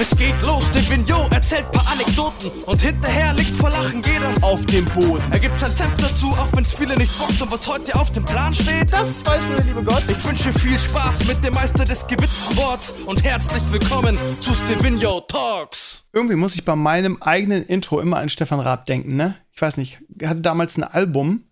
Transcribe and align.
Es 0.00 0.16
geht 0.16 0.40
los, 0.46 0.64
der 0.70 0.88
Vignot 0.88 1.30
erzählt 1.30 1.70
paar 1.72 1.86
Anekdoten 1.92 2.50
und 2.64 2.80
hinterher 2.80 3.34
liegt 3.34 3.54
vor 3.54 3.68
Lachen 3.68 4.00
jeder 4.00 4.32
auf 4.40 4.64
dem 4.64 4.86
Boden. 4.86 5.22
Er 5.30 5.38
gibt 5.38 5.60
sein 5.60 5.70
Senf 5.70 5.94
dazu, 5.98 6.28
auch 6.28 6.48
wenn's 6.54 6.72
viele 6.72 6.94
nicht 6.94 7.18
bockt 7.18 7.42
und 7.42 7.52
was 7.52 7.66
heute 7.66 7.94
auf 7.94 8.10
dem 8.10 8.24
Plan 8.24 8.54
steht. 8.54 8.90
Das 8.90 9.26
weiß 9.26 9.42
nur 9.48 9.56
der 9.56 9.64
liebe 9.66 9.84
Gott. 9.84 10.02
Ich 10.08 10.24
wünsche 10.24 10.54
viel 10.54 10.78
Spaß 10.78 11.26
mit 11.26 11.44
dem 11.44 11.52
Meister 11.52 11.84
des 11.84 12.06
gewitzten 12.06 12.56
Worts 12.56 12.94
und 13.04 13.22
herzlich 13.22 13.62
willkommen 13.70 14.16
zu 14.40 14.54
Stevino 14.54 15.20
Talks. 15.20 16.02
Irgendwie 16.14 16.36
muss 16.36 16.54
ich 16.54 16.64
bei 16.64 16.76
meinem 16.76 17.20
eigenen 17.20 17.62
Intro 17.66 18.00
immer 18.00 18.16
an 18.16 18.30
Stefan 18.30 18.60
Raab 18.60 18.86
denken, 18.86 19.16
ne? 19.16 19.36
Ich 19.52 19.60
weiß 19.60 19.76
nicht, 19.76 19.98
er 20.18 20.30
hatte 20.30 20.40
damals 20.40 20.78
ein 20.78 20.84
Album, 20.84 21.44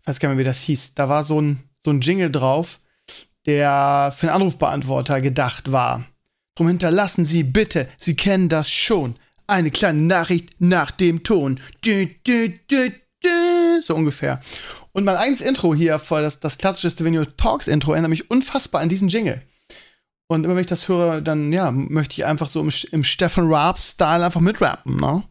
ich 0.00 0.08
weiß 0.08 0.18
gar 0.18 0.30
nicht 0.30 0.36
mehr, 0.36 0.44
wie 0.44 0.48
das 0.48 0.62
hieß. 0.62 0.94
Da 0.94 1.08
war 1.08 1.22
so 1.22 1.40
ein, 1.40 1.62
so 1.84 1.92
ein 1.92 2.00
Jingle 2.00 2.32
drauf, 2.32 2.80
der 3.46 4.12
für 4.16 4.26
einen 4.26 4.42
Anrufbeantworter 4.42 5.20
gedacht 5.20 5.70
war. 5.70 6.02
Drum 6.54 6.68
hinterlassen 6.68 7.24
Sie 7.24 7.42
bitte, 7.42 7.88
Sie 7.98 8.14
kennen 8.14 8.48
das 8.48 8.70
schon, 8.70 9.16
eine 9.46 9.70
kleine 9.70 10.00
Nachricht 10.02 10.60
nach 10.60 10.90
dem 10.90 11.22
Ton. 11.22 11.60
Du, 11.82 12.08
du, 12.24 12.48
du, 12.68 12.92
so 13.82 13.94
ungefähr. 13.94 14.40
Und 14.92 15.04
mein 15.04 15.16
eigenes 15.16 15.40
Intro 15.40 15.74
hier, 15.74 15.98
voll 15.98 16.22
das, 16.22 16.40
das 16.40 16.58
klassische 16.58 16.90
Stevenio 16.90 17.24
Talks 17.24 17.66
Intro, 17.66 17.92
erinnert 17.92 18.10
mich 18.10 18.30
unfassbar 18.30 18.80
an 18.80 18.88
diesen 18.88 19.08
Jingle. 19.08 19.42
Und 20.26 20.44
immer 20.44 20.54
wenn 20.54 20.60
ich 20.60 20.68
das 20.68 20.88
höre, 20.88 21.20
dann 21.20 21.52
ja, 21.52 21.70
möchte 21.70 22.14
ich 22.14 22.24
einfach 22.24 22.48
so 22.48 22.60
im, 22.60 22.72
im 22.92 23.04
Stefan 23.04 23.52
Raab-Style 23.52 24.24
einfach 24.24 24.40
mitrappen, 24.40 24.96
ne? 24.96 25.22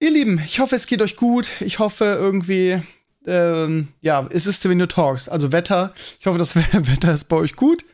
Ihr 0.00 0.12
Lieben, 0.12 0.40
ich 0.44 0.60
hoffe, 0.60 0.76
es 0.76 0.86
geht 0.86 1.02
euch 1.02 1.16
gut. 1.16 1.48
Ich 1.58 1.80
hoffe 1.80 2.04
irgendwie, 2.04 2.80
ähm, 3.28 3.88
ja, 4.00 4.26
es 4.30 4.46
ist 4.46 4.58
Stevenio 4.58 4.86
Talks, 4.86 5.28
also 5.28 5.52
Wetter. 5.52 5.94
Ich 6.18 6.26
hoffe, 6.26 6.38
das 6.38 6.56
Wetter 6.56 7.12
ist 7.12 7.24
bei 7.24 7.36
euch 7.36 7.54
gut. 7.54 7.84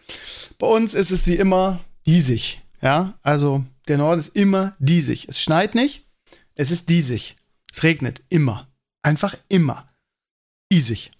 Bei 0.59 0.67
uns 0.67 0.95
ist 0.95 1.11
es 1.11 1.27
wie 1.27 1.37
immer 1.37 1.81
diesig. 2.07 2.63
Ja, 2.81 3.15
also 3.23 3.65
der 3.89 3.99
Norden 3.99 4.21
ist 4.21 4.37
immer 4.37 4.75
diesig. 4.79 5.29
Es 5.29 5.41
schneit 5.41 5.75
nicht, 5.75 6.05
es 6.55 6.71
ist 6.71 6.89
diesig. 6.89 7.35
Es 7.73 7.83
regnet 7.83 8.23
immer. 8.29 8.69
Einfach 9.03 9.37
immer. 9.49 9.89
Diesig. 10.71 11.11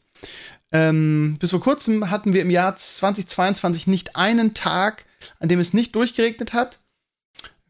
Ähm, 0.71 1.37
bis 1.41 1.51
vor 1.51 1.61
kurzem 1.61 2.11
hatten 2.11 2.33
wir 2.33 2.43
im 2.43 2.51
Jahr 2.51 2.77
2022 2.77 3.87
nicht 3.87 4.17
einen 4.17 4.55
Tag, 4.55 5.05
an 5.41 5.49
dem 5.49 5.61
es 5.61 5.73
nicht 5.73 5.95
durchgeregnet 5.95 6.53
hat. 6.53 6.79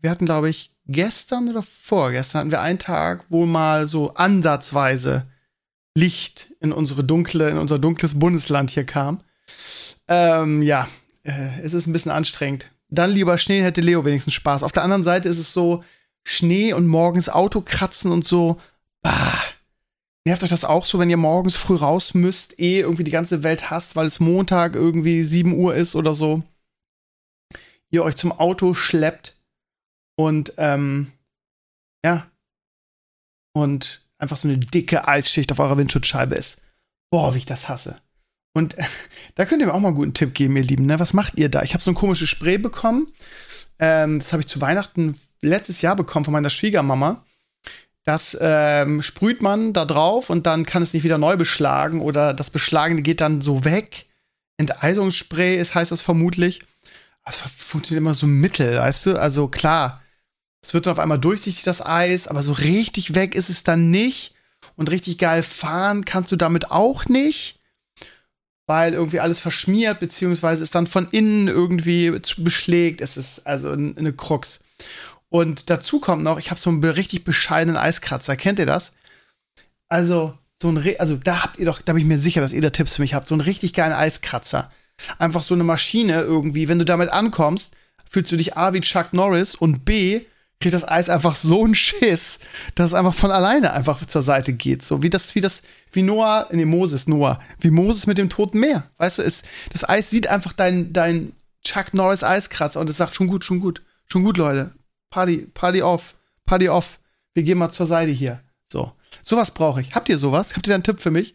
Wir 0.00 0.10
hatten, 0.10 0.26
glaube 0.26 0.50
ich, 0.50 0.70
gestern 0.86 1.48
oder 1.48 1.62
vorgestern 1.62 2.40
hatten 2.40 2.50
wir 2.50 2.60
einen 2.60 2.78
Tag, 2.78 3.24
wo 3.28 3.46
mal 3.46 3.86
so 3.86 4.14
ansatzweise 4.14 5.26
Licht 5.94 6.48
in 6.60 6.72
unsere 6.72 7.04
dunkle, 7.04 7.48
in 7.50 7.58
unser 7.58 7.78
dunkles 7.78 8.18
Bundesland 8.18 8.70
hier 8.70 8.84
kam. 8.84 9.20
Ähm, 10.08 10.62
ja, 10.62 10.88
äh, 11.22 11.60
es 11.62 11.74
ist 11.74 11.86
ein 11.86 11.92
bisschen 11.92 12.12
anstrengend. 12.12 12.70
Dann 12.88 13.10
lieber 13.10 13.38
Schnee 13.38 13.62
hätte 13.62 13.80
Leo 13.80 14.04
wenigstens 14.04 14.34
Spaß. 14.34 14.62
Auf 14.62 14.72
der 14.72 14.82
anderen 14.82 15.04
Seite 15.04 15.28
ist 15.28 15.38
es 15.38 15.52
so, 15.52 15.84
Schnee 16.24 16.72
und 16.72 16.86
morgens 16.86 17.28
Auto 17.28 17.60
kratzen 17.60 18.12
und 18.12 18.24
so. 18.24 18.60
Bah, 19.02 19.32
Nervt 20.26 20.42
euch 20.42 20.50
das 20.50 20.64
auch 20.64 20.86
so, 20.86 20.98
wenn 20.98 21.10
ihr 21.10 21.18
morgens 21.18 21.54
früh 21.54 21.76
raus 21.76 22.14
müsst, 22.14 22.58
eh 22.58 22.80
irgendwie 22.80 23.04
die 23.04 23.10
ganze 23.10 23.42
Welt 23.42 23.70
hasst, 23.70 23.94
weil 23.94 24.06
es 24.06 24.20
Montag 24.20 24.74
irgendwie 24.74 25.22
7 25.22 25.52
Uhr 25.54 25.74
ist 25.74 25.94
oder 25.94 26.14
so? 26.14 26.42
Ihr 27.90 28.02
euch 28.02 28.16
zum 28.16 28.32
Auto 28.32 28.72
schleppt 28.72 29.36
und, 30.16 30.54
ähm, 30.56 31.12
ja. 32.04 32.26
Und 33.52 34.03
einfach 34.18 34.36
so 34.36 34.48
eine 34.48 34.58
dicke 34.58 35.06
Eisschicht 35.06 35.52
auf 35.52 35.58
eurer 35.58 35.76
Windschutzscheibe 35.76 36.34
ist. 36.34 36.62
Boah, 37.10 37.34
wie 37.34 37.38
ich 37.38 37.46
das 37.46 37.68
hasse. 37.68 37.96
Und 38.54 38.78
äh, 38.78 38.84
da 39.34 39.44
könnt 39.44 39.60
ihr 39.60 39.66
mir 39.66 39.74
auch 39.74 39.80
mal 39.80 39.88
einen 39.88 39.96
guten 39.96 40.14
Tipp 40.14 40.34
geben, 40.34 40.56
ihr 40.56 40.62
Lieben. 40.62 40.86
Ne? 40.86 40.98
Was 40.98 41.12
macht 41.12 41.36
ihr 41.36 41.48
da? 41.48 41.62
Ich 41.62 41.74
habe 41.74 41.82
so 41.82 41.90
ein 41.90 41.96
komisches 41.96 42.28
Spray 42.28 42.58
bekommen. 42.58 43.08
Ähm, 43.78 44.18
das 44.18 44.32
habe 44.32 44.42
ich 44.42 44.48
zu 44.48 44.60
Weihnachten 44.60 45.18
letztes 45.42 45.82
Jahr 45.82 45.96
bekommen 45.96 46.24
von 46.24 46.32
meiner 46.32 46.50
Schwiegermama. 46.50 47.24
Das 48.04 48.36
ähm, 48.40 49.00
sprüht 49.00 49.40
man 49.40 49.72
da 49.72 49.86
drauf 49.86 50.28
und 50.28 50.46
dann 50.46 50.66
kann 50.66 50.82
es 50.82 50.92
nicht 50.92 51.04
wieder 51.04 51.16
neu 51.16 51.36
beschlagen 51.36 52.02
oder 52.02 52.34
das 52.34 52.50
Beschlagene 52.50 53.00
geht 53.00 53.22
dann 53.22 53.40
so 53.40 53.64
weg. 53.64 54.06
Enteisungsspray 54.58 55.56
ist, 55.58 55.74
heißt 55.74 55.90
das 55.90 56.02
vermutlich. 56.02 56.62
Das 57.24 57.36
funktioniert 57.36 58.02
immer 58.02 58.12
so 58.12 58.26
mittel, 58.26 58.76
weißt 58.76 59.06
du? 59.06 59.18
Also 59.18 59.48
klar, 59.48 60.02
es 60.64 60.72
wird 60.72 60.86
dann 60.86 60.92
auf 60.92 60.98
einmal 60.98 61.18
durchsichtig, 61.18 61.62
das 61.62 61.84
Eis, 61.84 62.26
aber 62.26 62.42
so 62.42 62.52
richtig 62.52 63.14
weg 63.14 63.34
ist 63.34 63.50
es 63.50 63.64
dann 63.64 63.90
nicht. 63.90 64.34
Und 64.76 64.90
richtig 64.90 65.18
geil 65.18 65.42
fahren 65.42 66.06
kannst 66.06 66.32
du 66.32 66.36
damit 66.36 66.70
auch 66.70 67.04
nicht, 67.04 67.60
weil 68.66 68.94
irgendwie 68.94 69.20
alles 69.20 69.40
verschmiert, 69.40 70.00
beziehungsweise 70.00 70.62
ist 70.62 70.74
dann 70.74 70.86
von 70.86 71.06
innen 71.10 71.48
irgendwie 71.48 72.18
beschlägt. 72.38 73.02
Es 73.02 73.18
ist 73.18 73.46
also 73.46 73.72
eine 73.72 74.14
Krux. 74.14 74.64
Und 75.28 75.68
dazu 75.68 76.00
kommt 76.00 76.22
noch, 76.22 76.38
ich 76.38 76.50
habe 76.50 76.58
so 76.58 76.70
einen 76.70 76.82
richtig 76.82 77.24
bescheidenen 77.24 77.76
Eiskratzer. 77.76 78.34
Kennt 78.36 78.58
ihr 78.58 78.66
das? 78.66 78.94
Also, 79.88 80.38
so 80.62 80.70
ein, 80.70 80.82
also 80.98 81.18
da 81.18 81.42
habt 81.42 81.58
ihr 81.58 81.66
doch, 81.66 81.82
da 81.82 81.92
bin 81.92 82.00
ich 82.00 82.08
mir 82.08 82.18
sicher, 82.18 82.40
dass 82.40 82.54
ihr 82.54 82.62
da 82.62 82.70
Tipps 82.70 82.96
für 82.96 83.02
mich 83.02 83.12
habt. 83.12 83.28
So 83.28 83.34
einen 83.34 83.42
richtig 83.42 83.74
geilen 83.74 83.92
Eiskratzer. 83.92 84.72
Einfach 85.18 85.42
so 85.42 85.52
eine 85.52 85.64
Maschine 85.64 86.22
irgendwie. 86.22 86.68
Wenn 86.68 86.78
du 86.78 86.86
damit 86.86 87.10
ankommst, 87.10 87.76
fühlst 88.08 88.32
du 88.32 88.36
dich 88.36 88.56
A 88.56 88.72
wie 88.72 88.80
Chuck 88.80 89.12
Norris 89.12 89.54
und 89.54 89.84
B 89.84 90.22
kriegt 90.64 90.74
das 90.74 90.88
Eis 90.88 91.10
einfach 91.10 91.36
so 91.36 91.62
einen 91.62 91.74
Schiss, 91.74 92.38
dass 92.74 92.86
es 92.86 92.94
einfach 92.94 93.12
von 93.12 93.30
alleine 93.30 93.74
einfach 93.74 94.06
zur 94.06 94.22
Seite 94.22 94.54
geht. 94.54 94.82
So 94.82 95.02
wie 95.02 95.10
das, 95.10 95.34
wie 95.34 95.42
das, 95.42 95.62
wie 95.92 96.00
Noah, 96.00 96.48
nee, 96.52 96.64
Moses, 96.64 97.06
Noah, 97.06 97.38
wie 97.60 97.70
Moses 97.70 98.06
mit 98.06 98.16
dem 98.16 98.30
Toten 98.30 98.60
Meer. 98.60 98.90
Weißt 98.96 99.18
du, 99.18 99.22
es, 99.22 99.42
das 99.70 99.86
Eis 99.86 100.08
sieht 100.08 100.26
einfach 100.26 100.54
dein, 100.54 100.94
dein 100.94 101.34
Chuck 101.62 101.92
Norris 101.92 102.24
Eiskratzer 102.24 102.80
und 102.80 102.88
es 102.88 102.96
sagt 102.96 103.14
schon 103.14 103.26
gut, 103.26 103.44
schon 103.44 103.60
gut, 103.60 103.82
schon 104.06 104.24
gut, 104.24 104.38
Leute. 104.38 104.72
Party, 105.10 105.46
Party 105.52 105.82
off, 105.82 106.14
Party 106.46 106.70
off. 106.70 106.98
Wir 107.34 107.42
gehen 107.42 107.58
mal 107.58 107.68
zur 107.68 107.84
Seite 107.84 108.12
hier. 108.12 108.40
So. 108.72 108.90
Sowas 109.20 109.50
brauche 109.50 109.82
ich. 109.82 109.94
Habt 109.94 110.08
ihr 110.08 110.16
sowas? 110.16 110.56
Habt 110.56 110.66
ihr 110.66 110.70
da 110.70 110.76
einen 110.76 110.82
Tipp 110.82 110.98
für 110.98 111.10
mich? 111.10 111.34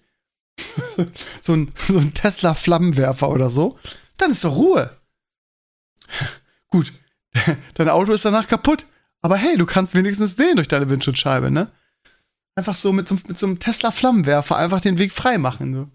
so 1.41 1.53
ein, 1.53 1.71
so 1.87 1.99
ein 1.99 2.15
Tesla-Flammenwerfer 2.15 3.29
oder 3.29 3.51
so? 3.51 3.77
Dann 4.17 4.31
ist 4.31 4.43
doch 4.43 4.55
Ruhe. 4.55 4.97
Gut. 6.69 6.93
Dein 7.75 7.89
Auto 7.89 8.11
ist 8.11 8.25
danach 8.25 8.47
kaputt. 8.47 8.87
Aber 9.21 9.35
hey, 9.35 9.57
du 9.57 9.65
kannst 9.65 9.95
wenigstens 9.95 10.35
sehen 10.35 10.55
durch 10.55 10.67
deine 10.67 10.89
Windschutzscheibe, 10.89 11.51
ne? 11.51 11.71
Einfach 12.55 12.75
so 12.75 12.91
mit 12.91 13.07
so, 13.07 13.15
mit 13.27 13.37
so 13.37 13.45
einem 13.45 13.59
Tesla-Flammenwerfer 13.59 14.57
einfach 14.57 14.81
den 14.81 14.97
Weg 14.97 15.11
frei 15.11 15.37
machen. 15.37 15.73
So. 15.73 15.87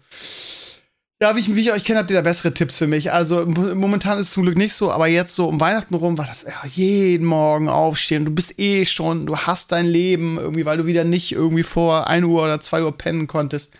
Ja, 1.21 1.33
wie 1.35 1.39
ich, 1.39 1.55
wie 1.55 1.61
ich 1.61 1.71
euch 1.71 1.85
kenne, 1.85 1.99
habt 1.99 2.09
ihr 2.09 2.17
da 2.17 2.21
bessere 2.21 2.53
Tipps 2.53 2.77
für 2.77 2.87
mich. 2.87 3.13
Also 3.13 3.45
momentan 3.45 4.19
ist 4.19 4.27
es 4.27 4.33
zum 4.33 4.43
Glück 4.43 4.57
nicht 4.57 4.73
so, 4.73 4.91
aber 4.91 5.07
jetzt 5.07 5.33
so 5.33 5.47
um 5.47 5.61
Weihnachten 5.61 5.95
rum 5.95 6.17
war 6.17 6.25
das 6.25 6.43
ja, 6.43 6.67
jeden 6.67 7.25
Morgen 7.25 7.69
aufstehen. 7.69 8.25
Du 8.25 8.31
bist 8.31 8.59
eh 8.59 8.85
schon, 8.85 9.25
du 9.25 9.37
hast 9.37 9.71
dein 9.71 9.85
Leben 9.85 10.37
irgendwie, 10.37 10.65
weil 10.65 10.77
du 10.77 10.85
wieder 10.85 11.05
nicht 11.05 11.31
irgendwie 11.31 11.63
vor 11.63 12.07
1 12.07 12.25
Uhr 12.25 12.43
oder 12.43 12.59
2 12.59 12.83
Uhr 12.83 12.97
pennen 12.97 13.27
konntest. 13.27 13.73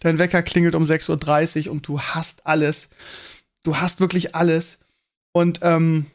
Dein 0.00 0.18
Wecker 0.18 0.42
klingelt 0.42 0.74
um 0.74 0.82
6.30 0.82 1.66
Uhr 1.66 1.72
und 1.72 1.88
du 1.88 1.98
hast 1.98 2.46
alles. 2.46 2.90
Du 3.64 3.78
hast 3.78 4.00
wirklich 4.00 4.34
alles. 4.34 4.80
Und 5.32 5.60
ähm, 5.62 6.06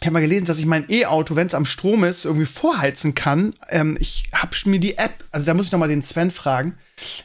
ich 0.00 0.06
habe 0.06 0.14
mal 0.14 0.20
gelesen, 0.20 0.44
dass 0.44 0.58
ich 0.58 0.66
mein 0.66 0.90
E-Auto, 0.90 1.36
wenn 1.36 1.46
es 1.46 1.54
am 1.54 1.64
Strom 1.64 2.04
ist, 2.04 2.26
irgendwie 2.26 2.46
vorheizen 2.46 3.14
kann. 3.14 3.54
Ähm, 3.68 3.96
ich 3.98 4.28
habe 4.32 4.54
mir 4.66 4.78
die 4.78 4.98
App, 4.98 5.24
also 5.30 5.46
da 5.46 5.54
muss 5.54 5.66
ich 5.66 5.72
noch 5.72 5.78
mal 5.78 5.88
den 5.88 6.02
Sven 6.02 6.30
fragen. 6.30 6.76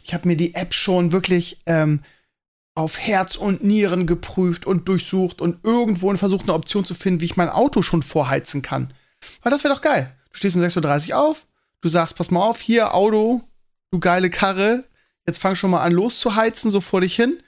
Ich 0.03 0.13
habe 0.13 0.27
mir 0.27 0.37
die 0.37 0.55
App 0.55 0.73
schon 0.73 1.11
wirklich 1.11 1.59
ähm, 1.65 2.01
auf 2.73 2.97
Herz 2.97 3.35
und 3.35 3.63
Nieren 3.63 4.07
geprüft 4.07 4.65
und 4.65 4.87
durchsucht 4.87 5.41
und 5.41 5.63
irgendwo 5.63 6.15
versucht, 6.15 6.43
eine 6.43 6.53
Option 6.53 6.85
zu 6.85 6.93
finden, 6.93 7.19
wie 7.19 7.25
ich 7.25 7.37
mein 7.37 7.49
Auto 7.49 7.81
schon 7.81 8.03
vorheizen 8.03 8.61
kann. 8.61 8.93
Weil 9.43 9.51
das 9.51 9.65
wäre 9.65 9.73
doch 9.73 9.81
geil. 9.81 10.15
Du 10.31 10.37
stehst 10.37 10.55
um 10.55 10.61
6.30 10.61 11.09
Uhr 11.09 11.19
auf, 11.19 11.47
du 11.81 11.89
sagst, 11.89 12.15
pass 12.15 12.31
mal 12.31 12.41
auf, 12.41 12.61
hier, 12.61 12.93
Auto, 12.93 13.41
du 13.91 13.99
geile 13.99 14.29
Karre, 14.29 14.85
jetzt 15.27 15.41
fang 15.41 15.55
schon 15.55 15.71
mal 15.71 15.83
an 15.83 15.91
loszuheizen, 15.91 16.71
so 16.71 16.79
vor 16.79 17.01
dich 17.01 17.17
hin. 17.17 17.43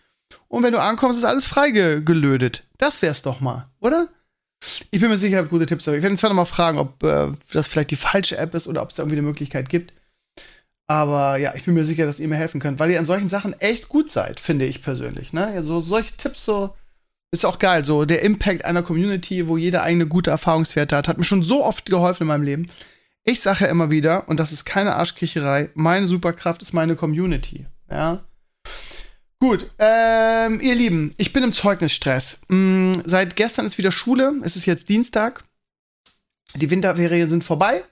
Und 0.50 0.64
wenn 0.64 0.74
du 0.74 0.82
ankommst, 0.82 1.18
ist 1.18 1.24
alles 1.24 1.46
freigelödet. 1.46 2.64
Das 2.78 3.02
wär's 3.02 3.22
doch 3.22 3.40
mal, 3.40 3.70
oder? 3.80 4.10
Ich 4.92 5.00
bin 5.00 5.10
mir 5.10 5.18
sicher, 5.18 5.34
ich 5.34 5.38
habe 5.38 5.48
gute 5.50 5.66
Tipps. 5.66 5.88
Aber 5.88 5.98
ich 5.98 6.04
werde 6.04 6.14
uns 6.14 6.22
noch 6.22 6.34
mal 6.34 6.46
fragen, 6.46 6.78
ob 6.78 7.04
äh, 7.04 7.28
das 7.52 7.68
vielleicht 7.68 7.92
die 7.92 7.96
falsche 7.96 8.38
App 8.38 8.54
ist 8.54 8.68
oder 8.68 8.82
ob 8.82 8.90
es 8.90 8.96
da 8.96 9.04
irgendwie 9.04 9.18
eine 9.18 9.28
Möglichkeit 9.28 9.70
gibt. 9.70 9.94
Aber 10.88 11.38
ja, 11.38 11.54
ich 11.56 11.64
bin 11.64 11.74
mir 11.74 11.86
sicher, 11.86 12.06
dass 12.06 12.20
ihr 12.20 12.28
mir 12.28 12.36
helfen 12.36 12.60
könnt, 12.60 12.80
weil 12.80 12.92
ihr 12.92 13.00
an 13.00 13.06
solchen 13.06 13.30
Sachen 13.30 13.54
echt 13.60 13.90
gut 13.90 14.12
seid, 14.12 14.40
finde 14.40 14.66
ich 14.66 14.82
persönlich. 14.82 15.34
Ne? 15.34 15.46
Also 15.48 15.80
solche 15.80 16.16
Tipps 16.18 16.44
so 16.44 16.76
ist 17.32 17.46
auch 17.46 17.58
geil. 17.58 17.84
So 17.84 18.06
der 18.06 18.22
Impact 18.22 18.64
einer 18.66 18.84
Community, 18.84 19.48
wo 19.48 19.58
jeder 19.58 19.84
eigene 19.84 20.06
gute 20.08 20.30
Erfahrungswerte 20.30 20.96
hat, 20.96 21.08
hat 21.08 21.18
mir 21.18 21.24
schon 21.24 21.42
so 21.42 21.64
oft 21.64 21.90
geholfen 21.90 22.24
in 22.24 22.28
meinem 22.28 22.44
Leben. 22.44 22.68
Ich 23.24 23.42
sage 23.42 23.66
ja 23.66 23.72
immer 23.72 23.90
wieder, 23.90 24.28
und 24.28 24.40
das 24.40 24.52
ist 24.52 24.66
keine 24.66 24.96
Arschkricherei, 24.96 25.70
meine 25.74 26.08
Superkraft 26.08 26.62
ist 26.62 26.74
meine 26.74 26.96
Community. 26.96 27.66
Ja. 27.90 28.24
Gut, 29.44 29.72
ähm, 29.78 30.62
ihr 30.62 30.74
Lieben, 30.74 31.12
ich 31.18 31.34
bin 31.34 31.44
im 31.44 31.52
Zeugnisstress. 31.52 32.40
Mm, 32.48 32.94
seit 33.04 33.36
gestern 33.36 33.66
ist 33.66 33.78
wieder 33.78 33.92
Schule, 33.92 34.36
es 34.42 34.56
ist 34.56 34.66
jetzt 34.66 34.88
Dienstag. 34.88 35.44
Die 36.56 36.70
Winterferien 36.70 37.28
sind 37.28 37.44
vorbei. 37.44 37.84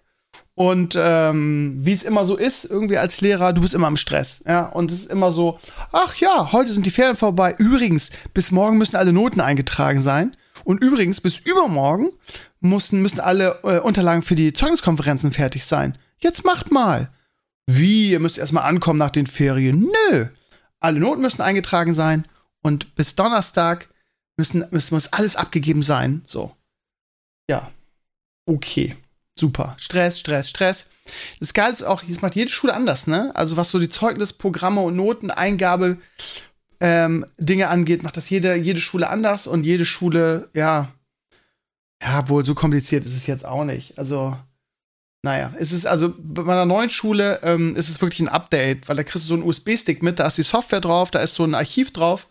Und 0.55 0.95
ähm, 0.97 1.75
wie 1.81 1.91
es 1.91 2.03
immer 2.03 2.23
so 2.23 2.37
ist, 2.37 2.63
irgendwie 2.63 2.97
als 2.97 3.19
Lehrer, 3.19 3.51
du 3.51 3.63
bist 3.63 3.73
immer 3.73 3.89
im 3.89 3.97
Stress. 3.97 4.41
Ja, 4.47 4.67
und 4.67 4.91
es 4.91 5.01
ist 5.01 5.11
immer 5.11 5.33
so, 5.33 5.59
ach 5.91 6.15
ja, 6.15 6.53
heute 6.53 6.71
sind 6.71 6.85
die 6.85 6.89
Ferien 6.89 7.17
vorbei. 7.17 7.53
Übrigens, 7.57 8.11
bis 8.33 8.53
morgen 8.53 8.77
müssen 8.77 8.95
alle 8.95 9.11
Noten 9.11 9.41
eingetragen 9.41 10.01
sein. 10.01 10.37
Und 10.63 10.81
übrigens, 10.81 11.19
bis 11.19 11.37
übermorgen 11.37 12.11
müssen, 12.61 13.01
müssen 13.01 13.19
alle 13.19 13.59
äh, 13.63 13.79
Unterlagen 13.79 14.21
für 14.21 14.35
die 14.35 14.53
Zeugniskonferenzen 14.53 15.33
fertig 15.33 15.65
sein. 15.65 15.97
Jetzt 16.17 16.45
macht 16.45 16.71
mal. 16.71 17.09
Wie? 17.67 18.11
Ihr 18.11 18.21
müsst 18.21 18.37
erstmal 18.37 18.63
ankommen 18.63 18.99
nach 18.99 19.11
den 19.11 19.27
Ferien. 19.27 19.89
Nö. 20.09 20.27
Alle 20.81 20.99
Noten 20.99 21.21
müssen 21.21 21.41
eingetragen 21.41 21.93
sein 21.93 22.27
und 22.61 22.95
bis 22.95 23.15
Donnerstag 23.15 23.87
müssen, 24.37 24.65
müssen, 24.71 24.95
muss 24.95 25.13
alles 25.13 25.37
abgegeben 25.37 25.83
sein. 25.83 26.21
So. 26.25 26.55
Ja. 27.49 27.71
Okay. 28.45 28.97
Super. 29.39 29.75
Stress, 29.79 30.19
Stress, 30.19 30.49
Stress. 30.49 30.89
Das 31.39 31.53
Geile 31.53 31.71
ist 31.71 31.83
auch, 31.83 32.03
das 32.03 32.21
macht 32.21 32.35
jede 32.35 32.51
Schule 32.51 32.73
anders, 32.73 33.07
ne? 33.07 33.31
Also 33.33 33.55
was 33.57 33.71
so 33.71 33.79
die 33.79 33.89
Zeugnisprogramme 33.89 34.81
und 34.81 34.95
Noteneingabe 34.95 35.97
ähm, 36.79 37.25
Dinge 37.37 37.69
angeht, 37.69 38.03
macht 38.03 38.17
das 38.17 38.29
jede, 38.29 38.55
jede 38.55 38.81
Schule 38.81 39.09
anders 39.09 39.47
und 39.47 39.65
jede 39.65 39.85
Schule, 39.85 40.49
ja, 40.53 40.91
ja, 42.01 42.27
wohl 42.29 42.43
so 42.43 42.55
kompliziert 42.55 43.05
ist 43.05 43.15
es 43.15 43.27
jetzt 43.27 43.45
auch 43.45 43.63
nicht. 43.63 43.97
Also, 43.97 44.35
naja, 45.23 45.53
es 45.59 45.71
ist 45.71 45.85
also 45.85 46.13
bei 46.17 46.41
meiner 46.41 46.65
neuen 46.65 46.89
Schule 46.89 47.39
ähm, 47.43 47.75
ist 47.75 47.89
es 47.89 48.01
wirklich 48.01 48.21
ein 48.21 48.27
Update, 48.27 48.89
weil 48.89 48.95
da 48.95 49.03
kriegst 49.03 49.25
du 49.25 49.29
so 49.29 49.35
einen 49.35 49.43
USB-Stick 49.43 50.01
mit, 50.01 50.17
da 50.17 50.25
ist 50.25 50.37
die 50.37 50.43
Software 50.43 50.81
drauf, 50.81 51.11
da 51.11 51.19
ist 51.19 51.35
so 51.35 51.43
ein 51.43 51.53
Archiv 51.53 51.91
drauf, 51.93 52.27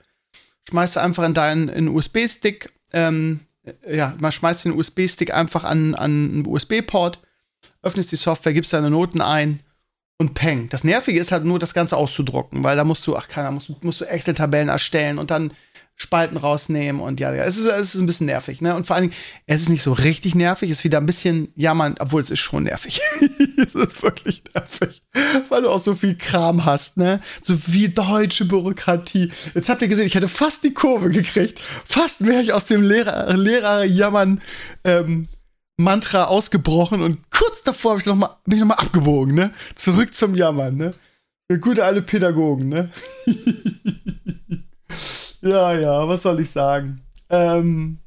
schmeißt 0.68 0.96
du 0.96 1.00
einfach 1.00 1.22
in 1.24 1.34
deinen 1.34 1.88
USB-Stick, 1.88 2.72
ähm, 2.92 3.40
ja, 3.88 4.16
man 4.18 4.32
schmeißt 4.32 4.64
den 4.64 4.72
USB-Stick 4.72 5.32
einfach 5.32 5.62
an, 5.62 5.94
an 5.94 6.10
einen 6.10 6.46
USB-Port, 6.46 7.20
öffnest 7.82 8.10
die 8.10 8.16
Software, 8.16 8.52
gibst 8.52 8.72
deine 8.72 8.90
Noten 8.90 9.20
ein 9.20 9.60
und 10.18 10.34
peng. 10.34 10.68
Das 10.68 10.82
Nervige 10.82 11.20
ist 11.20 11.30
halt 11.30 11.44
nur, 11.44 11.58
das 11.58 11.74
Ganze 11.74 11.96
auszudrucken, 11.96 12.64
weil 12.64 12.76
da 12.76 12.84
musst 12.84 13.06
du, 13.06 13.16
ach 13.16 13.28
keiner, 13.28 13.52
musst, 13.52 13.84
musst 13.84 14.00
du 14.00 14.04
Excel-Tabellen 14.04 14.68
erstellen 14.68 15.18
und 15.18 15.30
dann 15.30 15.52
Spalten 16.00 16.38
rausnehmen 16.38 17.02
und 17.02 17.20
ja, 17.20 17.34
ja, 17.34 17.44
es 17.44 17.58
ist, 17.58 17.66
es 17.66 17.94
ist 17.94 18.00
ein 18.00 18.06
bisschen 18.06 18.24
nervig, 18.24 18.62
ne? 18.62 18.74
Und 18.74 18.86
vor 18.86 18.96
allen 18.96 19.10
Dingen, 19.10 19.20
es 19.44 19.60
ist 19.60 19.68
nicht 19.68 19.82
so 19.82 19.92
richtig 19.92 20.34
nervig, 20.34 20.70
es 20.70 20.78
ist 20.78 20.84
wieder 20.84 20.96
ein 20.96 21.04
bisschen 21.04 21.52
jammern, 21.56 21.96
obwohl 21.98 22.22
es 22.22 22.30
ist 22.30 22.38
schon 22.38 22.62
nervig. 22.62 23.02
es 23.58 23.74
ist 23.74 24.02
wirklich 24.02 24.42
nervig, 24.54 25.02
weil 25.50 25.60
du 25.60 25.68
auch 25.68 25.78
so 25.78 25.94
viel 25.94 26.16
Kram 26.16 26.64
hast, 26.64 26.96
ne? 26.96 27.20
So 27.42 27.54
viel 27.54 27.90
deutsche 27.90 28.46
Bürokratie. 28.46 29.30
Jetzt 29.54 29.68
habt 29.68 29.82
ihr 29.82 29.88
gesehen, 29.88 30.06
ich 30.06 30.14
hätte 30.14 30.28
fast 30.28 30.64
die 30.64 30.72
Kurve 30.72 31.10
gekriegt. 31.10 31.60
Fast 31.84 32.24
wäre 32.24 32.40
ich 32.40 32.54
aus 32.54 32.64
dem 32.64 32.80
Lehrer, 32.80 33.36
Lehrer 33.36 33.84
jammern 33.84 34.40
ähm, 34.84 35.28
Mantra 35.76 36.24
ausgebrochen 36.24 37.02
und 37.02 37.30
kurz 37.30 37.62
davor 37.62 37.98
ich 37.98 38.06
noch 38.06 38.16
mal, 38.16 38.38
bin 38.46 38.56
ich 38.56 38.60
nochmal 38.60 38.78
abgebogen, 38.78 39.34
ne? 39.34 39.52
Zurück 39.74 40.14
zum 40.14 40.34
Jammern, 40.34 40.78
ne? 40.78 40.94
Gute 41.60 41.84
alle 41.84 42.00
Pädagogen, 42.00 42.70
ne? 42.70 42.90
Ja, 45.42 45.74
ja, 45.74 46.08
was 46.08 46.22
soll 46.22 46.40
ich 46.40 46.50
sagen? 46.50 47.00
Ähm, 47.30 47.98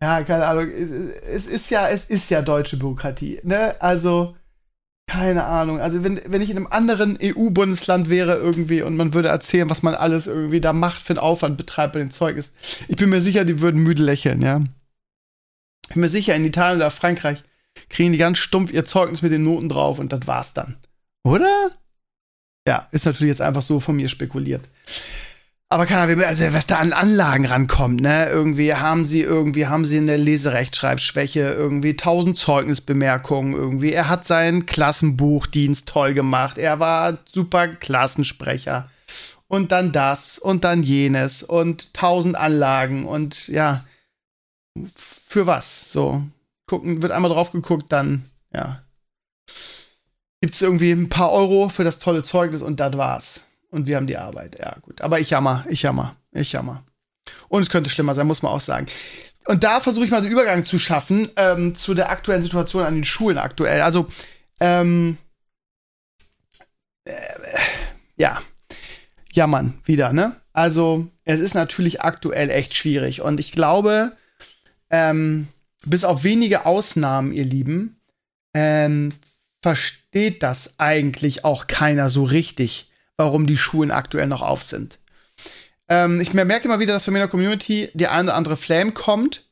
ja, 0.00 0.22
keine 0.22 0.46
Ahnung. 0.46 0.70
Es 0.70 1.46
ist 1.46 1.70
ja, 1.70 1.88
es 1.88 2.04
ist 2.04 2.30
ja 2.30 2.42
deutsche 2.42 2.76
Bürokratie, 2.76 3.40
ne? 3.42 3.80
Also, 3.80 4.36
keine 5.08 5.44
Ahnung. 5.44 5.80
Also, 5.80 6.04
wenn, 6.04 6.20
wenn 6.26 6.42
ich 6.42 6.50
in 6.50 6.56
einem 6.56 6.68
anderen 6.68 7.18
EU-Bundesland 7.20 8.08
wäre 8.08 8.36
irgendwie 8.36 8.82
und 8.82 8.96
man 8.96 9.14
würde 9.14 9.28
erzählen, 9.28 9.68
was 9.70 9.82
man 9.82 9.94
alles 9.94 10.26
irgendwie 10.26 10.60
da 10.60 10.72
macht 10.72 11.02
für 11.02 11.14
einen 11.14 11.18
Aufwand 11.18 11.56
betreibt 11.56 11.94
bei 11.94 11.98
dem 11.98 12.10
Zeug 12.10 12.36
ist, 12.36 12.54
ich 12.86 12.96
bin 12.96 13.10
mir 13.10 13.20
sicher, 13.20 13.44
die 13.44 13.60
würden 13.60 13.82
müde 13.82 14.02
lächeln, 14.02 14.40
ja. 14.42 14.62
Ich 15.88 15.94
bin 15.94 16.02
mir 16.02 16.08
sicher, 16.08 16.36
in 16.36 16.44
Italien 16.44 16.80
oder 16.80 16.90
Frankreich 16.90 17.42
kriegen 17.88 18.12
die 18.12 18.18
ganz 18.18 18.38
stumpf 18.38 18.72
ihr 18.72 18.84
Zeugnis 18.84 19.22
mit 19.22 19.32
den 19.32 19.44
Noten 19.44 19.68
drauf 19.68 19.98
und 19.98 20.12
das 20.12 20.26
war's 20.26 20.52
dann. 20.52 20.76
Oder? 21.24 21.70
Ja, 22.66 22.86
ist 22.92 23.06
natürlich 23.06 23.30
jetzt 23.30 23.40
einfach 23.40 23.62
so 23.62 23.80
von 23.80 23.96
mir 23.96 24.08
spekuliert. 24.08 24.68
Aber 25.70 25.84
keine 25.84 26.02
Ahnung, 26.02 26.24
also 26.24 26.50
was 26.54 26.66
da 26.66 26.78
an 26.78 26.94
Anlagen 26.94 27.44
rankommt, 27.44 28.00
ne? 28.00 28.30
Irgendwie 28.30 28.74
haben 28.74 29.04
sie 29.04 29.20
irgendwie, 29.20 29.66
haben 29.66 29.84
sie 29.84 29.98
eine 29.98 30.16
Leserechtschreibschwäche, 30.16 31.40
irgendwie 31.40 31.94
tausend 31.94 32.38
Zeugnisbemerkungen, 32.38 33.52
irgendwie. 33.52 33.92
Er 33.92 34.08
hat 34.08 34.26
seinen 34.26 34.64
Klassenbuchdienst 34.64 35.86
toll 35.86 36.14
gemacht, 36.14 36.56
er 36.56 36.80
war 36.80 37.18
super 37.34 37.68
Klassensprecher. 37.68 38.88
Und 39.46 39.70
dann 39.70 39.92
das 39.92 40.38
und 40.38 40.64
dann 40.64 40.82
jenes 40.82 41.42
und 41.42 41.92
tausend 41.92 42.36
Anlagen 42.36 43.06
und 43.06 43.48
ja, 43.48 43.84
für 44.94 45.46
was? 45.46 45.92
So, 45.92 46.22
gucken, 46.66 47.02
wird 47.02 47.12
einmal 47.12 47.30
drauf 47.30 47.52
geguckt, 47.52 47.92
dann, 47.92 48.24
ja. 48.54 48.82
Gibt's 50.40 50.62
irgendwie 50.62 50.92
ein 50.92 51.08
paar 51.10 51.30
Euro 51.32 51.68
für 51.68 51.84
das 51.84 51.98
tolle 51.98 52.22
Zeugnis 52.22 52.62
und 52.62 52.80
das 52.80 52.96
war's 52.96 53.47
und 53.70 53.86
wir 53.86 53.96
haben 53.96 54.06
die 54.06 54.16
Arbeit. 54.16 54.58
Ja, 54.58 54.76
gut. 54.82 55.00
Aber 55.00 55.20
ich 55.20 55.30
jammer, 55.30 55.64
ich 55.68 55.82
jammer, 55.82 56.16
ich 56.32 56.52
jammer. 56.52 56.84
Und 57.48 57.62
es 57.62 57.70
könnte 57.70 57.90
schlimmer 57.90 58.14
sein, 58.14 58.26
muss 58.26 58.42
man 58.42 58.52
auch 58.52 58.60
sagen. 58.60 58.86
Und 59.46 59.64
da 59.64 59.80
versuche 59.80 60.04
ich 60.04 60.10
mal 60.10 60.22
den 60.22 60.30
Übergang 60.30 60.64
zu 60.64 60.78
schaffen 60.78 61.28
ähm, 61.36 61.74
zu 61.74 61.94
der 61.94 62.10
aktuellen 62.10 62.42
Situation 62.42 62.84
an 62.84 62.94
den 62.96 63.04
Schulen 63.04 63.38
aktuell. 63.38 63.80
Also, 63.80 64.08
ähm, 64.60 65.16
äh, 67.04 67.12
ja, 68.16 68.42
jammern 69.32 69.78
wieder, 69.84 70.12
ne? 70.12 70.36
Also, 70.52 71.08
es 71.24 71.40
ist 71.40 71.54
natürlich 71.54 72.02
aktuell 72.02 72.50
echt 72.50 72.74
schwierig. 72.74 73.22
Und 73.22 73.40
ich 73.40 73.52
glaube, 73.52 74.16
ähm, 74.90 75.48
bis 75.84 76.04
auf 76.04 76.24
wenige 76.24 76.66
Ausnahmen, 76.66 77.32
ihr 77.32 77.44
Lieben, 77.44 78.00
ähm, 78.54 79.12
versteht 79.62 80.42
das 80.42 80.78
eigentlich 80.78 81.44
auch 81.44 81.66
keiner 81.66 82.08
so 82.08 82.24
richtig 82.24 82.87
warum 83.18 83.46
die 83.46 83.58
Schulen 83.58 83.90
aktuell 83.90 84.26
noch 84.26 84.40
auf 84.40 84.62
sind. 84.62 84.98
Ähm, 85.88 86.20
ich 86.20 86.32
merke 86.32 86.64
immer 86.64 86.78
wieder, 86.78 86.94
dass 86.94 87.04
bei 87.04 87.12
mir 87.12 87.18
in 87.18 87.22
der 87.22 87.28
Community 87.28 87.90
die 87.92 88.06
eine 88.06 88.28
oder 88.28 88.36
andere 88.36 88.56
Flame 88.56 88.92
kommt. 88.92 89.44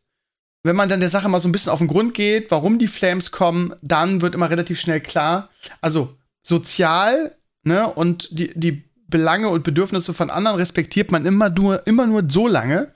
Wenn 0.63 0.77
man 0.77 0.89
dann 0.89 1.01
der 1.01 1.11
Sache 1.11 1.29
mal 1.29 1.41
so 1.41 1.49
ein 1.49 1.53
bisschen 1.53 1.73
auf 1.73 1.79
den 1.79 1.89
Grund 1.89 2.15
geht, 2.15 2.51
warum 2.51 2.79
die 2.79 2.89
Flames 2.89 3.31
kommen, 3.31 3.75
dann 3.83 4.23
wird 4.23 4.35
immer 4.35 4.51
relativ 4.51 4.81
schnell 4.81 5.01
klar, 5.01 5.51
also 5.81 6.17
sozial, 6.43 7.37
ne, 7.63 7.93
und 7.93 8.39
die, 8.39 8.53
die 8.59 8.85
Belange 9.09 9.49
und 9.49 9.63
Bedürfnisse 9.63 10.13
von 10.13 10.31
anderen 10.31 10.57
respektiert 10.57 11.13
man 11.13 11.27
immer 11.27 11.51
nur, 11.51 11.87
immer 11.87 12.07
nur 12.07 12.25
so 12.29 12.49
lange, 12.49 12.93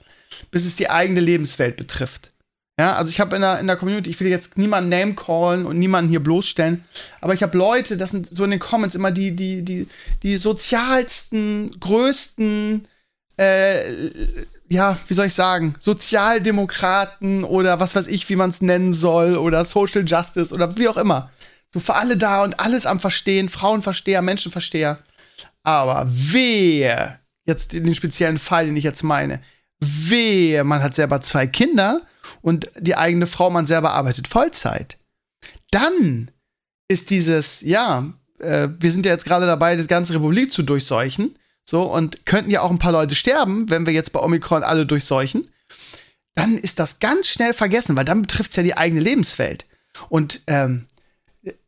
bis 0.51 0.65
es 0.65 0.75
die 0.75 0.89
eigene 0.89 1.21
Lebenswelt 1.21 1.77
betrifft. 1.77 2.30
Ja, 2.81 2.95
also 2.95 3.11
ich 3.11 3.19
habe 3.19 3.35
in 3.35 3.43
der, 3.43 3.59
in 3.59 3.67
der 3.67 3.75
Community, 3.75 4.09
ich 4.09 4.19
will 4.19 4.27
jetzt 4.27 4.57
niemanden 4.57 4.89
name 4.89 5.13
callen 5.13 5.67
und 5.67 5.77
niemanden 5.77 6.09
hier 6.09 6.19
bloßstellen, 6.19 6.83
aber 7.21 7.35
ich 7.35 7.43
habe 7.43 7.55
Leute, 7.55 7.95
das 7.95 8.09
sind 8.09 8.27
so 8.31 8.43
in 8.43 8.49
den 8.49 8.59
Comments 8.59 8.95
immer 8.95 9.11
die, 9.11 9.35
die, 9.35 9.61
die, 9.61 9.85
die 10.23 10.37
sozialsten, 10.37 11.79
größten, 11.79 12.87
äh, 13.37 14.09
ja, 14.67 14.97
wie 15.07 15.13
soll 15.13 15.27
ich 15.27 15.35
sagen, 15.35 15.75
Sozialdemokraten 15.77 17.43
oder 17.43 17.79
was 17.79 17.93
weiß 17.93 18.07
ich, 18.07 18.27
wie 18.29 18.35
man 18.35 18.49
es 18.49 18.61
nennen 18.61 18.95
soll, 18.95 19.37
oder 19.37 19.63
Social 19.63 20.03
Justice 20.03 20.51
oder 20.51 20.75
wie 20.75 20.87
auch 20.87 20.97
immer. 20.97 21.29
So 21.71 21.79
für 21.79 21.93
alle 21.93 22.17
da 22.17 22.43
und 22.43 22.59
alles 22.59 22.87
am 22.87 22.99
Verstehen, 22.99 23.47
Frauenversteher, 23.47 24.23
Menschenversteher. 24.23 24.97
Aber 25.61 26.07
wehe, 26.09 27.19
jetzt 27.45 27.75
in 27.75 27.83
den 27.83 27.93
speziellen 27.93 28.39
Fall, 28.39 28.65
den 28.65 28.75
ich 28.75 28.83
jetzt 28.83 29.03
meine, 29.03 29.39
wehe, 29.79 30.63
man 30.63 30.81
hat 30.81 30.95
selber 30.95 31.21
zwei 31.21 31.45
Kinder 31.45 32.01
und 32.41 32.69
die 32.77 32.95
eigene 32.95 33.27
Frau, 33.27 33.49
man 33.49 33.65
selber 33.65 33.91
arbeitet 33.91 34.27
Vollzeit. 34.27 34.97
Dann 35.71 36.31
ist 36.87 37.09
dieses, 37.09 37.61
ja, 37.61 38.13
äh, 38.39 38.69
wir 38.79 38.91
sind 38.91 39.05
ja 39.05 39.11
jetzt 39.11 39.25
gerade 39.25 39.45
dabei, 39.45 39.75
das 39.75 39.87
ganze 39.87 40.13
Republik 40.13 40.51
zu 40.51 40.63
durchseuchen. 40.63 41.35
So, 41.63 41.83
und 41.83 42.25
könnten 42.25 42.49
ja 42.49 42.61
auch 42.61 42.71
ein 42.71 42.79
paar 42.79 42.91
Leute 42.91 43.15
sterben, 43.15 43.69
wenn 43.69 43.85
wir 43.85 43.93
jetzt 43.93 44.11
bei 44.11 44.19
Omikron 44.19 44.63
alle 44.63 44.85
durchseuchen. 44.85 45.47
Dann 46.35 46.57
ist 46.57 46.79
das 46.79 46.99
ganz 46.99 47.27
schnell 47.27 47.53
vergessen, 47.53 47.95
weil 47.95 48.05
dann 48.05 48.23
betrifft 48.23 48.49
es 48.51 48.55
ja 48.55 48.63
die 48.63 48.75
eigene 48.75 49.01
Lebenswelt. 49.01 49.65
Und 50.09 50.41
ähm, 50.47 50.85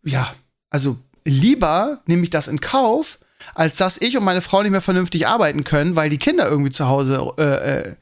ja, 0.03 0.34
also 0.70 0.98
lieber 1.25 2.01
nehme 2.06 2.24
ich 2.24 2.30
das 2.30 2.48
in 2.48 2.60
Kauf, 2.60 3.20
als 3.53 3.77
dass 3.77 3.98
ich 3.98 4.18
und 4.18 4.24
meine 4.24 4.42
Frau 4.42 4.62
nicht 4.62 4.72
mehr 4.72 4.82
vernünftig 4.82 5.27
arbeiten 5.27 5.63
können, 5.63 5.96
weil 5.96 6.10
die 6.10 6.18
Kinder 6.18 6.50
irgendwie 6.50 6.72
zu 6.72 6.88
Hause 6.88 7.34
äh, 7.38 7.44
äh, 7.44 7.96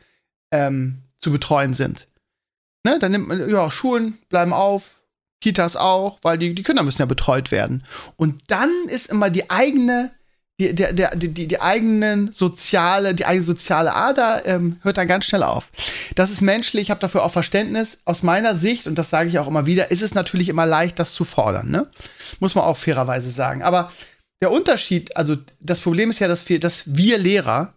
ähm, 0.51 0.99
zu 1.19 1.31
betreuen 1.31 1.73
sind. 1.73 2.07
Ne, 2.83 2.97
dann 2.99 3.11
nimmt 3.11 3.27
man, 3.27 3.49
ja, 3.49 3.69
Schulen 3.69 4.17
bleiben 4.29 4.53
auf, 4.53 5.01
Kitas 5.41 5.75
auch, 5.75 6.19
weil 6.21 6.37
die, 6.37 6.55
die 6.55 6.63
Kinder 6.63 6.83
müssen 6.83 7.01
ja 7.01 7.05
betreut 7.05 7.51
werden. 7.51 7.83
Und 8.15 8.41
dann 8.47 8.71
ist 8.87 9.07
immer 9.07 9.29
die 9.29 9.49
eigene, 9.49 10.11
die, 10.59 10.73
der, 10.73 10.93
der, 10.93 11.15
die, 11.15 11.33
die, 11.33 11.47
die 11.47 11.61
eigenen 11.61 12.31
soziale, 12.31 13.13
die 13.15 13.25
eigene 13.25 13.43
soziale 13.43 13.93
Ader 13.93 14.45
ähm, 14.45 14.77
hört 14.81 14.97
dann 14.97 15.07
ganz 15.07 15.25
schnell 15.25 15.43
auf. 15.43 15.71
Das 16.15 16.31
ist 16.31 16.41
menschlich, 16.41 16.83
ich 16.83 16.91
habe 16.91 17.01
dafür 17.01 17.23
auch 17.23 17.31
Verständnis. 17.31 17.99
Aus 18.05 18.23
meiner 18.23 18.55
Sicht, 18.55 18.87
und 18.87 18.95
das 18.95 19.09
sage 19.09 19.29
ich 19.29 19.39
auch 19.39 19.47
immer 19.47 19.65
wieder, 19.65 19.91
ist 19.91 20.03
es 20.03 20.13
natürlich 20.13 20.49
immer 20.49 20.65
leicht, 20.65 20.99
das 20.99 21.13
zu 21.13 21.23
fordern, 21.23 21.69
ne? 21.69 21.87
Muss 22.39 22.55
man 22.55 22.63
auch 22.63 22.77
fairerweise 22.77 23.29
sagen. 23.31 23.63
Aber 23.63 23.91
der 24.41 24.51
Unterschied, 24.51 25.15
also 25.17 25.37
das 25.59 25.81
Problem 25.81 26.09
ist 26.09 26.19
ja, 26.19 26.27
dass 26.27 26.47
wir, 26.49 26.59
dass 26.59 26.83
wir 26.85 27.17
Lehrer 27.17 27.73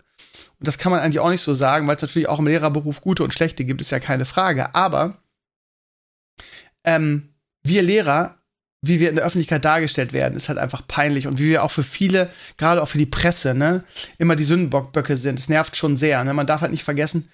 und 0.58 0.68
das 0.68 0.78
kann 0.78 0.92
man 0.92 1.00
eigentlich 1.00 1.20
auch 1.20 1.30
nicht 1.30 1.42
so 1.42 1.54
sagen, 1.54 1.87
weil 1.87 1.96
es 1.96 2.02
natürlich 2.02 2.28
auch 2.28 2.38
im 2.38 2.46
Lehrerberuf 2.46 3.00
gute 3.00 3.25
und 3.25 3.32
schlechte 3.32 3.64
gibt, 3.64 3.80
ist 3.80 3.90
ja 3.90 4.00
keine 4.00 4.25
Frage. 4.25 4.75
Aber 4.75 5.18
ähm, 6.84 7.34
wir 7.62 7.82
Lehrer 7.82 8.38
wie 8.87 9.00
wir 9.00 9.08
in 9.08 9.16
der 9.16 9.25
Öffentlichkeit 9.25 9.64
dargestellt 9.64 10.12
werden, 10.12 10.37
ist 10.37 10.49
halt 10.49 10.58
einfach 10.58 10.82
peinlich. 10.87 11.26
Und 11.26 11.38
wie 11.38 11.49
wir 11.49 11.62
auch 11.62 11.70
für 11.70 11.82
viele, 11.82 12.30
gerade 12.56 12.82
auch 12.82 12.88
für 12.88 12.99
die 12.99 13.06
Presse, 13.06 13.54
ne, 13.54 13.84
immer 14.18 14.37
die 14.37 14.44
Sündenbockböcke 14.44 15.16
sind. 15.16 15.38
Das 15.38 15.49
nervt 15.49 15.76
schon 15.76 15.96
sehr. 15.96 16.23
Ne? 16.25 16.34
Man 16.34 16.46
darf 16.46 16.61
halt 16.61 16.73
nicht 16.73 16.84
vergessen, 16.84 17.28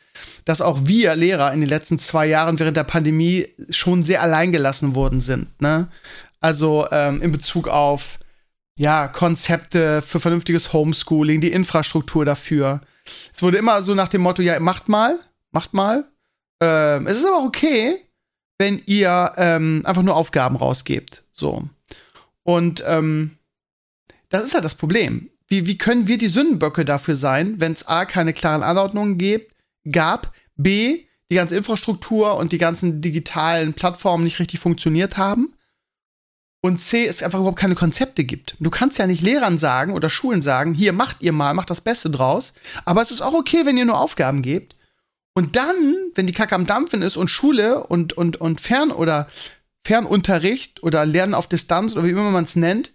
dass 0.44 0.60
auch 0.60 0.80
wir 0.84 1.16
Lehrer 1.16 1.52
in 1.52 1.60
den 1.60 1.68
letzten 1.68 1.98
zwei 1.98 2.26
Jahren 2.26 2.58
während 2.58 2.76
der 2.76 2.84
Pandemie 2.84 3.48
schon 3.70 4.04
sehr 4.04 4.22
alleingelassen 4.22 4.94
worden 4.94 5.20
sind. 5.20 5.60
Ne? 5.60 5.88
Also 6.40 6.86
ähm, 6.90 7.20
in 7.22 7.32
Bezug 7.32 7.68
auf 7.68 8.18
ja, 8.78 9.08
Konzepte 9.08 10.02
für 10.02 10.20
vernünftiges 10.20 10.72
Homeschooling, 10.72 11.40
die 11.40 11.52
Infrastruktur 11.52 12.24
dafür. 12.24 12.80
Es 13.33 13.43
wurde 13.43 13.59
immer 13.59 13.83
so 13.83 13.95
nach 13.95 14.09
dem 14.09 14.23
Motto, 14.23 14.43
ja, 14.43 14.59
macht 14.61 14.88
mal, 14.88 15.19
macht 15.52 15.75
mal. 15.75 16.09
Ähm, 16.61 17.07
es 17.07 17.19
ist 17.19 17.26
aber 17.26 17.45
okay, 17.45 17.97
wenn 18.59 18.83
ihr 18.87 19.33
ähm, 19.37 19.83
einfach 19.85 20.02
nur 20.02 20.17
Aufgaben 20.17 20.57
rausgebt. 20.57 21.25
So. 21.33 21.69
Und 22.43 22.83
ähm, 22.87 23.38
das 24.29 24.45
ist 24.45 24.55
halt 24.55 24.64
das 24.64 24.75
Problem. 24.75 25.31
Wie, 25.49 25.67
wie 25.67 25.79
können 25.79 26.07
wir 26.07 26.19
die 26.19 26.29
Sündenböcke 26.29 26.85
dafür 26.85 27.17
sein, 27.17 27.61
wenn 27.61 27.73
es 27.73 27.87
A, 27.88 28.05
keine 28.05 28.33
klaren 28.33 28.62
Anordnungen 28.62 29.19
gibt, 29.19 29.55
gab, 29.90 30.33
B, 30.57 31.05
die 31.31 31.37
ganze 31.37 31.57
Infrastruktur 31.57 32.37
und 32.37 32.52
die 32.52 32.59
ganzen 32.59 33.00
digitalen 33.00 33.75
Plattformen 33.75 34.25
nicht 34.25 34.38
richtig 34.38 34.61
funktioniert 34.61 35.17
haben 35.17 35.55
und 36.62 36.79
C, 36.79 37.07
es 37.07 37.23
einfach 37.23 37.38
überhaupt 37.38 37.59
keine 37.59 37.75
Konzepte 37.75 38.25
gibt. 38.25 38.57
Du 38.61 38.71
kannst 38.71 38.99
ja 38.99 39.07
nicht 39.07 39.23
Lehrern 39.23 39.59
sagen 39.59 39.93
oder 39.93 40.11
Schulen 40.11 40.43
sagen, 40.43 40.75
hier 40.75 40.93
macht 40.93 41.23
ihr 41.23 41.33
mal, 41.33 41.55
macht 41.55 41.71
das 41.71 41.81
Beste 41.81 42.11
draus, 42.11 42.52
aber 42.85 43.02
es 43.02 43.11
ist 43.11 43.23
auch 43.23 43.35
okay, 43.35 43.64
wenn 43.64 43.79
ihr 43.79 43.87
nur 43.87 43.99
Aufgaben 43.99 44.43
gebt. 44.43 44.76
Und 45.35 45.57
dann, 45.57 45.97
wenn 46.14 46.26
die 46.26 46.33
Kacke 46.33 46.55
am 46.55 46.67
Dampfen 46.67 47.02
ist 47.02 47.17
und 47.17 47.29
Schule 47.29 47.85
und, 47.85 48.12
und, 48.12 48.38
und 48.40 48.61
Fern- 48.61 48.90
oder 48.90 49.29
Fernunterricht 49.87 50.83
oder 50.83 51.07
Lernen 51.07 51.35
auf 51.35 51.49
Distanz 51.49 51.95
oder 51.95 52.05
wie 52.05 52.11
immer 52.11 52.31
man 52.31 52.45
es 52.45 52.57
nennt, 52.57 52.93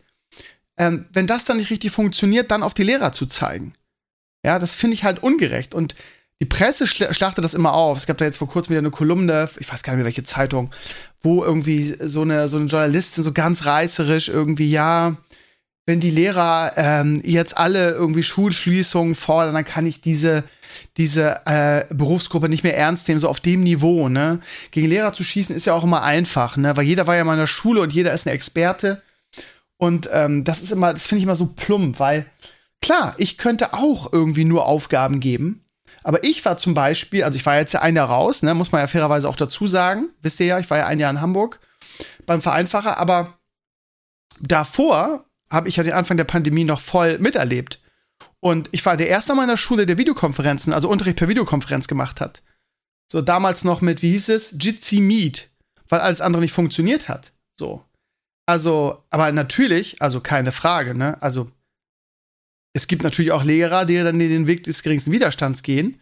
ähm, 0.77 1.05
wenn 1.11 1.27
das 1.27 1.45
dann 1.45 1.57
nicht 1.57 1.71
richtig 1.71 1.91
funktioniert, 1.91 2.51
dann 2.51 2.61
auf 2.61 2.73
die 2.73 2.83
Lehrer 2.83 3.11
zu 3.13 3.25
zeigen. 3.25 3.73
Ja, 4.43 4.59
das 4.59 4.75
finde 4.75 4.93
ich 4.93 5.03
halt 5.03 5.23
ungerecht. 5.23 5.73
Und 5.73 5.95
die 6.41 6.45
Presse 6.45 6.85
schlachtet 6.85 7.43
das 7.43 7.53
immer 7.53 7.73
auf. 7.73 7.97
Es 7.97 8.05
gab 8.05 8.17
da 8.17 8.25
jetzt 8.25 8.37
vor 8.37 8.49
kurzem 8.49 8.71
wieder 8.71 8.79
eine 8.79 8.91
Kolumne, 8.91 9.49
ich 9.57 9.71
weiß 9.71 9.83
gar 9.83 9.93
nicht 9.93 9.99
mehr 9.99 10.05
welche 10.05 10.23
Zeitung, 10.23 10.69
wo 11.25 11.43
irgendwie 11.43 11.95
so 11.99 12.21
eine, 12.21 12.47
so 12.47 12.57
eine 12.57 12.67
Journalistin 12.67 13.23
so 13.23 13.33
ganz 13.33 13.65
reißerisch 13.65 14.29
irgendwie, 14.29 14.69
ja, 14.69 15.17
wenn 15.85 15.99
die 15.99 16.09
Lehrer 16.09 16.73
ähm, 16.77 17.21
jetzt 17.23 17.57
alle 17.57 17.91
irgendwie 17.91 18.23
Schulschließungen 18.23 19.13
fordern, 19.13 19.53
dann 19.53 19.65
kann 19.65 19.85
ich 19.85 20.01
diese, 20.01 20.43
diese 20.97 21.41
äh, 21.45 21.85
Berufsgruppe 21.93 22.49
nicht 22.49 22.63
mehr 22.63 22.77
ernst 22.77 23.07
nehmen, 23.07 23.19
so 23.19 23.29
auf 23.29 23.39
dem 23.39 23.61
Niveau, 23.61 24.09
ne? 24.09 24.39
Gegen 24.71 24.87
Lehrer 24.87 25.13
zu 25.13 25.23
schießen 25.23 25.55
ist 25.55 25.65
ja 25.65 25.73
auch 25.73 25.83
immer 25.83 26.01
einfach, 26.01 26.57
ne? 26.57 26.75
Weil 26.75 26.85
jeder 26.85 27.05
war 27.05 27.15
ja 27.15 27.23
mal 27.23 27.33
in 27.33 27.39
der 27.39 27.47
Schule 27.47 27.81
und 27.81 27.93
jeder 27.93 28.13
ist 28.13 28.25
ein 28.25 28.33
Experte. 28.33 29.01
Und 29.77 30.09
ähm, 30.11 30.43
das 30.43 30.61
ist 30.61 30.71
immer, 30.71 30.93
das 30.93 31.05
finde 31.05 31.19
ich 31.19 31.23
immer 31.25 31.35
so 31.35 31.47
plump, 31.47 31.99
weil 31.99 32.25
klar, 32.81 33.13
ich 33.17 33.37
könnte 33.37 33.73
auch 33.73 34.11
irgendwie 34.11 34.45
nur 34.45 34.65
Aufgaben 34.65 35.19
geben. 35.19 35.64
Aber 36.05 36.23
ich 36.23 36.45
war 36.45 36.55
zum 36.55 36.75
Beispiel, 36.75 37.23
also 37.23 37.35
ich 37.35 37.45
war 37.47 37.57
jetzt 37.57 37.73
ja 37.73 37.81
ein 37.81 37.95
Jahr 37.95 38.07
raus, 38.07 38.43
ne, 38.43 38.53
muss 38.53 38.71
man 38.71 38.79
ja 38.79 38.87
fairerweise 38.87 39.27
auch 39.27 39.35
dazu 39.35 39.65
sagen. 39.65 40.09
Wisst 40.21 40.39
ihr 40.39 40.45
ja, 40.45 40.59
ich 40.59 40.69
war 40.69 40.77
ja 40.77 40.85
ein 40.85 40.99
Jahr 40.99 41.09
in 41.09 41.19
Hamburg 41.19 41.59
beim 42.27 42.43
Vereinfacher, 42.43 42.97
aber 42.97 43.39
davor 44.39 45.25
habe 45.49 45.67
ich 45.67 45.77
ja 45.77 45.83
den 45.83 45.93
Anfang 45.93 46.17
der 46.17 46.25
Pandemie 46.25 46.63
noch 46.63 46.79
voll 46.79 47.17
miterlebt. 47.17 47.81
Und 48.39 48.69
ich 48.71 48.85
war 48.85 48.97
der 48.97 49.07
erste 49.07 49.31
an 49.31 49.37
meiner 49.37 49.57
Schule, 49.57 49.87
der 49.87 49.97
Videokonferenzen, 49.97 50.73
also 50.73 50.89
Unterricht 50.89 51.17
per 51.17 51.27
Videokonferenz 51.27 51.87
gemacht 51.87 52.21
hat. 52.21 52.43
So 53.11 53.23
damals 53.23 53.63
noch 53.63 53.81
mit, 53.81 54.03
wie 54.03 54.11
hieß 54.11 54.29
es, 54.29 54.55
Jitsi 54.59 54.99
Meet, 54.99 55.49
weil 55.89 56.01
alles 56.01 56.21
andere 56.21 56.43
nicht 56.43 56.53
funktioniert 56.53 57.09
hat. 57.09 57.31
So. 57.59 57.83
Also, 58.45 59.03
aber 59.09 59.31
natürlich, 59.31 60.03
also 60.03 60.21
keine 60.21 60.51
Frage, 60.51 60.93
ne? 60.93 61.19
Also, 61.23 61.49
es 62.75 62.87
gibt 62.87 63.03
natürlich 63.03 63.31
auch 63.31 63.45
Lehrer, 63.45 63.85
die 63.85 63.95
dann 63.95 64.19
den 64.19 64.47
Weg 64.47 64.63
des 64.63 64.83
geringsten 64.83 65.13
Widerstands 65.13 65.63
gehen, 65.63 66.01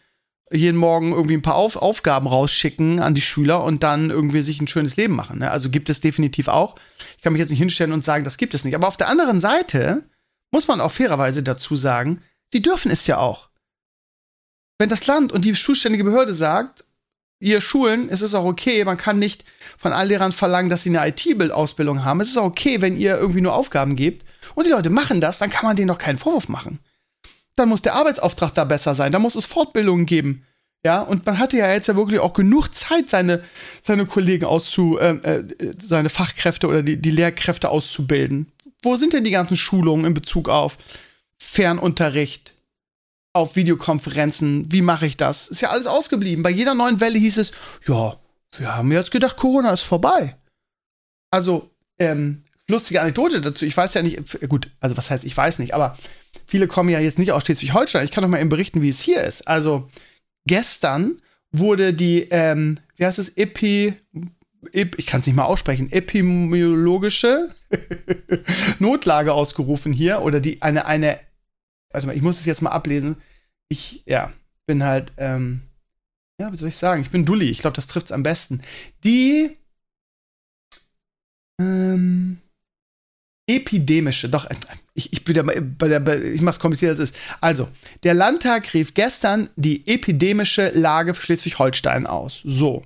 jeden 0.51 0.77
Morgen 0.77 1.11
irgendwie 1.11 1.35
ein 1.35 1.43
paar 1.43 1.53
Auf 1.53 1.75
Aufgaben 1.75 2.25
rausschicken 2.25 2.99
an 2.99 3.13
die 3.13 3.21
Schüler 3.21 3.63
und 3.63 3.83
dann 3.83 4.09
irgendwie 4.09 4.41
sich 4.41 4.59
ein 4.59 4.67
schönes 4.67 4.97
Leben 4.97 5.15
machen. 5.15 5.37
Ne? 5.37 5.51
Also 5.51 5.69
gibt 5.69 5.91
es 5.91 6.01
definitiv 6.01 6.47
auch. 6.47 6.75
Ich 7.15 7.23
kann 7.23 7.31
mich 7.31 7.39
jetzt 7.39 7.51
nicht 7.51 7.59
hinstellen 7.59 7.93
und 7.93 8.03
sagen, 8.03 8.23
das 8.23 8.37
gibt 8.37 8.55
es 8.55 8.63
nicht. 8.63 8.73
Aber 8.73 8.87
auf 8.87 8.97
der 8.97 9.07
anderen 9.07 9.39
Seite 9.39 10.03
muss 10.51 10.67
man 10.67 10.81
auch 10.81 10.91
fairerweise 10.91 11.43
dazu 11.43 11.75
sagen, 11.75 12.23
sie 12.51 12.63
dürfen 12.63 12.89
es 12.89 13.05
ja 13.05 13.19
auch. 13.19 13.49
Wenn 14.79 14.89
das 14.89 15.05
Land 15.05 15.31
und 15.31 15.45
die 15.45 15.55
schulständige 15.55 16.03
Behörde 16.03 16.33
sagt, 16.33 16.85
ihr 17.39 17.61
Schulen, 17.61 18.09
es 18.09 18.21
ist 18.21 18.33
auch 18.33 18.45
okay, 18.45 18.83
man 18.83 18.97
kann 18.97 19.19
nicht 19.19 19.45
von 19.77 19.93
allen 19.93 20.09
Lehrern 20.09 20.31
verlangen, 20.31 20.71
dass 20.71 20.81
sie 20.81 20.97
eine 20.97 21.07
IT-Ausbildung 21.07 22.03
haben. 22.03 22.19
Es 22.19 22.29
ist 22.29 22.37
auch 22.37 22.45
okay, 22.45 22.81
wenn 22.81 22.97
ihr 22.97 23.15
irgendwie 23.15 23.41
nur 23.41 23.53
Aufgaben 23.53 23.95
gebt 23.95 24.25
und 24.55 24.65
die 24.65 24.71
Leute 24.71 24.89
machen 24.89 25.21
das, 25.21 25.39
dann 25.39 25.49
kann 25.49 25.65
man 25.65 25.75
denen 25.75 25.87
doch 25.87 25.97
keinen 25.97 26.17
Vorwurf 26.17 26.49
machen. 26.49 26.79
Dann 27.55 27.69
muss 27.69 27.81
der 27.81 27.95
Arbeitsauftrag 27.95 28.53
da 28.53 28.65
besser 28.65 28.95
sein, 28.95 29.11
da 29.11 29.19
muss 29.19 29.35
es 29.35 29.45
Fortbildungen 29.45 30.05
geben. 30.05 30.45
Ja, 30.85 31.01
und 31.01 31.25
man 31.25 31.39
hatte 31.39 31.57
ja 31.57 31.71
jetzt 31.71 31.87
ja 31.87 31.95
wirklich 31.95 32.19
auch 32.19 32.33
genug 32.33 32.75
Zeit, 32.75 33.09
seine, 33.09 33.41
seine 33.81 34.05
Kollegen 34.05 34.43
auszu, 34.43 34.97
äh, 34.97 35.11
äh, 35.11 35.71
seine 35.81 36.09
Fachkräfte 36.09 36.67
oder 36.67 36.83
die, 36.83 36.97
die 36.97 37.11
Lehrkräfte 37.11 37.69
auszubilden. 37.69 38.51
Wo 38.81 38.97
sind 38.97 39.13
denn 39.13 39.23
die 39.23 39.31
ganzen 39.31 39.55
Schulungen 39.55 40.05
in 40.05 40.13
Bezug 40.13 40.49
auf 40.49 40.77
Fernunterricht, 41.37 42.53
auf 43.31 43.55
Videokonferenzen, 43.55 44.71
wie 44.73 44.81
mache 44.81 45.05
ich 45.05 45.15
das? 45.15 45.47
Ist 45.47 45.61
ja 45.61 45.69
alles 45.69 45.87
ausgeblieben. 45.87 46.43
Bei 46.43 46.49
jeder 46.49 46.75
neuen 46.75 46.99
Welle 46.99 47.17
hieß 47.17 47.37
es, 47.37 47.53
ja, 47.87 48.17
wir 48.57 48.75
haben 48.75 48.91
jetzt 48.91 49.11
gedacht, 49.11 49.37
Corona 49.37 49.71
ist 49.71 49.81
vorbei. 49.81 50.35
Also, 51.31 51.71
ähm, 51.97 52.42
lustige 52.73 53.01
Anekdote 53.01 53.41
dazu. 53.41 53.65
Ich 53.65 53.75
weiß 53.75 53.93
ja 53.93 54.01
nicht, 54.01 54.19
gut, 54.49 54.69
also 54.79 54.97
was 54.97 55.09
heißt, 55.09 55.23
ich 55.23 55.35
weiß 55.35 55.59
nicht, 55.59 55.73
aber 55.73 55.97
viele 56.45 56.67
kommen 56.67 56.89
ja 56.89 56.99
jetzt 56.99 57.19
nicht 57.19 57.31
aus 57.31 57.43
Schleswig-Holstein. 57.43 58.05
Ich 58.05 58.11
kann 58.11 58.21
doch 58.21 58.29
mal 58.29 58.39
eben 58.39 58.49
berichten, 58.49 58.81
wie 58.81 58.89
es 58.89 59.01
hier 59.01 59.21
ist. 59.21 59.47
Also, 59.47 59.87
gestern 60.45 61.17
wurde 61.51 61.93
die, 61.93 62.27
ähm, 62.31 62.79
wie 62.95 63.05
heißt 63.05 63.19
es, 63.19 63.37
Epi, 63.37 63.93
ich 64.71 65.05
kann 65.05 65.21
es 65.21 65.27
nicht 65.27 65.35
mal 65.35 65.43
aussprechen, 65.43 65.91
epidemiologische 65.91 67.49
Notlage 68.79 69.33
ausgerufen 69.33 69.93
hier 69.93 70.21
oder 70.21 70.39
die 70.39 70.61
eine 70.61 70.85
eine 70.85 71.19
warte 71.93 72.07
mal, 72.07 72.15
ich 72.15 72.21
muss 72.21 72.39
es 72.39 72.45
jetzt 72.45 72.61
mal 72.61 72.71
ablesen. 72.71 73.17
Ich, 73.69 74.03
ja, 74.05 74.33
bin 74.65 74.83
halt, 74.83 75.13
ähm, 75.17 75.61
ja, 76.39 76.51
wie 76.51 76.55
soll 76.55 76.69
ich 76.69 76.77
sagen? 76.77 77.01
Ich 77.01 77.11
bin 77.11 77.25
Dulli. 77.25 77.49
Ich 77.49 77.59
glaube, 77.59 77.75
das 77.75 77.87
trifft 77.87 78.07
es 78.07 78.11
am 78.11 78.23
besten. 78.23 78.61
Die, 79.03 79.57
ähm, 81.59 82.39
epidemische, 83.47 84.29
doch, 84.29 84.49
äh, 84.49 84.55
ich, 84.93 85.11
ich 85.11 85.23
bin 85.23 85.35
ja 85.35 85.43
bei 85.43 85.87
der, 85.87 86.23
ich 86.23 86.41
mach's 86.41 86.59
kompliziert 86.59 86.91
als 86.91 87.11
ist. 87.11 87.15
Also, 87.41 87.67
der 88.03 88.13
Landtag 88.13 88.73
rief 88.73 88.93
gestern 88.93 89.49
die 89.55 89.87
epidemische 89.87 90.69
Lage 90.69 91.13
für 91.13 91.21
Schleswig-Holstein 91.21 92.07
aus. 92.07 92.41
So. 92.45 92.83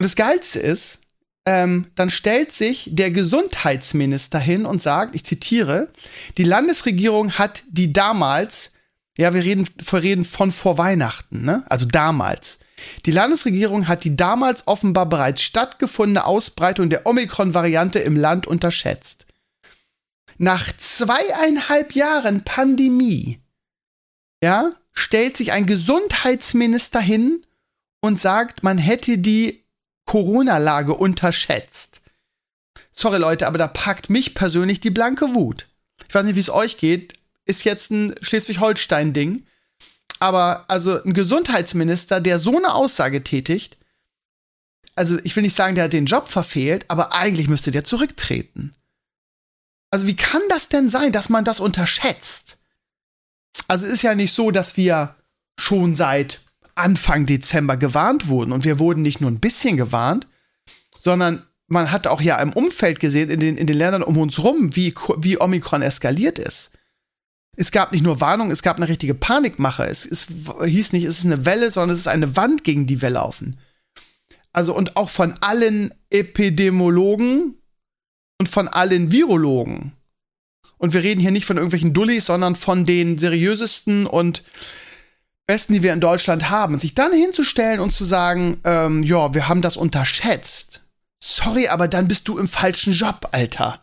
Und 0.00 0.04
das 0.04 0.16
Geilste 0.16 0.60
ist, 0.60 1.00
ähm, 1.48 1.86
dann 1.94 2.10
stellt 2.10 2.52
sich 2.52 2.90
der 2.92 3.10
Gesundheitsminister 3.10 4.38
hin 4.38 4.66
und 4.66 4.82
sagt, 4.82 5.14
ich 5.14 5.24
zitiere, 5.24 5.88
die 6.36 6.44
Landesregierung 6.44 7.32
hat 7.32 7.62
die 7.70 7.92
damals, 7.92 8.72
ja, 9.16 9.34
wir 9.34 9.42
reden, 9.42 9.66
wir 9.78 10.02
reden 10.02 10.24
von 10.24 10.52
vor 10.52 10.78
Weihnachten, 10.78 11.44
ne? 11.44 11.64
also 11.68 11.86
damals. 11.86 12.60
Die 13.06 13.10
Landesregierung 13.10 13.88
hat 13.88 14.04
die 14.04 14.16
damals 14.16 14.66
offenbar 14.66 15.06
bereits 15.06 15.42
stattgefundene 15.42 16.24
Ausbreitung 16.24 16.90
der 16.90 17.06
Omikron-Variante 17.06 17.98
im 17.98 18.16
Land 18.16 18.46
unterschätzt. 18.46 19.26
Nach 20.38 20.70
zweieinhalb 20.76 21.94
Jahren 21.94 22.44
Pandemie, 22.44 23.40
ja, 24.42 24.72
stellt 24.92 25.36
sich 25.36 25.52
ein 25.52 25.66
Gesundheitsminister 25.66 27.00
hin 27.00 27.44
und 28.00 28.20
sagt, 28.20 28.62
man 28.62 28.78
hätte 28.78 29.18
die 29.18 29.64
Corona-Lage 30.06 30.94
unterschätzt. 30.94 32.00
Sorry 32.92 33.18
Leute, 33.18 33.46
aber 33.46 33.58
da 33.58 33.68
packt 33.68 34.10
mich 34.10 34.34
persönlich 34.34 34.80
die 34.80 34.90
blanke 34.90 35.34
Wut. 35.34 35.66
Ich 36.08 36.14
weiß 36.14 36.24
nicht, 36.24 36.36
wie 36.36 36.40
es 36.40 36.50
euch 36.50 36.78
geht. 36.78 37.14
Ist 37.44 37.64
jetzt 37.64 37.90
ein 37.90 38.14
Schleswig-Holstein-Ding. 38.20 39.44
Aber 40.18 40.64
also 40.68 41.02
ein 41.02 41.14
Gesundheitsminister, 41.14 42.20
der 42.20 42.38
so 42.38 42.56
eine 42.56 42.74
Aussage 42.74 43.22
tätigt, 43.22 43.76
also 44.94 45.18
ich 45.22 45.36
will 45.36 45.44
nicht 45.44 45.56
sagen, 45.56 45.74
der 45.76 45.84
hat 45.84 45.92
den 45.92 46.06
Job 46.06 46.28
verfehlt, 46.28 46.84
aber 46.88 47.12
eigentlich 47.12 47.48
müsste 47.48 47.70
der 47.70 47.84
zurücktreten. 47.84 48.72
Also 49.90 50.06
wie 50.06 50.16
kann 50.16 50.42
das 50.48 50.68
denn 50.68 50.90
sein, 50.90 51.12
dass 51.12 51.28
man 51.28 51.44
das 51.44 51.60
unterschätzt? 51.60 52.58
Also 53.68 53.86
es 53.86 53.94
ist 53.94 54.02
ja 54.02 54.14
nicht 54.14 54.32
so, 54.32 54.50
dass 54.50 54.76
wir 54.76 55.14
schon 55.58 55.94
seit 55.94 56.40
Anfang 56.74 57.26
Dezember 57.26 57.76
gewarnt 57.76 58.28
wurden. 58.28 58.52
Und 58.52 58.64
wir 58.64 58.78
wurden 58.78 59.00
nicht 59.00 59.20
nur 59.20 59.30
ein 59.30 59.40
bisschen 59.40 59.76
gewarnt, 59.76 60.26
sondern 60.98 61.44
man 61.66 61.90
hat 61.90 62.06
auch 62.06 62.20
ja 62.20 62.40
im 62.40 62.52
Umfeld 62.52 63.00
gesehen, 63.00 63.30
in 63.30 63.40
den, 63.40 63.56
in 63.56 63.66
den 63.66 63.76
Ländern 63.76 64.02
um 64.02 64.16
uns 64.16 64.42
rum, 64.42 64.74
wie, 64.74 64.94
wie 65.18 65.40
Omikron 65.40 65.82
eskaliert 65.82 66.38
ist. 66.38 66.70
Es 67.60 67.72
gab 67.72 67.90
nicht 67.90 68.04
nur 68.04 68.20
Warnung, 68.20 68.52
es 68.52 68.62
gab 68.62 68.76
eine 68.76 68.86
richtige 68.86 69.14
Panikmache. 69.14 69.84
Es, 69.84 70.06
es 70.06 70.28
hieß 70.64 70.92
nicht, 70.92 71.04
es 71.04 71.18
ist 71.18 71.24
eine 71.24 71.44
Welle, 71.44 71.72
sondern 71.72 71.94
es 71.94 72.00
ist 72.00 72.06
eine 72.06 72.36
Wand, 72.36 72.62
gegen 72.62 72.86
die 72.86 73.02
wir 73.02 73.10
laufen. 73.10 73.58
Also, 74.52 74.74
und 74.76 74.96
auch 74.96 75.10
von 75.10 75.34
allen 75.40 75.92
Epidemiologen 76.08 77.54
und 78.38 78.48
von 78.48 78.68
allen 78.68 79.10
Virologen, 79.10 79.92
und 80.76 80.94
wir 80.94 81.02
reden 81.02 81.20
hier 81.20 81.32
nicht 81.32 81.46
von 81.46 81.56
irgendwelchen 81.56 81.92
Dullis, 81.92 82.26
sondern 82.26 82.54
von 82.54 82.86
den 82.86 83.18
seriösesten 83.18 84.06
und 84.06 84.44
besten, 85.46 85.72
die 85.72 85.82
wir 85.82 85.92
in 85.92 86.00
Deutschland 86.00 86.50
haben, 86.50 86.78
sich 86.78 86.94
dann 86.94 87.12
hinzustellen 87.12 87.80
und 87.80 87.90
zu 87.90 88.04
sagen, 88.04 88.60
ähm, 88.62 89.02
ja, 89.02 89.34
wir 89.34 89.48
haben 89.48 89.62
das 89.62 89.76
unterschätzt. 89.76 90.82
Sorry, 91.20 91.66
aber 91.66 91.88
dann 91.88 92.06
bist 92.06 92.28
du 92.28 92.38
im 92.38 92.46
falschen 92.46 92.92
Job, 92.92 93.30
Alter. 93.32 93.82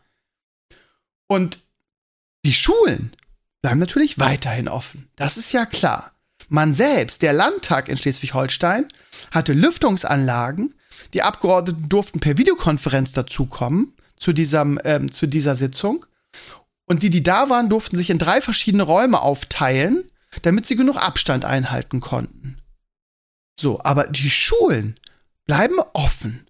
Und 1.27 1.59
die 2.45 2.53
Schulen 2.53 3.11
bleiben 3.65 3.79
natürlich 3.79 4.19
weiterhin 4.19 4.67
offen. 4.67 5.07
Das 5.15 5.37
ist 5.37 5.51
ja 5.51 5.65
klar. 5.65 6.11
Man 6.49 6.75
selbst, 6.75 7.23
der 7.23 7.33
Landtag 7.33 7.89
in 7.89 7.97
Schleswig-Holstein, 7.97 8.85
hatte 9.31 9.53
Lüftungsanlagen. 9.53 10.75
Die 11.15 11.23
Abgeordneten 11.23 11.89
durften 11.89 12.19
per 12.19 12.37
Videokonferenz 12.37 13.13
dazukommen 13.13 13.95
zu, 14.17 14.33
diesem, 14.33 14.79
ähm, 14.83 15.11
zu 15.11 15.25
dieser 15.25 15.55
Sitzung. 15.55 16.05
Und 16.85 17.01
die, 17.01 17.09
die 17.09 17.23
da 17.23 17.49
waren, 17.49 17.67
durften 17.67 17.97
sich 17.97 18.11
in 18.11 18.19
drei 18.19 18.39
verschiedene 18.39 18.83
Räume 18.83 19.19
aufteilen, 19.19 20.03
damit 20.43 20.67
sie 20.67 20.75
genug 20.75 20.97
Abstand 20.97 21.43
einhalten 21.43 22.01
konnten. 22.01 22.59
So, 23.59 23.81
aber 23.83 24.05
die 24.05 24.29
Schulen 24.29 24.99
bleiben 25.47 25.79
offen. 25.93 26.45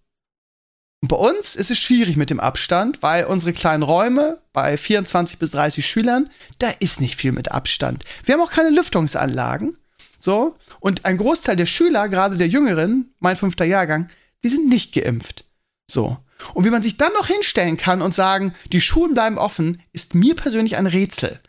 Und 1.06 1.10
bei 1.10 1.18
uns 1.18 1.56
ist 1.56 1.70
es 1.70 1.78
schwierig 1.78 2.18
mit 2.18 2.32
dem 2.32 2.40
Abstand, 2.40 3.04
weil 3.04 3.26
unsere 3.26 3.54
kleinen 3.54 3.84
Räume 3.84 4.40
bei 4.54 4.76
24 4.76 5.38
bis 5.38 5.52
30 5.52 5.86
Schülern, 5.86 6.32
da 6.58 6.72
ist 6.80 7.00
nicht 7.00 7.16
viel 7.16 7.32
mit 7.32 7.52
Abstand. 7.52 8.04
Wir 8.24 8.34
haben 8.34 8.42
auch 8.42 8.50
keine 8.50 8.72
Lüftungsanlagen. 8.72 9.78
So. 10.18 10.56
Und 10.80 11.06
ein 11.06 11.20
Großteil 11.20 11.58
der 11.58 11.68
Schüler, 11.68 12.10
gerade 12.10 12.38
der 12.38 12.48
Jüngeren, 12.48 13.14
mein 13.20 13.36
fünfter 13.36 13.66
Jahrgang, 13.66 14.08
die 14.44 14.50
sind 14.50 14.68
nicht 14.68 14.96
geimpft. 14.96 15.46
So. 15.88 16.18
Und 16.56 16.66
wie 16.66 16.72
man 16.72 16.82
sich 16.82 16.98
dann 16.98 17.14
noch 17.14 17.28
hinstellen 17.28 17.78
kann 17.78 18.02
und 18.02 18.16
sagen, 18.16 18.56
die 18.72 18.82
Schulen 18.82 19.14
bleiben 19.14 19.38
offen, 19.38 19.84
ist 19.94 20.16
mir 20.16 20.36
persönlich 20.36 20.76
ein 20.76 20.88
Rätsel. 20.88 21.40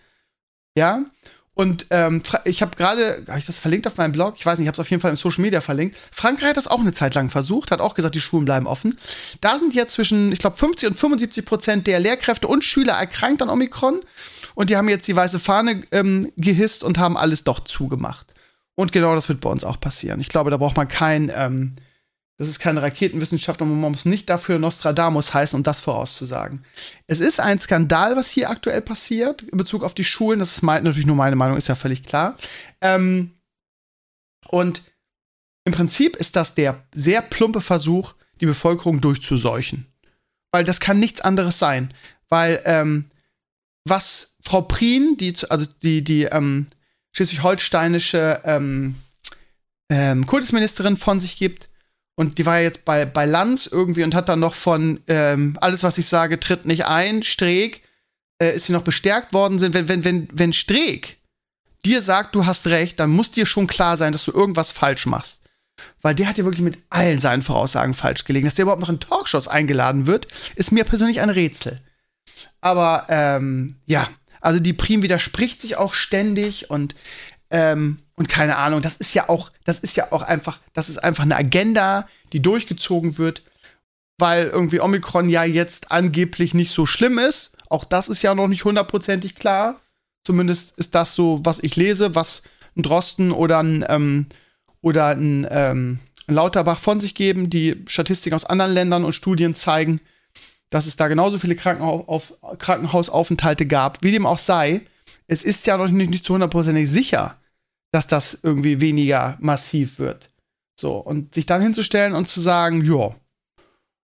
Ja. 0.77 1.01
Und 1.57 1.87
ähm, 1.89 2.23
ich 2.45 2.61
habe 2.61 2.77
gerade, 2.77 3.25
habe 3.27 3.39
ich 3.39 3.47
das 3.47 3.59
verlinkt 3.59 3.87
auf 3.87 3.97
meinem 3.97 4.13
Blog? 4.13 4.35
Ich 4.37 4.45
weiß 4.45 4.59
nicht, 4.59 4.67
ich 4.67 4.69
habe 4.69 4.75
es 4.75 4.81
auf 4.81 4.91
jeden 4.91 5.01
Fall 5.01 5.09
im 5.09 5.17
Social 5.17 5.41
Media 5.41 5.63
verlinkt. 5.63 5.97
Frankreich 6.13 6.51
hat 6.51 6.59
das 6.59 6.69
auch 6.69 6.81
eine 6.81 6.93
Zeit 6.93 7.15
lang 7.15 7.31
versucht, 7.31 7.71
hat 7.71 7.81
auch 7.81 7.95
gesagt, 7.95 8.15
die 8.15 8.21
Schulen 8.21 8.45
bleiben 8.45 8.67
offen. 8.67 8.99
Da 9.41 9.59
sind 9.59 9.75
jetzt 9.75 9.95
zwischen, 9.95 10.33
ich 10.33 10.39
glaube, 10.39 10.59
50 10.59 10.91
und 10.91 10.99
75 10.99 11.47
Prozent 11.47 11.87
der 11.87 11.99
Lehrkräfte 11.99 12.47
und 12.47 12.63
Schüler 12.63 12.93
erkrankt 12.93 13.41
an 13.41 13.49
Omikron. 13.49 14.01
Und 14.55 14.69
die 14.69 14.77
haben 14.77 14.87
jetzt 14.91 15.09
die 15.09 15.17
weiße 15.17 15.39
Fahne 15.39 15.83
ähm, 15.93 16.31
gehisst 16.37 16.85
und 16.85 16.99
haben 16.99 17.17
alles 17.17 17.43
doch 17.43 17.61
zugemacht. 17.61 18.35
Und 18.75 18.93
genau 18.93 19.15
das 19.15 19.31
wird 19.31 19.41
bei 19.41 19.49
uns 19.49 19.65
auch 19.65 19.81
passieren. 19.81 20.21
Ich 20.21 20.29
glaube, 20.29 20.51
da 20.51 20.59
braucht 20.59 20.77
man 20.77 20.89
kein, 20.89 21.33
ähm, 21.35 21.77
das 22.39 22.49
ist 22.49 22.59
keine 22.59 22.83
Raketenwissenschaft 22.83 23.63
und 23.63 23.81
man 23.81 23.93
muss 23.93 24.05
nicht 24.05 24.29
dafür 24.29 24.59
Nostradamus 24.59 25.33
heißen, 25.33 25.57
um 25.57 25.63
das 25.63 25.81
vorauszusagen. 25.81 26.65
Es 27.07 27.21
ist 27.21 27.41
ein 27.41 27.59
Skandal, 27.59 28.15
was 28.17 28.31
hier 28.31 28.51
aktuell 28.51 28.83
passiert 28.83 29.43
in 29.43 29.57
Bezug 29.57 29.83
auf 29.83 29.95
die 29.95 30.05
Schulen. 30.05 30.39
Das 30.39 30.53
ist 30.53 30.63
mein, 30.63 30.85
natürlich 30.85 31.07
nur 31.07 31.17
meine 31.17 31.37
Meinung, 31.37 31.57
ist 31.57 31.69
ja 31.69 31.75
völlig 31.75 32.03
klar. 32.03 32.37
Ähm, 32.83 33.31
und 34.49 34.83
im 35.65 35.73
Prinzip 35.73 36.17
ist 36.17 36.37
das 36.37 36.55
der 36.55 36.85
sehr 36.95 37.23
plumpe 37.23 37.63
Versuch, 37.63 38.15
die 38.41 38.47
Bevölkerung 38.47 39.01
durchzuseuchen. 39.01 39.87
Weil 40.53 40.65
das 40.65 40.79
kann 40.79 41.01
nichts 41.01 41.23
anderes 41.23 41.59
sein. 41.59 41.93
Weil, 42.29 42.61
ähm, 42.65 43.07
was 43.85 44.35
Frau 44.43 44.63
Prien, 44.63 45.17
die, 45.17 45.35
also 45.49 45.67
die, 45.83 46.05
die 46.05 46.25
ähm, 46.25 46.67
schleswig-holsteinische 47.13 48.43
ähm, 48.45 48.97
ähm, 49.91 50.27
Kultusministerin 50.27 50.97
von 50.97 51.19
sich 51.19 51.37
gibt, 51.37 51.69
und 52.17 52.39
die 52.39 52.47
war 52.47 52.59
ja 52.59 52.65
jetzt 52.65 52.85
bei, 52.85 53.05
bei 53.05 53.27
Lanz 53.27 53.67
irgendwie 53.67 54.03
und 54.03 54.15
hat 54.15 54.29
dann 54.29 54.41
noch 54.41 54.55
von 54.55 55.01
ähm, 55.07 55.57
alles, 55.61 55.83
was 55.83 55.99
ich 55.99 56.07
sage, 56.07 56.41
tritt 56.41 56.65
nicht 56.65 56.87
ein, 56.87 57.23
Streeck, 57.23 57.83
äh, 58.43 58.57
ist 58.57 58.67
sie 58.67 58.73
noch 58.73 58.83
bestärkt 58.83 59.35
worden 59.35 59.59
sind. 59.59 59.75
Wenn, 59.75 59.89
wenn, 59.89 60.05
wenn, 60.05 60.29
wenn 60.33 60.53
Streeck 60.55 61.19
dir 61.85 62.01
sagt, 62.01 62.35
du 62.35 62.47
hast 62.47 62.67
recht, 62.67 62.99
dann 62.99 63.11
muss 63.11 63.31
dir 63.31 63.45
schon 63.45 63.67
klar 63.67 63.99
sein, 63.99 64.13
dass 64.13 64.25
du 64.25 64.33
irgendwas 64.33 64.73
falsch 64.73 65.07
machst. 65.07 65.43
Weil 66.01 66.15
der 66.15 66.27
hat 66.27 66.39
ja 66.39 66.45
wirklich 66.45 66.65
mit 66.65 66.79
allen 66.89 67.21
seinen 67.21 67.43
Voraussagen 67.43 67.93
falsch 67.93 68.25
gelegen. 68.25 68.47
Dass 68.47 68.55
der 68.55 68.63
überhaupt 68.63 68.81
noch 68.81 68.89
in 68.89 68.99
Talkshows 68.99 69.47
eingeladen 69.47 70.07
wird, 70.07 70.27
ist 70.57 70.73
mir 70.73 70.85
persönlich 70.85 71.21
ein 71.21 71.31
Rätsel. 71.31 71.83
Aber 72.63 73.07
ähm, 73.11 73.77
ja, 73.85 74.09
also 74.41 74.59
die 74.59 74.73
Prim 74.73 75.03
widerspricht 75.03 75.61
sich 75.61 75.77
auch 75.77 75.93
ständig 75.93 76.71
und 76.71 76.95
ähm, 77.51 77.99
und 78.17 78.29
keine 78.29 78.57
Ahnung, 78.57 78.81
das 78.81 78.97
ist 78.97 79.15
ja 79.15 79.29
auch, 79.29 79.51
das 79.65 79.79
ist 79.79 79.97
ja 79.97 80.11
auch 80.11 80.23
einfach, 80.23 80.59
das 80.73 80.89
ist 80.89 80.99
einfach 80.99 81.25
eine 81.25 81.37
Agenda, 81.37 82.09
die 82.33 82.41
durchgezogen 82.41 83.19
wird, 83.19 83.43
weil 84.19 84.47
irgendwie 84.47 84.81
Omikron 84.81 85.29
ja 85.29 85.45
jetzt 85.45 85.93
angeblich 85.93 86.55
nicht 86.55 86.71
so 86.71 86.87
schlimm 86.87 87.19
ist. 87.19 87.53
Auch 87.69 87.85
das 87.85 88.09
ist 88.09 88.23
ja 88.23 88.35
noch 88.35 88.49
nicht 88.49 88.65
hundertprozentig 88.65 89.35
klar. 89.35 89.81
Zumindest 90.25 90.73
ist 90.79 90.95
das 90.95 91.15
so, 91.15 91.41
was 91.45 91.59
ich 91.63 91.77
lese, 91.77 92.15
was 92.15 92.43
ein 92.75 92.83
Drosten 92.83 93.33
oder 93.33 93.59
ein, 93.63 93.85
ähm, 93.89 94.27
oder 94.81 95.09
ein, 95.09 95.47
ähm, 95.51 95.99
ein 96.27 96.35
Lauterbach 96.35 96.79
von 96.79 97.01
sich 97.01 97.15
geben. 97.15 97.51
Die 97.51 97.85
Statistiken 97.87 98.35
aus 98.35 98.47
anderen 98.47 98.73
Ländern 98.73 99.05
und 99.05 99.13
Studien 99.13 99.55
zeigen, 99.55 100.01
dass 100.71 100.87
es 100.87 100.97
da 100.97 101.09
genauso 101.09 101.39
viele 101.39 101.55
Krankenhaus 101.55 102.35
Krankenhausaufenthalte 102.59 103.67
gab. 103.67 104.03
Wie 104.03 104.11
dem 104.11 104.27
auch 104.27 104.39
sei, 104.39 104.81
es 105.27 105.45
ist 105.45 105.67
ja 105.67 105.77
noch 105.77 105.89
nicht, 105.89 106.11
nicht 106.11 106.25
zu 106.25 106.33
hundertprozentig 106.33 106.89
sicher, 106.89 107.37
dass 107.97 108.07
das 108.07 108.39
irgendwie 108.43 108.83
weniger 108.83 109.39
massiv 109.41 109.99
wird. 109.99 110.29
So, 110.79 110.99
und 110.99 111.35
sich 111.35 111.47
dann 111.47 111.63
hinzustellen 111.63 112.13
und 112.13 112.29
zu 112.29 112.43
sagen, 112.43 112.85
ja, 112.85 113.15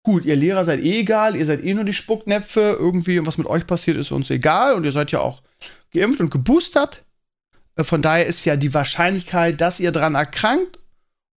gut, 0.04 0.24
ihr 0.24 0.36
Lehrer 0.36 0.64
seid 0.64 0.82
eh 0.82 1.00
egal, 1.00 1.36
ihr 1.36 1.48
seid 1.48 1.64
eh 1.64 1.74
nur 1.74 1.84
die 1.84 1.94
Spucknäpfe, 1.94 2.78
irgendwie, 2.80 3.26
was 3.26 3.40
mit 3.40 3.48
euch 3.48 3.66
passiert, 3.66 3.98
ist 3.98 4.12
uns 4.12 4.30
egal 4.30 4.76
und 4.76 4.84
ihr 4.84 4.92
seid 4.92 5.12
ja 5.12 5.22
auch 5.22 5.42
geimpft 5.92 6.22
und 6.22 6.30
geboostert. 6.30 7.04
Äh, 7.76 7.84
von 7.84 8.04
daher 8.04 8.28
ist 8.28 8.46
ja 8.46 8.56
die 8.56 8.72
Wahrscheinlichkeit, 8.72 9.60
dass 9.60 9.80
ihr 9.80 9.92
dran 9.92 10.14
erkrankt 10.14 10.78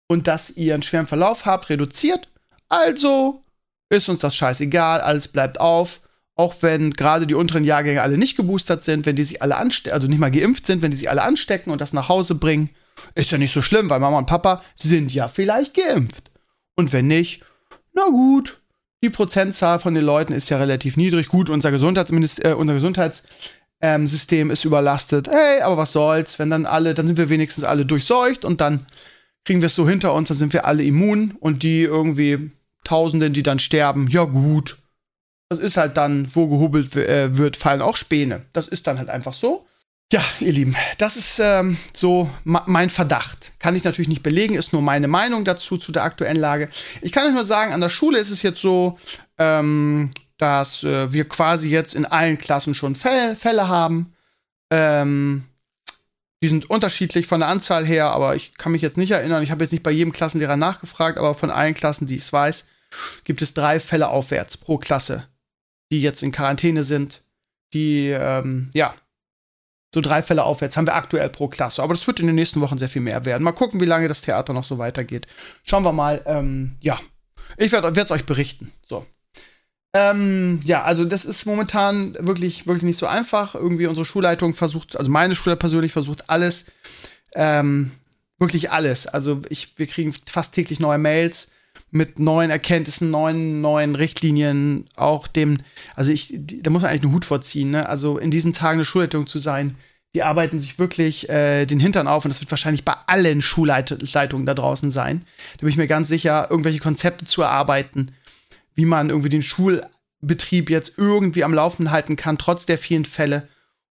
und 0.06 0.26
dass 0.26 0.50
ihr 0.50 0.74
einen 0.74 0.82
schweren 0.82 1.06
Verlauf 1.06 1.46
habt, 1.46 1.70
reduziert. 1.70 2.28
Also 2.68 3.40
ist 3.88 4.10
uns 4.10 4.18
das 4.18 4.36
scheißegal, 4.36 5.00
alles 5.00 5.28
bleibt 5.28 5.58
auf 5.58 6.02
auch 6.36 6.54
wenn 6.60 6.92
gerade 6.92 7.26
die 7.26 7.34
unteren 7.34 7.64
Jahrgänge 7.64 8.02
alle 8.02 8.18
nicht 8.18 8.36
geboostert 8.36 8.82
sind, 8.82 9.06
wenn 9.06 9.16
die 9.16 9.24
sich 9.24 9.42
alle 9.42 9.56
anstecken, 9.56 9.94
also 9.94 10.06
nicht 10.08 10.18
mal 10.18 10.30
geimpft 10.30 10.66
sind, 10.66 10.82
wenn 10.82 10.90
die 10.90 10.96
sich 10.96 11.10
alle 11.10 11.22
anstecken 11.22 11.70
und 11.70 11.80
das 11.80 11.92
nach 11.92 12.08
Hause 12.08 12.34
bringen, 12.34 12.70
ist 13.14 13.30
ja 13.30 13.38
nicht 13.38 13.52
so 13.52 13.62
schlimm, 13.62 13.90
weil 13.90 14.00
Mama 14.00 14.18
und 14.18 14.26
Papa 14.26 14.62
sind 14.76 15.12
ja 15.12 15.28
vielleicht 15.28 15.74
geimpft. 15.74 16.30
Und 16.76 16.92
wenn 16.92 17.06
nicht, 17.06 17.42
na 17.92 18.06
gut, 18.06 18.60
die 19.02 19.10
Prozentzahl 19.10 19.78
von 19.78 19.94
den 19.94 20.04
Leuten 20.04 20.32
ist 20.32 20.48
ja 20.48 20.56
relativ 20.56 20.96
niedrig. 20.96 21.28
Gut, 21.28 21.50
unser, 21.50 21.70
Gesundheitsminister, 21.70 22.50
äh, 22.50 22.54
unser 22.54 22.74
Gesundheitssystem 22.74 24.50
ist 24.50 24.64
überlastet. 24.64 25.28
Hey, 25.28 25.60
aber 25.60 25.76
was 25.76 25.92
soll's, 25.92 26.38
wenn 26.38 26.50
dann 26.50 26.66
alle, 26.66 26.94
dann 26.94 27.06
sind 27.06 27.18
wir 27.18 27.28
wenigstens 27.28 27.64
alle 27.64 27.86
durchseucht 27.86 28.44
und 28.44 28.60
dann 28.60 28.86
kriegen 29.44 29.60
wir 29.60 29.66
es 29.66 29.74
so 29.74 29.88
hinter 29.88 30.14
uns, 30.14 30.28
dann 30.28 30.38
sind 30.38 30.52
wir 30.52 30.64
alle 30.64 30.82
immun 30.82 31.36
und 31.38 31.62
die 31.62 31.82
irgendwie 31.82 32.50
Tausenden, 32.82 33.32
die 33.32 33.42
dann 33.42 33.58
sterben, 33.58 34.08
ja 34.08 34.24
gut, 34.24 34.76
das 35.48 35.58
ist 35.58 35.76
halt 35.76 35.96
dann, 35.96 36.28
wo 36.34 36.48
gehubelt 36.48 36.96
äh, 36.96 37.36
wird, 37.36 37.56
fallen 37.56 37.82
auch 37.82 37.96
Späne. 37.96 38.46
Das 38.52 38.68
ist 38.68 38.86
dann 38.86 38.98
halt 38.98 39.08
einfach 39.08 39.32
so. 39.32 39.66
Ja, 40.12 40.22
ihr 40.38 40.52
Lieben, 40.52 40.76
das 40.98 41.16
ist 41.16 41.40
ähm, 41.42 41.76
so 41.92 42.30
mein 42.44 42.90
Verdacht. 42.90 43.52
Kann 43.58 43.74
ich 43.74 43.84
natürlich 43.84 44.08
nicht 44.08 44.22
belegen, 44.22 44.54
ist 44.54 44.72
nur 44.72 44.82
meine 44.82 45.08
Meinung 45.08 45.44
dazu, 45.44 45.76
zu 45.76 45.92
der 45.92 46.04
aktuellen 46.04 46.36
Lage. 46.36 46.68
Ich 47.00 47.10
kann 47.10 47.26
euch 47.26 47.32
nur 47.32 47.44
sagen, 47.44 47.72
an 47.72 47.80
der 47.80 47.88
Schule 47.88 48.18
ist 48.18 48.30
es 48.30 48.42
jetzt 48.42 48.60
so, 48.60 48.98
ähm, 49.38 50.10
dass 50.36 50.84
äh, 50.84 51.12
wir 51.12 51.28
quasi 51.28 51.68
jetzt 51.68 51.94
in 51.94 52.04
allen 52.04 52.38
Klassen 52.38 52.74
schon 52.74 52.94
Fälle, 52.94 53.34
Fälle 53.34 53.66
haben. 53.66 54.14
Ähm, 54.70 55.44
die 56.42 56.48
sind 56.48 56.68
unterschiedlich 56.68 57.26
von 57.26 57.40
der 57.40 57.48
Anzahl 57.48 57.86
her, 57.86 58.10
aber 58.10 58.36
ich 58.36 58.54
kann 58.54 58.72
mich 58.72 58.82
jetzt 58.82 58.98
nicht 58.98 59.12
erinnern. 59.12 59.42
Ich 59.42 59.50
habe 59.50 59.64
jetzt 59.64 59.72
nicht 59.72 59.82
bei 59.82 59.90
jedem 59.90 60.12
Klassenlehrer 60.12 60.56
nachgefragt, 60.56 61.18
aber 61.18 61.34
von 61.34 61.50
allen 61.50 61.74
Klassen, 61.74 62.06
die 62.06 62.16
ich 62.16 62.32
weiß, 62.32 62.66
gibt 63.24 63.40
es 63.40 63.54
drei 63.54 63.80
Fälle 63.80 64.08
aufwärts 64.08 64.58
pro 64.58 64.76
Klasse 64.76 65.26
die 65.90 66.00
jetzt 66.00 66.22
in 66.22 66.32
Quarantäne 66.32 66.84
sind, 66.84 67.22
die, 67.72 68.08
ähm, 68.08 68.70
ja, 68.74 68.94
so 69.94 70.00
drei 70.00 70.22
Fälle 70.22 70.42
aufwärts 70.42 70.76
haben 70.76 70.88
wir 70.88 70.96
aktuell 70.96 71.28
pro 71.28 71.46
Klasse. 71.46 71.82
Aber 71.82 71.94
das 71.94 72.06
wird 72.06 72.18
in 72.18 72.26
den 72.26 72.34
nächsten 72.34 72.60
Wochen 72.60 72.78
sehr 72.78 72.88
viel 72.88 73.00
mehr 73.00 73.24
werden. 73.24 73.44
Mal 73.44 73.52
gucken, 73.52 73.80
wie 73.80 73.86
lange 73.86 74.08
das 74.08 74.22
Theater 74.22 74.52
noch 74.52 74.64
so 74.64 74.76
weitergeht. 74.76 75.28
Schauen 75.62 75.84
wir 75.84 75.92
mal. 75.92 76.20
Ähm, 76.26 76.74
ja, 76.80 76.98
ich 77.56 77.70
werde 77.70 78.00
es 78.00 78.10
euch 78.10 78.24
berichten. 78.24 78.72
So. 78.84 79.06
Ähm, 79.94 80.58
ja, 80.64 80.82
also 80.82 81.04
das 81.04 81.24
ist 81.24 81.46
momentan 81.46 82.14
wirklich, 82.18 82.66
wirklich 82.66 82.82
nicht 82.82 82.98
so 82.98 83.06
einfach. 83.06 83.54
Irgendwie 83.54 83.86
unsere 83.86 84.04
Schulleitung 84.04 84.52
versucht, 84.52 84.96
also 84.96 85.08
meine 85.08 85.36
Schule 85.36 85.54
persönlich 85.54 85.92
versucht 85.92 86.28
alles, 86.28 86.64
ähm, 87.36 87.92
wirklich 88.38 88.72
alles. 88.72 89.06
Also 89.06 89.42
ich, 89.48 89.78
wir 89.78 89.86
kriegen 89.86 90.12
fast 90.26 90.52
täglich 90.52 90.80
neue 90.80 90.98
Mails 90.98 91.52
mit 91.94 92.18
neuen 92.18 92.50
Erkenntnissen, 92.50 93.12
neuen, 93.12 93.60
neuen 93.60 93.94
Richtlinien, 93.94 94.86
auch 94.96 95.28
dem, 95.28 95.58
also 95.94 96.10
ich, 96.10 96.34
da 96.36 96.70
muss 96.70 96.82
man 96.82 96.90
eigentlich 96.90 97.04
einen 97.04 97.12
Hut 97.12 97.24
vorziehen, 97.24 97.70
ne? 97.70 97.88
Also 97.88 98.18
in 98.18 98.32
diesen 98.32 98.52
Tagen 98.52 98.78
eine 98.78 98.84
Schulleitung 98.84 99.28
zu 99.28 99.38
sein, 99.38 99.76
die 100.12 100.24
arbeiten 100.24 100.58
sich 100.58 100.80
wirklich 100.80 101.28
äh, 101.28 101.66
den 101.66 101.78
Hintern 101.78 102.08
auf 102.08 102.24
und 102.24 102.30
das 102.30 102.40
wird 102.40 102.50
wahrscheinlich 102.50 102.84
bei 102.84 102.94
allen 103.06 103.40
Schulleitungen 103.42 104.44
da 104.44 104.54
draußen 104.54 104.90
sein. 104.90 105.22
Da 105.56 105.60
bin 105.60 105.68
ich 105.68 105.76
mir 105.76 105.86
ganz 105.86 106.08
sicher, 106.08 106.48
irgendwelche 106.50 106.80
Konzepte 106.80 107.26
zu 107.26 107.42
erarbeiten, 107.42 108.10
wie 108.74 108.86
man 108.86 109.10
irgendwie 109.10 109.28
den 109.28 109.42
Schul 109.42 109.86
Betrieb 110.20 110.70
jetzt 110.70 110.98
irgendwie 110.98 111.44
am 111.44 111.54
Laufen 111.54 111.92
halten 111.92 112.16
kann, 112.16 112.38
trotz 112.38 112.66
der 112.66 112.78
vielen 112.78 113.04
Fälle 113.04 113.46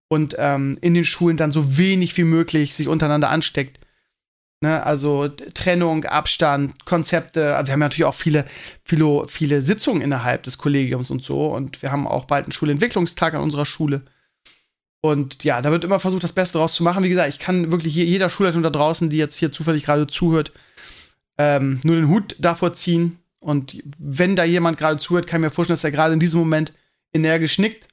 und 0.08 0.34
ähm, 0.38 0.76
in 0.80 0.94
den 0.94 1.04
Schulen 1.04 1.36
dann 1.36 1.52
so 1.52 1.78
wenig 1.78 2.16
wie 2.16 2.24
möglich 2.24 2.74
sich 2.74 2.88
untereinander 2.88 3.30
ansteckt. 3.30 3.78
Ne, 4.62 4.80
also 4.86 5.26
Trennung, 5.26 6.04
Abstand, 6.04 6.86
Konzepte. 6.86 7.56
Also 7.56 7.66
wir 7.66 7.72
haben 7.72 7.80
ja 7.80 7.86
natürlich 7.86 8.04
auch 8.04 8.14
viele, 8.14 8.44
viele, 8.84 9.26
viele 9.26 9.60
Sitzungen 9.60 10.02
innerhalb 10.02 10.44
des 10.44 10.56
Kollegiums 10.56 11.10
und 11.10 11.24
so. 11.24 11.48
Und 11.48 11.82
wir 11.82 11.90
haben 11.90 12.06
auch 12.06 12.26
bald 12.26 12.44
einen 12.44 12.52
Schulentwicklungstag 12.52 13.34
an 13.34 13.42
unserer 13.42 13.66
Schule. 13.66 14.02
Und 15.00 15.42
ja, 15.42 15.60
da 15.62 15.72
wird 15.72 15.82
immer 15.82 15.98
versucht, 15.98 16.22
das 16.22 16.32
Beste 16.32 16.58
draus 16.58 16.74
zu 16.74 16.84
machen. 16.84 17.02
Wie 17.02 17.08
gesagt, 17.08 17.28
ich 17.28 17.40
kann 17.40 17.72
wirklich 17.72 17.96
jeder 17.96 18.30
Schulleitung 18.30 18.62
da 18.62 18.70
draußen, 18.70 19.10
die 19.10 19.16
jetzt 19.16 19.36
hier 19.36 19.50
zufällig 19.50 19.82
gerade 19.82 20.06
zuhört, 20.06 20.52
ähm, 21.38 21.80
nur 21.82 21.96
den 21.96 22.06
Hut 22.06 22.36
davor 22.38 22.72
ziehen. 22.72 23.18
Und 23.40 23.82
wenn 23.98 24.36
da 24.36 24.44
jemand 24.44 24.78
gerade 24.78 24.98
zuhört, 24.98 25.26
kann 25.26 25.40
ich 25.40 25.46
mir 25.46 25.50
vorstellen, 25.50 25.74
dass 25.74 25.82
er 25.82 25.90
gerade 25.90 26.14
in 26.14 26.20
diesem 26.20 26.38
Moment 26.38 26.72
energisch 27.12 27.58
nickt, 27.58 27.88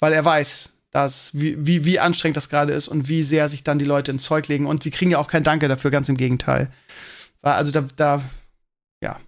weil 0.00 0.12
er 0.12 0.24
weiß, 0.24 0.72
dass, 0.96 1.38
wie, 1.38 1.54
wie, 1.66 1.84
wie 1.84 2.00
anstrengend 2.00 2.38
das 2.38 2.48
gerade 2.48 2.72
ist 2.72 2.88
und 2.88 3.06
wie 3.06 3.22
sehr 3.22 3.50
sich 3.50 3.62
dann 3.62 3.78
die 3.78 3.84
Leute 3.84 4.10
ins 4.10 4.22
Zeug 4.22 4.48
legen. 4.48 4.64
Und 4.64 4.82
sie 4.82 4.90
kriegen 4.90 5.10
ja 5.10 5.18
auch 5.18 5.26
kein 5.26 5.44
Danke 5.44 5.68
dafür, 5.68 5.90
ganz 5.90 6.08
im 6.08 6.16
Gegenteil. 6.16 6.70
Also 7.42 7.70
da, 7.70 7.82
da, 7.96 8.24
ja. 9.02 9.20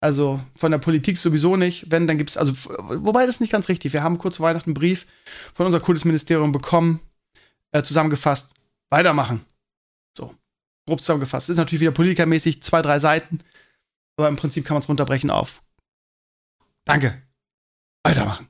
Also 0.00 0.40
von 0.54 0.70
der 0.70 0.78
Politik 0.78 1.18
sowieso 1.18 1.56
nicht. 1.56 1.90
Wenn, 1.90 2.06
dann 2.06 2.16
gibt 2.16 2.30
es, 2.30 2.36
also, 2.36 2.52
wobei 2.54 3.26
das 3.26 3.36
ist 3.36 3.40
nicht 3.40 3.50
ganz 3.50 3.68
richtig. 3.68 3.92
Wir 3.92 4.04
haben 4.04 4.18
kurz 4.18 4.36
vor 4.36 4.46
Weihnachten 4.46 4.70
einen 4.70 4.74
Brief 4.74 5.04
von 5.52 5.66
unser 5.66 5.80
Kultusministerium 5.80 6.52
bekommen, 6.52 7.00
äh, 7.72 7.82
zusammengefasst. 7.82 8.50
Weitermachen. 8.88 9.44
So. 10.16 10.32
Grob 10.86 11.00
zusammengefasst. 11.00 11.50
Ist 11.50 11.56
natürlich 11.56 11.80
wieder 11.80 11.90
politikermäßig, 11.90 12.62
zwei, 12.62 12.82
drei 12.82 13.00
Seiten. 13.00 13.40
Aber 14.16 14.28
im 14.28 14.36
Prinzip 14.36 14.64
kann 14.64 14.76
man 14.76 14.82
es 14.82 14.88
runterbrechen 14.88 15.30
auf. 15.30 15.60
Danke. 16.84 17.20
Weitermachen. 18.04 18.46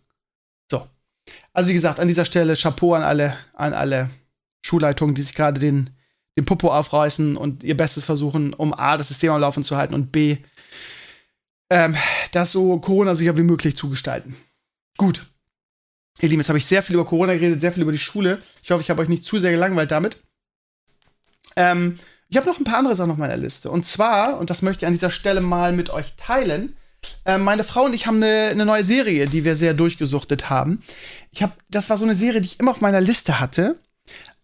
Also 1.55 1.71
wie 1.71 1.75
gesagt, 1.75 2.01
an 2.01 2.09
dieser 2.09 2.25
Stelle 2.25 2.57
Chapeau 2.57 2.95
an 2.95 3.03
alle, 3.03 3.37
an 3.55 3.73
alle 3.73 4.11
Schulleitungen, 4.67 5.15
die 5.15 5.23
sich 5.23 5.35
gerade 5.35 5.61
den, 5.61 5.91
den 6.37 6.45
Popo 6.45 6.71
aufreißen 6.71 7.37
und 7.37 7.63
ihr 7.65 7.77
Bestes 7.77 8.05
versuchen, 8.05 8.53
um 8.53 8.75
A, 8.75 8.97
das 8.97 9.09
System 9.09 9.33
am 9.33 9.41
Laufen 9.41 9.63
zu 9.63 9.77
halten 9.77 9.95
und 9.95 10.11
B, 10.11 10.39
ähm, 11.71 11.97
das 12.33 12.53
so 12.53 12.79
Corona-sicher 12.81 13.37
wie 13.39 13.45
möglich 13.45 13.77
zu 13.77 13.89
gestalten. 13.89 14.37
Gut. 14.99 15.27
Ihr 16.21 16.29
Lieben, 16.29 16.41
jetzt 16.41 16.49
habe 16.49 16.59
ich 16.59 16.67
sehr 16.67 16.83
viel 16.83 16.95
über 16.95 17.07
Corona 17.07 17.35
geredet, 17.35 17.61
sehr 17.61 17.73
viel 17.73 17.83
über 17.83 17.93
die 17.93 17.99
Schule. 17.99 18.43
Ich 18.63 18.71
hoffe, 18.71 18.83
ich 18.83 18.91
habe 18.91 19.03
euch 19.03 19.09
nicht 19.09 19.25
zu 19.25 19.39
sehr 19.39 19.51
gelangweilt 19.51 19.91
damit. 19.91 20.19
Ähm, 21.57 21.99
ich 22.29 22.37
habe 22.37 22.47
noch 22.47 22.59
ein 22.59 22.65
paar 22.65 22.79
andere 22.79 22.95
Sachen 22.97 23.11
auf 23.11 23.17
meiner 23.17 23.37
Liste. 23.37 23.71
Und 23.71 23.87
zwar, 23.87 24.39
und 24.39 24.51
das 24.51 24.63
möchte 24.63 24.85
ich 24.85 24.87
an 24.87 24.93
dieser 24.93 25.11
Stelle 25.11 25.41
mal 25.41 25.73
mit 25.73 25.91
euch 25.91 26.15
teilen, 26.17 26.77
äh, 27.25 27.39
meine 27.39 27.65
Frau 27.65 27.85
und 27.85 27.95
ich 27.95 28.07
haben 28.07 28.23
eine, 28.23 28.51
eine, 28.51 28.65
neue 28.65 28.85
Serie, 28.85 29.27
die 29.27 29.45
wir 29.45 29.57
sehr 29.57 29.75
durchgesuchtet 29.75 30.51
haben. 30.51 30.83
Ich 31.31 31.43
habe, 31.43 31.53
das 31.71 31.91
war 31.91 31.97
so 31.97 32.05
eine 32.05 32.15
Serie, 32.15 32.41
die 32.41 32.47
ich 32.47 32.61
immer 32.61 32.71
auf 32.71 32.81
meiner 32.81 33.01
Liste 33.01 33.41
hatte, 33.41 33.75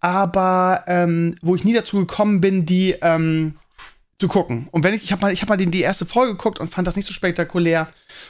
aber 0.01 0.85
ähm, 0.87 1.37
wo 1.43 1.55
ich 1.55 1.65
nie 1.65 1.75
dazu 1.75 1.99
gekommen 1.99 2.41
bin, 2.41 2.67
die 2.67 2.97
ähm, 3.03 3.55
zu 4.21 4.29
gucken. 4.29 4.69
Und 4.71 4.85
wenn 4.85 4.93
ich, 4.93 5.03
ich 5.03 5.13
habe 5.13 5.23
mal, 5.23 5.33
ich 5.33 5.41
habe 5.41 5.51
mal 5.51 5.57
die, 5.57 5.67
die, 5.67 5.81
erste 5.81 6.05
Folge 6.05 6.33
geguckt 6.33 6.61
und 6.61 6.69
fand 6.69 6.87
das 6.87 6.95
nicht 6.95 7.07
so 7.07 7.13
spektakulär 7.13 7.89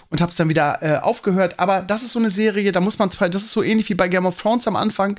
und 0.09 0.21
habe 0.21 0.31
es 0.31 0.37
dann 0.37 0.49
wieder 0.49 0.79
äh, 0.83 0.99
aufgehört. 0.99 1.59
Aber 1.59 1.83
das 1.83 2.03
ist 2.03 2.13
so 2.13 2.21
eine 2.21 2.31
Serie, 2.31 2.71
da 2.71 2.81
muss 2.81 2.99
man 2.99 3.11
das 3.11 3.43
ist 3.43 3.51
so 3.51 3.63
ähnlich 3.63 3.89
wie 3.89 3.95
bei 3.95 4.09
Game 4.09 4.25
of 4.25 4.41
Thrones 4.41 4.69
am 4.69 4.77
Anfang, 4.77 5.19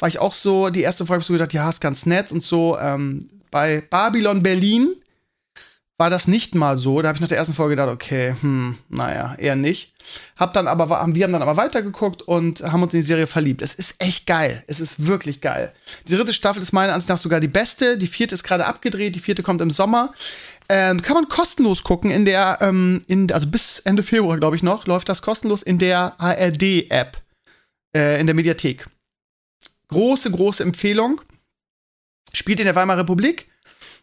war 0.00 0.08
ich 0.08 0.18
auch 0.18 0.34
so 0.34 0.68
die 0.68 0.82
erste 0.82 1.06
Folge 1.06 1.24
so 1.24 1.32
gedacht, 1.32 1.52
ja, 1.52 1.68
ist 1.68 1.80
ganz 1.80 2.06
nett 2.06 2.32
und 2.32 2.42
so. 2.42 2.76
Ähm, 2.78 3.28
bei 3.52 3.82
Babylon 3.88 4.42
Berlin 4.42 4.94
war 6.00 6.08
das 6.08 6.26
nicht 6.26 6.54
mal 6.54 6.78
so. 6.78 7.02
Da 7.02 7.08
habe 7.08 7.16
ich 7.16 7.20
nach 7.20 7.28
der 7.28 7.36
ersten 7.36 7.52
Folge 7.52 7.76
gedacht, 7.76 7.90
okay, 7.90 8.34
hm, 8.40 8.78
naja, 8.88 9.34
eher 9.36 9.54
nicht. 9.54 9.92
Hab 10.34 10.54
dann 10.54 10.66
aber, 10.66 10.88
wir 10.88 10.96
haben 10.96 11.32
dann 11.32 11.42
aber 11.42 11.58
weitergeguckt 11.58 12.22
und 12.22 12.62
haben 12.62 12.82
uns 12.82 12.94
in 12.94 13.00
die 13.00 13.06
Serie 13.06 13.26
verliebt. 13.26 13.60
Es 13.60 13.74
ist 13.74 13.96
echt 13.98 14.26
geil. 14.26 14.64
Es 14.66 14.80
ist 14.80 15.06
wirklich 15.06 15.42
geil. 15.42 15.74
Die 16.08 16.16
dritte 16.16 16.32
Staffel 16.32 16.62
ist 16.62 16.72
meiner 16.72 16.94
Ansicht 16.94 17.10
nach 17.10 17.18
sogar 17.18 17.38
die 17.38 17.48
beste. 17.48 17.98
Die 17.98 18.06
vierte 18.06 18.34
ist 18.34 18.44
gerade 18.44 18.64
abgedreht. 18.64 19.14
Die 19.14 19.20
vierte 19.20 19.42
kommt 19.42 19.60
im 19.60 19.70
Sommer. 19.70 20.14
Ähm, 20.70 21.02
kann 21.02 21.16
man 21.16 21.28
kostenlos 21.28 21.84
gucken 21.84 22.10
in 22.10 22.24
der, 22.24 22.58
ähm, 22.62 23.04
in, 23.06 23.30
also 23.30 23.48
bis 23.48 23.80
Ende 23.80 24.02
Februar, 24.02 24.38
glaube 24.38 24.56
ich 24.56 24.62
noch, 24.62 24.86
läuft 24.86 25.10
das 25.10 25.20
kostenlos 25.20 25.62
in 25.62 25.78
der 25.78 26.18
ARD-App, 26.18 27.18
äh, 27.94 28.18
in 28.18 28.26
der 28.26 28.34
Mediathek. 28.34 28.86
Große, 29.88 30.30
große 30.30 30.62
Empfehlung. 30.62 31.20
Spielt 32.32 32.60
in 32.60 32.64
der 32.66 32.74
Weimarer 32.76 33.00
Republik 33.00 33.49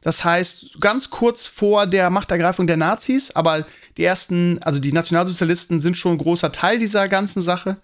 das 0.01 0.23
heißt, 0.23 0.79
ganz 0.79 1.09
kurz 1.09 1.45
vor 1.45 1.87
der 1.87 2.09
Machtergreifung 2.09 2.67
der 2.67 2.77
Nazis, 2.77 3.31
aber 3.31 3.65
die 3.97 4.03
ersten, 4.03 4.61
also 4.61 4.79
die 4.79 4.91
Nationalsozialisten 4.91 5.81
sind 5.81 5.97
schon 5.97 6.13
ein 6.13 6.17
großer 6.17 6.51
Teil 6.51 6.77
dieser 6.77 7.07
ganzen 7.07 7.41
Sache. 7.41 7.77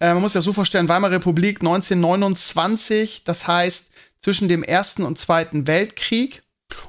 Äh, 0.00 0.12
man 0.14 0.22
muss 0.22 0.32
sich 0.32 0.38
das 0.38 0.44
so 0.44 0.52
vorstellen, 0.52 0.88
Weimarer 0.88 1.12
Republik 1.12 1.60
1929, 1.60 3.24
das 3.24 3.46
heißt 3.46 3.90
zwischen 4.20 4.48
dem 4.48 4.62
Ersten 4.62 5.04
und 5.04 5.18
Zweiten 5.18 5.66
Weltkrieg. 5.66 6.42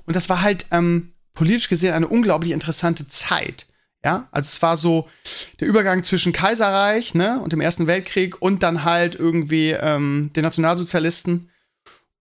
Und 0.06 0.16
das 0.16 0.30
war 0.30 0.42
halt 0.42 0.66
ähm, 0.72 1.14
politisch 1.34 1.70
gesehen 1.70 1.94
eine 1.94 2.08
unglaublich 2.08 2.52
interessante 2.52 3.08
Zeit. 3.08 3.68
Ja, 4.04 4.30
also 4.32 4.48
es 4.48 4.62
war 4.62 4.78
so 4.78 5.10
der 5.60 5.68
Übergang 5.68 6.04
zwischen 6.04 6.32
Kaiserreich 6.32 7.16
ne, 7.16 7.40
und 7.42 7.52
dem 7.52 7.60
Ersten 7.60 7.86
Weltkrieg 7.86 8.42
und 8.42 8.64
dann 8.64 8.86
halt 8.86 9.16
irgendwie 9.16 9.72
ähm, 9.72 10.32
den 10.36 10.44
Nationalsozialisten. 10.44 11.50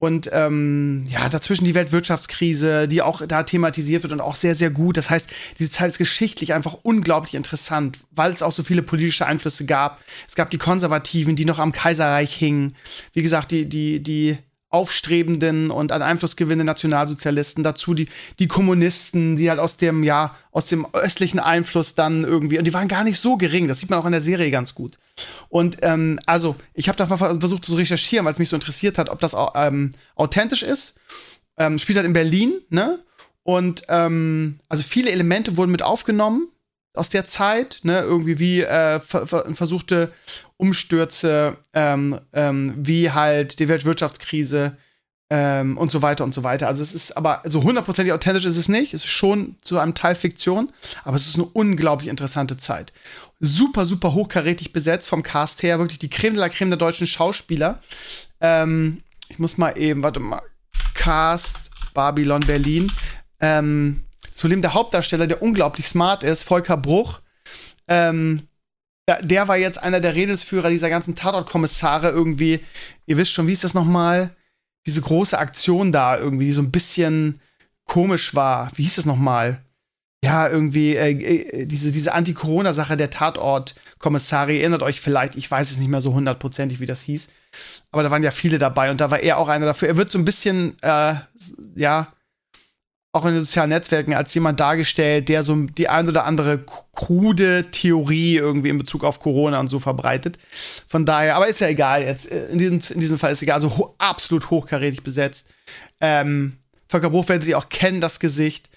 Und 0.00 0.30
ähm, 0.32 1.06
ja, 1.08 1.28
dazwischen 1.28 1.64
die 1.64 1.74
Weltwirtschaftskrise, 1.74 2.87
die 2.87 3.02
auch 3.02 3.26
da 3.26 3.42
thematisiert 3.42 4.04
wird 4.04 4.12
und 4.12 4.20
auch 4.20 4.37
sehr, 4.37 4.54
sehr 4.54 4.70
gut. 4.70 4.96
Das 4.96 5.11
heißt, 5.11 5.28
diese 5.58 5.72
Zeit 5.72 5.90
ist 5.90 5.98
geschichtlich 5.98 6.54
einfach 6.54 6.74
unglaublich 6.82 7.34
interessant, 7.34 7.98
weil 8.12 8.32
es 8.32 8.42
auch 8.42 8.52
so 8.52 8.62
viele 8.62 8.82
politische 8.82 9.26
Einflüsse 9.26 9.66
gab. 9.66 10.00
Es 10.28 10.37
gab 10.37 10.50
die 10.52 10.58
Konservativen, 10.58 11.34
die 11.34 11.44
noch 11.44 11.58
am 11.58 11.72
Kaiserreich 11.72 12.32
hingen. 12.37 12.76
Wie 13.12 13.22
gesagt, 13.22 13.50
die, 13.50 13.68
die, 13.68 14.00
die 14.00 14.38
aufstrebenden 14.70 15.70
und 15.70 15.92
an 15.92 16.02
Einfluss 16.02 16.37
gewinnenden 16.37 16.66
Nationalsozialisten, 16.66 17.64
dazu 17.64 17.94
die, 17.94 18.09
die 18.38 18.48
Kommunisten, 18.48 19.37
die 19.37 19.48
halt 19.48 19.61
aus 19.61 19.78
dem, 19.78 20.04
ja, 20.04 20.37
aus 20.50 20.66
dem 20.66 20.87
östlichen 20.92 21.38
Einfluss 21.40 21.94
dann 21.94 22.24
irgendwie, 22.24 22.59
und 22.59 22.64
die 22.66 22.74
waren 22.74 22.88
gar 22.88 23.04
nicht 23.04 23.18
so 23.18 23.37
gering, 23.37 23.66
das 23.66 23.81
sieht 23.81 23.88
man 23.88 23.98
auch 23.98 24.04
in 24.04 24.12
der 24.12 24.20
Serie 24.20 24.50
ganz 24.50 24.74
gut. 24.74 24.98
Und 25.48 25.78
ähm, 25.83 26.18
also, 26.26 26.54
ich 26.74 26.88
habe 26.88 26.98
da 26.98 27.07
versucht 27.07 27.64
zu 27.64 27.74
recherchieren, 27.74 28.26
weil 28.26 28.35
es 28.35 28.38
mich 28.38 28.50
so 28.50 28.57
interessiert 28.57 28.98
hat, 28.98 29.09
ob 29.09 29.20
das 29.20 29.35
ähm, 29.54 29.92
authentisch 30.14 30.62
ist. 30.62 30.96
Ähm, 31.57 31.78
spielt 31.78 31.96
halt 31.96 32.07
in 32.07 32.12
Berlin, 32.12 32.61
ne? 32.68 33.00
Und 33.42 33.83
ähm, 33.88 34.61
also 34.68 34.83
viele 34.83 35.11
Elemente 35.11 35.57
wurden 35.57 35.72
mit 35.72 35.83
aufgenommen 35.83 36.48
aus 36.94 37.09
der 37.09 37.26
Zeit, 37.26 37.81
ne? 37.83 38.00
Irgendwie 38.00 38.38
wie 38.38 38.61
äh, 38.61 39.00
ver 39.00 39.26
ver 39.26 39.54
versuchte 39.54 40.12
Umstürze, 40.58 41.56
ähm, 41.72 42.20
ähm, 42.32 42.74
wie 42.76 43.10
halt 43.10 43.58
die 43.58 43.68
Weltwirtschaftskrise 43.68 44.76
ähm, 45.30 45.78
und 45.78 45.90
so 45.90 46.02
weiter 46.02 46.24
und 46.24 46.34
so 46.34 46.42
weiter. 46.42 46.68
Also 46.68 46.82
es 46.82 46.94
ist 46.94 47.16
aber 47.16 47.42
so 47.44 47.62
hundertprozentig 47.62 48.12
authentisch 48.12 48.44
ist 48.44 48.56
es 48.56 48.68
nicht. 48.68 48.92
Es 48.92 49.04
ist 49.04 49.10
schon 49.10 49.56
zu 49.62 49.78
einem 49.78 49.94
Teil 49.94 50.14
Fiktion, 50.14 50.72
aber 51.04 51.16
es 51.16 51.26
ist 51.26 51.36
eine 51.36 51.44
unglaublich 51.44 52.08
interessante 52.08 52.56
Zeit. 52.56 52.92
Super, 53.40 53.86
super 53.86 54.14
hochkarätig 54.14 54.72
besetzt 54.72 55.08
vom 55.08 55.22
Cast 55.22 55.62
her, 55.62 55.78
wirklich 55.78 56.00
die 56.00 56.10
Creme 56.10 56.34
de 56.34 56.40
la 56.40 56.48
Creme 56.48 56.70
der 56.70 56.78
deutschen 56.78 57.06
Schauspieler. 57.06 57.80
Ähm, 58.40 59.02
ich 59.28 59.38
muss 59.38 59.58
mal 59.58 59.78
eben, 59.78 60.02
warte 60.02 60.20
mal, 60.20 60.42
Cast 60.94 61.70
Babylon 61.94 62.40
Berlin. 62.40 62.90
Ähm, 63.40 64.04
zudem 64.30 64.62
der 64.62 64.74
Hauptdarsteller, 64.74 65.28
der 65.28 65.42
unglaublich 65.42 65.86
smart 65.86 66.24
ist, 66.24 66.42
Volker 66.42 66.76
Bruch. 66.76 67.20
Ähm, 67.86 68.47
der 69.16 69.48
war 69.48 69.56
jetzt 69.56 69.82
einer 69.82 70.00
der 70.00 70.14
Redelsführer 70.14 70.68
dieser 70.68 70.90
ganzen 70.90 71.14
Tatortkommissare 71.14 72.10
irgendwie. 72.10 72.60
Ihr 73.06 73.16
wisst 73.16 73.32
schon, 73.32 73.48
wie 73.48 73.52
ist 73.52 73.64
das 73.64 73.74
nochmal? 73.74 74.30
Diese 74.86 75.00
große 75.00 75.38
Aktion 75.38 75.92
da 75.92 76.18
irgendwie, 76.18 76.46
die 76.46 76.52
so 76.52 76.62
ein 76.62 76.70
bisschen 76.70 77.40
komisch 77.84 78.34
war. 78.34 78.70
Wie 78.74 78.82
hieß 78.82 78.96
das 78.96 79.06
nochmal? 79.06 79.64
Ja, 80.22 80.48
irgendwie 80.48 80.96
äh, 80.96 81.10
äh, 81.10 81.66
diese, 81.66 81.92
diese 81.92 82.12
Anti-Corona-Sache 82.12 82.96
der 82.96 83.10
Tatortkommissare. 83.10 84.52
Ihr 84.52 84.60
erinnert 84.60 84.82
euch 84.82 85.00
vielleicht, 85.00 85.36
ich 85.36 85.50
weiß 85.50 85.70
es 85.70 85.78
nicht 85.78 85.88
mehr 85.88 86.00
so 86.00 86.12
hundertprozentig, 86.12 86.80
wie 86.80 86.86
das 86.86 87.02
hieß. 87.02 87.28
Aber 87.92 88.02
da 88.02 88.10
waren 88.10 88.22
ja 88.22 88.30
viele 88.30 88.58
dabei 88.58 88.90
und 88.90 89.00
da 89.00 89.10
war 89.10 89.20
er 89.20 89.38
auch 89.38 89.48
einer 89.48 89.66
dafür. 89.66 89.88
Er 89.88 89.96
wird 89.96 90.10
so 90.10 90.18
ein 90.18 90.24
bisschen, 90.24 90.76
äh, 90.82 91.14
ja, 91.76 92.12
auch 93.18 93.26
in 93.26 93.35
den 93.35 93.42
sozialen 93.42 93.70
Netzwerken 93.70 94.14
als 94.14 94.33
jemand 94.35 94.61
dargestellt, 94.61 95.28
der 95.28 95.42
so 95.42 95.54
die 95.57 95.88
ein 95.88 96.09
oder 96.09 96.24
andere 96.24 96.64
krude 96.94 97.70
Theorie 97.70 98.37
irgendwie 98.37 98.68
in 98.68 98.78
Bezug 98.78 99.04
auf 99.04 99.20
Corona 99.20 99.61
und 99.61 99.68
so 99.68 99.78
verbreitet. 99.78 100.38
Von 100.87 101.04
daher, 101.04 101.37
aber 101.37 101.48
ist 101.48 101.61
ja 101.61 101.68
egal 101.68 102.02
jetzt. 102.02 102.31
Äh, 102.31 102.46
in 102.46 102.59
diesem, 102.59 102.81
in 102.94 103.00
diesem 103.00 103.18
Fall 103.18 103.33
ist 103.33 103.38
es 103.38 103.42
egal. 103.42 103.57
Also 103.57 103.76
ho 103.76 103.94
absolut 103.98 104.50
hochkarätig 104.50 105.02
besetzt. 105.02 105.46
Ähm, 106.00 106.59
Volker 106.88 107.11
Bruch 107.11 107.28
werden 107.28 107.42
Sie 107.42 107.54
auch 107.54 107.68
kennen, 107.68 108.00
das 108.00 108.20
Gesicht. 108.20 108.68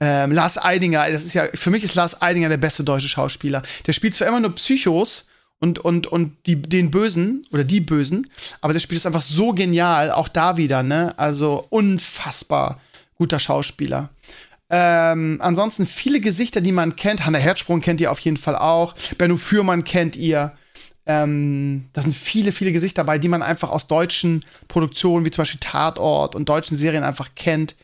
Ähm, 0.00 0.32
Lars 0.32 0.58
Eidinger, 0.58 1.08
das 1.10 1.24
ist 1.24 1.34
ja, 1.34 1.46
für 1.54 1.70
mich 1.70 1.84
ist 1.84 1.94
Lars 1.94 2.20
Eidinger 2.20 2.48
der 2.48 2.56
beste 2.56 2.82
deutsche 2.82 3.08
Schauspieler. 3.08 3.62
Der 3.86 3.92
spielt 3.92 4.14
zwar 4.14 4.26
immer 4.26 4.40
nur 4.40 4.54
Psychos 4.54 5.26
und, 5.60 5.78
und, 5.78 6.08
und 6.08 6.36
die, 6.46 6.60
den 6.60 6.90
Bösen 6.90 7.42
oder 7.52 7.62
die 7.62 7.80
Bösen, 7.80 8.26
aber 8.60 8.72
der 8.72 8.80
spielt 8.80 8.98
es 9.00 9.06
einfach 9.06 9.20
so 9.20 9.52
genial, 9.52 10.10
auch 10.10 10.26
da 10.26 10.56
wieder, 10.56 10.82
ne? 10.82 11.16
Also 11.16 11.66
unfassbar 11.70 12.80
guter 13.22 13.38
Schauspieler. 13.38 14.10
Ähm, 14.68 15.38
ansonsten 15.40 15.86
viele 15.86 16.18
Gesichter, 16.18 16.60
die 16.60 16.72
man 16.72 16.96
kennt. 16.96 17.24
Hanna 17.24 17.38
Herzsprung 17.38 17.80
kennt 17.80 18.00
ihr 18.00 18.10
auf 18.10 18.18
jeden 18.18 18.36
Fall 18.36 18.56
auch. 18.56 18.96
Benno 19.16 19.36
Fürmann 19.36 19.84
kennt 19.84 20.16
ihr. 20.16 20.56
Ähm, 21.06 21.88
da 21.92 22.02
sind 22.02 22.16
viele, 22.16 22.50
viele 22.50 22.72
Gesichter 22.72 23.04
dabei, 23.04 23.18
die 23.18 23.28
man 23.28 23.42
einfach 23.42 23.70
aus 23.70 23.86
deutschen 23.86 24.40
Produktionen, 24.66 25.24
wie 25.24 25.30
zum 25.30 25.42
Beispiel 25.42 25.60
Tatort 25.60 26.34
und 26.34 26.48
deutschen 26.48 26.76
Serien 26.76 27.04
einfach 27.04 27.28
kennt. 27.36 27.76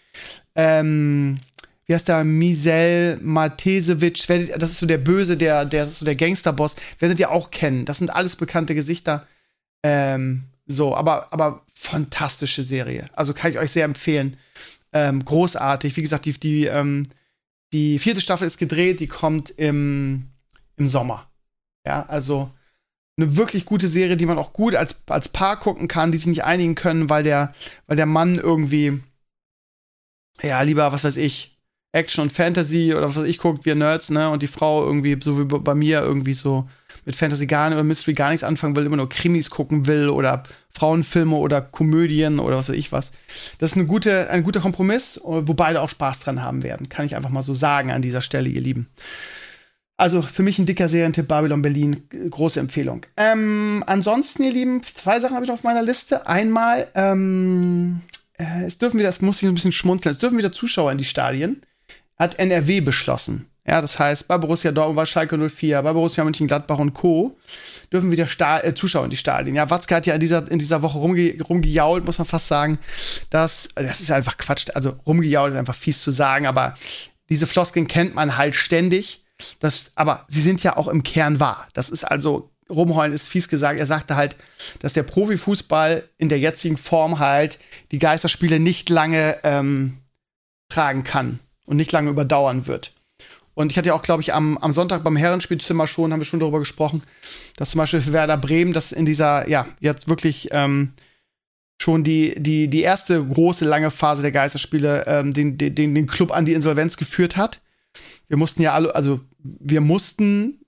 Ähm, 0.57 1.39
wie 1.87 1.95
heißt 1.95 2.09
der? 2.09 2.25
Misel 2.25 3.19
Matesewitsch. 3.23 4.29
Das 4.29 4.71
ist 4.71 4.79
so 4.79 4.87
der 4.87 4.99
Böse, 4.99 5.37
der, 5.37 5.67
der 5.67 5.85
ist 5.85 5.99
so 5.99 6.05
der 6.05 6.17
Gangsterboss. 6.17 6.75
Werdet 6.99 7.21
ihr 7.21 7.31
auch 7.31 7.53
kennen. 7.53 7.85
Das 7.85 7.99
sind 7.99 8.11
alles 8.11 8.35
bekannte 8.35 8.75
Gesichter. 8.75 9.25
Ähm, 9.85 10.47
so, 10.67 10.97
aber, 10.97 11.33
aber 11.33 11.63
fantastische 11.73 12.65
Serie. 12.65 13.05
Also 13.15 13.35
kann 13.35 13.53
ich 13.53 13.59
euch 13.59 13.71
sehr 13.71 13.85
empfehlen. 13.85 14.37
Ähm, 14.93 15.25
großartig. 15.25 15.97
Wie 15.97 16.03
gesagt, 16.03 16.25
die, 16.25 16.33
die, 16.33 16.67
ähm, 16.67 17.05
die 17.73 17.99
vierte 17.99 18.21
Staffel 18.21 18.47
ist 18.47 18.59
gedreht, 18.59 19.01
die 19.01 19.07
kommt 19.07 19.51
im, 19.51 20.29
im 20.77 20.89
Sommer. 20.89 21.31
Ja, 21.87 22.07
also 22.07 22.51
eine 23.19 23.37
wirklich 23.37 23.65
gute 23.65 23.89
Serie, 23.89 24.17
die 24.17 24.27
man 24.27 24.39
auch 24.39 24.53
gut 24.53 24.75
als, 24.75 24.97
als 25.09 25.29
Paar 25.29 25.59
gucken 25.59 25.89
kann, 25.89 26.13
die 26.13 26.19
sich 26.19 26.29
nicht 26.29 26.45
einigen 26.45 26.75
können, 26.75 27.11
weil 27.11 27.25
der, 27.25 27.55
weil 27.87 27.97
der 27.97 28.07
Mann 28.07 28.37
irgendwie, 28.37 29.01
ja, 30.43 30.63
lieber, 30.63 30.93
was 30.93 31.05
weiß 31.05 31.17
ich, 31.17 31.59
Action 31.93 32.23
und 32.23 32.33
Fantasy 32.33 32.95
oder 32.95 33.09
was 33.09 33.17
weiß 33.17 33.27
ich 33.27 33.39
guckt, 33.39 33.65
wir 33.65 33.75
Nerds, 33.75 34.11
ne? 34.11 34.31
Und 34.31 34.43
die 34.43 34.47
Frau 34.47 34.85
irgendwie, 34.85 35.19
so 35.21 35.39
wie 35.39 35.45
bei 35.45 35.75
mir, 35.75 36.01
irgendwie 36.01 36.35
so 36.35 36.69
mit 37.05 37.17
Fantasy 37.17 37.47
gar 37.47 37.69
nicht 37.69 37.77
oder 37.77 37.85
Mystery 37.85 38.13
gar 38.13 38.29
nichts 38.29 38.45
anfangen 38.45 38.77
will, 38.77 38.87
immer 38.87 38.97
nur 38.97 39.09
Krimis 39.09 39.51
gucken 39.51 39.87
will 39.87 40.11
oder 40.11 40.43
Frauenfilme 40.79 41.37
oder 41.37 41.61
Komödien 41.61 42.39
oder 42.39 42.57
was 42.57 42.69
weiß 42.69 42.77
ich 42.77 42.93
was. 42.93 43.13
Das 43.59 43.73
ist 43.73 43.77
eine 43.77 43.87
gute, 43.87 44.31
ein 44.31 44.45
guter 44.45 44.61
Kompromiss, 44.61 45.21
wo 45.23 45.55
beide 45.55 45.83
auch 45.83 45.89
Spaß 45.89 46.21
dran 46.21 46.43
haben 46.43 46.63
werden. 46.63 46.89
Kann 46.89 47.05
ich 47.05 47.17
einfach 47.17 47.31
mal 47.31 47.43
so 47.43 47.55
sagen 47.55 47.91
an 47.91 48.03
dieser 48.03 48.21
Stelle, 48.21 48.49
ihr 48.49 48.61
Lieben. 48.61 48.89
Also 49.97 50.23
für 50.23 50.45
mich 50.45 50.61
ein 50.61 50.67
dicker 50.67 50.89
Serientipp, 50.89 51.27
Babylon 51.27 51.61
Berlin, 51.61 52.05
große 52.31 52.61
Empfehlung. 52.61 53.05
Ähm, 53.17 53.83
ansonsten, 53.87 54.45
ihr 54.45 54.53
Lieben, 54.53 54.81
zwei 54.83 55.19
Sachen 55.19 55.35
habe 55.35 55.45
ich 55.45 55.49
noch 55.49 55.57
auf 55.57 55.65
meiner 55.65 55.83
Liste. 55.83 56.29
Einmal, 56.29 56.87
ähm, 56.95 58.03
äh, 58.35 58.65
es 58.65 58.79
dürfen 58.79 59.01
wieder, 59.01 59.09
das 59.09 59.21
muss 59.21 59.43
ich 59.43 59.49
ein 59.49 59.55
bisschen 59.55 59.73
schmunzeln, 59.73 60.13
es 60.13 60.21
dürfen 60.21 60.39
wieder 60.39 60.53
Zuschauer 60.53 60.93
in 60.93 60.99
die 60.99 61.05
Stadien. 61.05 61.63
Hat 62.17 62.39
NRW 62.39 62.81
beschlossen. 62.81 63.47
Ja, 63.69 63.83
das 63.83 63.99
heißt, 63.99 64.27
bei 64.27 64.39
Borussia 64.39 64.73
Dortmund, 64.73 64.97
bei 64.97 65.05
Schalke 65.05 65.37
04, 65.37 65.83
bei 65.83 65.93
Borussia 65.93 66.25
Mönchengladbach 66.25 66.79
und 66.79 66.95
Co. 66.95 67.37
dürfen 67.93 68.11
wieder 68.11 68.27
Sta 68.27 68.61
äh, 68.61 68.73
Zuschauer 68.73 69.05
in 69.05 69.11
die 69.11 69.19
Stadien. 69.19 69.55
Ja, 69.55 69.69
Watzke 69.69 69.95
hat 69.95 70.07
ja 70.07 70.15
in 70.15 70.21
dieser, 70.21 70.51
in 70.51 70.59
dieser 70.59 70.81
Woche 70.81 70.97
rumge 70.97 71.37
rumgejault, 71.47 72.07
muss 72.07 72.17
man 72.17 72.27
fast 72.27 72.49
sagen. 72.49 72.79
Dass, 73.29 73.69
das 73.75 74.01
ist 74.01 74.11
einfach 74.11 74.39
Quatsch. 74.39 74.69
Also 74.75 74.97
rumgejault 75.05 75.53
ist 75.53 75.59
einfach 75.59 75.75
fies 75.75 76.01
zu 76.01 76.11
sagen, 76.11 76.47
aber 76.47 76.79
diese 77.29 77.47
Floskeln 77.47 77.87
kennt 77.87 78.15
man 78.15 78.39
halt 78.39 78.55
ständig. 78.55 79.23
Das, 79.61 79.93
aber 79.97 80.25
sie 80.29 80.41
sind 80.41 80.63
ja 80.63 80.79
auch 80.79 80.89
im 80.89 81.03
Kern 81.03 81.39
wahr. 81.39 81.69
Das 81.75 81.91
ist 81.91 82.05
also, 82.05 82.51
rumheulen 82.71 83.13
ist 83.13 83.29
fies 83.29 83.51
gesagt. 83.51 83.79
Er 83.79 83.85
sagte 83.87 84.17
halt, 84.17 84.37
dass 84.79 84.95
der 84.95 85.03
Profifußball 85.03 86.09
in 86.17 86.31
der 86.31 86.39
jetzigen 86.39 86.79
Form 86.79 87.19
halt 87.19 87.59
die 87.93 87.99
Geisterspiele 87.99 88.61
nicht 88.61 88.89
lange 88.89 89.37
ähm, 89.43 89.99
tragen 90.71 91.05
kann 91.05 91.39
und 91.67 91.77
nicht 91.77 91.93
lange 91.93 92.09
überdauern 92.09 92.67
wird. 92.67 92.93
Und 93.59 93.73
ich 93.73 93.77
hatte 93.77 93.89
ja 93.89 93.95
auch, 93.95 94.03
glaube 94.03 94.23
ich, 94.23 94.33
am, 94.33 94.57
am 94.59 94.71
Sonntag 94.71 95.03
beim 95.03 95.17
Herrenspielzimmer 95.17 95.89
schon, 95.89 96.13
haben 96.13 96.21
wir 96.21 96.25
schon 96.25 96.39
darüber 96.39 96.61
gesprochen, 96.61 97.03
dass 97.57 97.71
zum 97.71 97.79
Beispiel 97.79 98.01
für 98.01 98.13
Werder 98.13 98.37
Bremen, 98.37 98.73
das 98.73 98.93
in 98.93 99.05
dieser, 99.05 99.49
ja, 99.49 99.67
jetzt 99.81 100.09
wirklich 100.09 100.51
ähm, 100.53 100.93
schon 101.77 102.05
die, 102.05 102.41
die, 102.41 102.69
die 102.69 102.83
erste 102.83 103.21
große, 103.21 103.65
lange 103.65 103.91
Phase 103.91 104.23
der 104.23 104.31
Geisterspiele 104.31 105.05
ähm, 105.09 105.35
den, 105.35 105.59
den, 105.59 105.75
den 105.75 106.07
Club 106.07 106.31
an 106.31 106.45
die 106.45 106.53
Insolvenz 106.53 106.97
geführt 106.97 107.37
hat. 107.37 107.61
Wir 108.29 108.37
mussten 108.37 108.63
ja 108.63 108.75
alle, 108.75 108.95
also 108.95 109.23
wir 109.41 109.81
mussten 109.81 110.61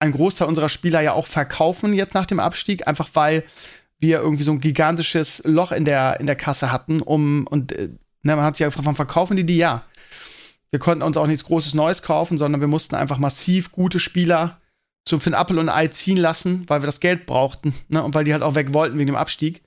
einen 0.00 0.12
Großteil 0.12 0.48
unserer 0.48 0.68
Spieler 0.68 1.00
ja 1.00 1.12
auch 1.12 1.28
verkaufen 1.28 1.92
jetzt 1.92 2.14
nach 2.14 2.26
dem 2.26 2.40
Abstieg, 2.40 2.88
einfach 2.88 3.10
weil 3.14 3.44
wir 4.00 4.18
irgendwie 4.18 4.42
so 4.42 4.50
ein 4.50 4.60
gigantisches 4.60 5.40
Loch 5.44 5.70
in 5.70 5.84
der, 5.84 6.18
in 6.18 6.26
der 6.26 6.34
Kasse 6.34 6.72
hatten, 6.72 7.00
um, 7.00 7.46
und 7.46 7.70
äh, 7.70 7.90
ne, 8.24 8.34
man 8.34 8.44
hat 8.44 8.56
sich 8.56 8.62
ja 8.62 8.66
gefragt, 8.66 8.86
warum 8.86 8.96
verkaufen 8.96 9.36
die 9.36 9.46
die? 9.46 9.58
Ja, 9.58 9.84
wir 10.70 10.78
konnten 10.78 11.02
uns 11.02 11.16
auch 11.16 11.26
nichts 11.26 11.44
Großes 11.44 11.74
Neues 11.74 12.02
kaufen, 12.02 12.38
sondern 12.38 12.60
wir 12.60 12.68
mussten 12.68 12.94
einfach 12.94 13.18
massiv 13.18 13.72
gute 13.72 13.98
Spieler 13.98 14.60
zum 15.04 15.20
ein 15.24 15.32
Apple 15.32 15.58
und 15.58 15.68
Ei 15.70 15.88
ziehen 15.88 16.18
lassen, 16.18 16.64
weil 16.68 16.82
wir 16.82 16.86
das 16.86 17.00
Geld 17.00 17.26
brauchten 17.26 17.74
ne? 17.88 18.02
und 18.02 18.14
weil 18.14 18.24
die 18.24 18.32
halt 18.32 18.42
auch 18.42 18.54
weg 18.54 18.74
wollten 18.74 18.98
wegen 18.98 19.06
dem 19.06 19.16
Abstieg. 19.16 19.62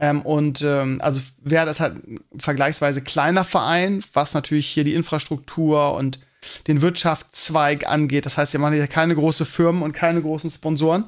Ähm, 0.00 0.22
und 0.22 0.62
ähm, 0.62 0.98
also 1.02 1.20
wäre 1.42 1.66
das 1.66 1.80
halt 1.80 1.96
ein 1.96 2.18
vergleichsweise 2.38 3.02
kleiner 3.02 3.44
Verein, 3.44 4.02
was 4.12 4.34
natürlich 4.34 4.66
hier 4.66 4.84
die 4.84 4.94
Infrastruktur 4.94 5.94
und 5.94 6.18
den 6.66 6.82
Wirtschaftszweig 6.82 7.86
angeht. 7.86 8.26
Das 8.26 8.36
heißt, 8.36 8.52
wir 8.52 8.60
machen 8.60 8.76
ja 8.76 8.86
keine 8.86 9.14
großen 9.14 9.46
Firmen 9.46 9.82
und 9.82 9.92
keine 9.92 10.20
großen 10.20 10.50
Sponsoren. 10.50 11.04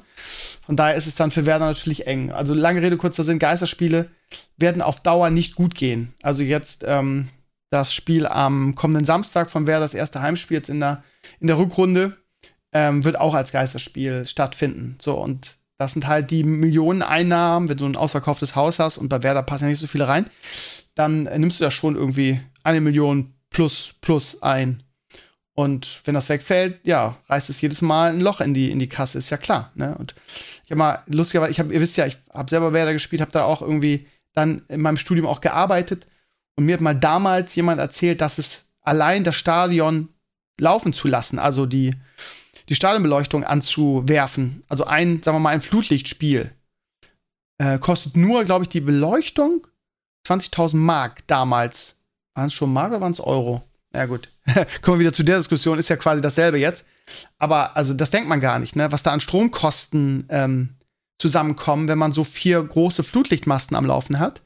Von 0.65 0.75
daher 0.75 0.95
ist 0.95 1.07
es 1.07 1.15
dann 1.15 1.31
für 1.31 1.45
Werder 1.45 1.65
natürlich 1.65 2.07
eng. 2.07 2.31
Also 2.31 2.53
lange 2.53 2.81
Rede, 2.81 2.97
kurzer 2.97 3.23
Sinn, 3.23 3.39
Geisterspiele 3.39 4.09
werden 4.57 4.81
auf 4.81 4.99
Dauer 4.99 5.29
nicht 5.29 5.55
gut 5.55 5.75
gehen. 5.75 6.13
Also 6.21 6.43
jetzt 6.43 6.83
ähm, 6.87 7.27
das 7.69 7.93
Spiel 7.93 8.25
am 8.25 8.75
kommenden 8.75 9.05
Samstag 9.05 9.49
von 9.49 9.67
Werder, 9.67 9.85
das 9.85 9.93
erste 9.93 10.21
Heimspiel 10.21 10.57
jetzt 10.57 10.69
in 10.69 10.79
der, 10.79 11.03
in 11.39 11.47
der 11.47 11.57
Rückrunde, 11.57 12.17
ähm, 12.71 13.03
wird 13.03 13.19
auch 13.19 13.33
als 13.33 13.51
Geisterspiel 13.51 14.25
stattfinden. 14.25 14.97
So, 15.01 15.15
und 15.15 15.57
das 15.77 15.93
sind 15.93 16.07
halt 16.07 16.31
die 16.31 16.43
Millionen 16.43 17.03
Einnahmen, 17.03 17.69
wenn 17.69 17.77
du 17.77 17.85
ein 17.85 17.95
ausverkauftes 17.95 18.55
Haus 18.55 18.79
hast 18.79 18.97
und 18.97 19.09
bei 19.09 19.21
Werder 19.23 19.43
passen 19.43 19.65
ja 19.65 19.69
nicht 19.69 19.79
so 19.79 19.87
viele 19.87 20.07
rein, 20.07 20.25
dann 20.95 21.27
äh, 21.27 21.37
nimmst 21.37 21.59
du 21.59 21.63
da 21.63 21.71
schon 21.71 21.95
irgendwie 21.95 22.39
eine 22.63 22.81
Million 22.81 23.33
plus 23.49 23.93
plus 24.01 24.41
ein. 24.41 24.83
Und 25.53 26.01
wenn 26.05 26.13
das 26.13 26.29
wegfällt, 26.29 26.79
ja, 26.83 27.17
reißt 27.29 27.49
es 27.49 27.61
jedes 27.61 27.81
Mal 27.81 28.11
ein 28.11 28.19
Loch 28.19 28.41
in 28.41 28.53
die, 28.53 28.69
in 28.69 28.77
die 28.77 28.87
Kasse, 28.87 29.17
ist 29.17 29.31
ja 29.31 29.37
klar. 29.37 29.71
Ne? 29.73 29.95
Und 29.97 30.13
ich 30.65 30.69
habe 30.69 30.77
mal, 30.77 31.03
lustigerweise, 31.07 31.51
ich 31.51 31.59
hab, 31.59 31.71
ihr 31.71 31.81
wisst 31.81 31.97
ja, 31.97 32.05
ich 32.05 32.17
habe 32.31 32.47
selber 32.47 32.73
Werder 32.73 32.93
gespielt, 32.93 33.21
habe 33.21 33.31
da 33.31 33.43
auch 33.43 33.63
irgendwie 33.63 34.05
dann 34.33 34.61
in 34.67 34.81
meinem 34.81 34.97
Studium 34.97 35.25
auch 35.25 35.41
gearbeitet. 35.41 36.05
Und 36.57 36.65
mir 36.65 36.73
hat 36.73 36.81
mal 36.81 36.95
damals 36.95 37.55
jemand 37.55 37.79
erzählt, 37.79 38.19
dass 38.19 38.39
es 38.39 38.65
allein 38.81 39.23
das 39.23 39.35
Stadion 39.35 40.09
laufen 40.59 40.91
zu 40.91 41.07
lassen, 41.07 41.37
also 41.37 41.67
die, 41.67 41.93
die 42.67 42.75
Stadionbeleuchtung 42.75 43.43
anzuwerfen, 43.43 44.63
also 44.67 44.85
ein, 44.85 45.21
sagen 45.21 45.37
wir 45.37 45.39
mal, 45.39 45.51
ein 45.51 45.61
Flutlichtspiel, 45.61 46.51
äh, 47.59 47.77
kostet 47.77 48.17
nur, 48.17 48.43
glaube 48.43 48.63
ich, 48.63 48.69
die 48.69 48.81
Beleuchtung 48.81 49.67
20.000 50.27 50.77
Mark 50.77 51.25
damals. 51.27 51.97
Waren 52.35 52.47
es 52.47 52.53
schon 52.53 52.73
Mark 52.73 52.89
oder 52.89 53.01
waren 53.01 53.11
es 53.11 53.19
Euro? 53.19 53.63
Ja, 53.93 54.05
gut. 54.05 54.29
Kommen 54.81 54.97
wir 54.97 55.05
wieder 55.05 55.13
zu 55.13 55.23
der 55.23 55.37
Diskussion, 55.37 55.77
ist 55.77 55.89
ja 55.89 55.95
quasi 55.95 56.21
dasselbe 56.21 56.57
jetzt. 56.57 56.85
Aber 57.37 57.77
also 57.77 57.93
das 57.93 58.09
denkt 58.09 58.29
man 58.29 58.41
gar 58.41 58.59
nicht, 58.59 58.75
ne? 58.75 58.91
Was 58.91 59.03
da 59.03 59.11
an 59.11 59.21
Stromkosten 59.21 60.25
ähm, 60.29 60.75
zusammenkommen, 61.19 61.87
wenn 61.87 61.97
man 61.97 62.13
so 62.13 62.23
vier 62.23 62.61
große 62.61 63.03
Flutlichtmasten 63.03 63.77
am 63.77 63.85
Laufen 63.85 64.19
hat 64.19 64.41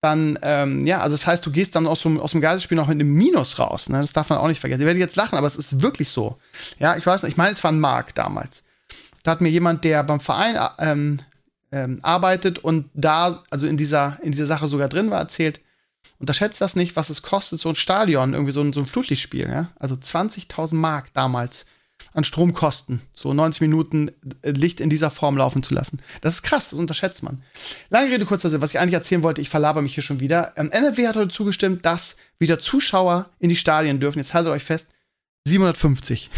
dann, 0.00 0.38
ähm, 0.42 0.84
ja, 0.84 1.00
also 1.00 1.16
das 1.16 1.26
heißt, 1.26 1.44
du 1.44 1.50
gehst 1.50 1.74
dann 1.74 1.86
aus 1.86 2.02
dem, 2.02 2.20
aus 2.20 2.32
dem 2.32 2.40
Geiselspiel 2.40 2.76
noch 2.76 2.88
mit 2.88 3.00
einem 3.00 3.12
Minus 3.12 3.58
raus. 3.58 3.88
Ne? 3.88 4.00
Das 4.00 4.12
darf 4.12 4.28
man 4.28 4.38
auch 4.38 4.48
nicht 4.48 4.60
vergessen. 4.60 4.82
Ich 4.82 4.86
werde 4.86 5.00
jetzt 5.00 5.16
lachen, 5.16 5.36
aber 5.36 5.46
es 5.46 5.56
ist 5.56 5.82
wirklich 5.82 6.08
so. 6.08 6.38
Ja, 6.78 6.96
ich 6.96 7.06
weiß 7.06 7.22
nicht, 7.22 7.32
ich 7.32 7.36
meine, 7.36 7.52
es 7.52 7.64
war 7.64 7.72
ein 7.72 7.80
Mark 7.80 8.14
damals. 8.14 8.62
Da 9.22 9.32
hat 9.32 9.40
mir 9.40 9.48
jemand, 9.48 9.84
der 9.84 10.04
beim 10.04 10.20
Verein 10.20 10.56
ähm, 10.78 11.20
ähm, 11.72 11.98
arbeitet 12.02 12.58
und 12.58 12.88
da, 12.94 13.42
also 13.50 13.66
in 13.66 13.76
dieser, 13.76 14.18
in 14.22 14.32
dieser 14.32 14.46
Sache 14.46 14.68
sogar 14.68 14.88
drin 14.88 15.10
war, 15.10 15.18
erzählt, 15.18 15.60
unterschätzt 16.18 16.60
das 16.60 16.76
nicht, 16.76 16.96
was 16.96 17.10
es 17.10 17.22
kostet, 17.22 17.60
so 17.60 17.68
ein 17.68 17.74
Stadion, 17.74 18.32
irgendwie 18.32 18.52
so 18.52 18.60
ein, 18.60 18.72
so 18.72 18.80
ein 18.80 18.86
Flutlichtspiel, 18.86 19.48
ja? 19.48 19.68
Also 19.78 19.96
20.000 19.96 20.74
Mark 20.74 21.12
damals 21.12 21.66
an 22.16 22.24
Stromkosten, 22.24 23.02
so 23.12 23.34
90 23.34 23.60
Minuten 23.60 24.10
äh, 24.40 24.50
Licht 24.50 24.80
in 24.80 24.88
dieser 24.88 25.10
Form 25.10 25.36
laufen 25.36 25.62
zu 25.62 25.74
lassen. 25.74 26.00
Das 26.22 26.32
ist 26.32 26.42
krass, 26.42 26.70
das 26.70 26.78
unterschätzt 26.78 27.22
man. 27.22 27.42
Lange 27.90 28.10
Rede, 28.10 28.24
kurzer 28.24 28.48
Sinn, 28.48 28.62
was 28.62 28.70
ich 28.72 28.80
eigentlich 28.80 28.94
erzählen 28.94 29.22
wollte, 29.22 29.42
ich 29.42 29.50
verlaber 29.50 29.82
mich 29.82 29.92
hier 29.92 30.02
schon 30.02 30.18
wieder. 30.18 30.54
Ähm, 30.56 30.70
NRW 30.70 31.08
hat 31.08 31.16
heute 31.16 31.28
zugestimmt, 31.28 31.84
dass 31.84 32.16
wieder 32.38 32.58
Zuschauer 32.58 33.28
in 33.38 33.50
die 33.50 33.56
Stadien 33.56 34.00
dürfen. 34.00 34.18
Jetzt 34.18 34.32
haltet 34.32 34.50
euch 34.50 34.64
fest, 34.64 34.88
750. 35.44 36.30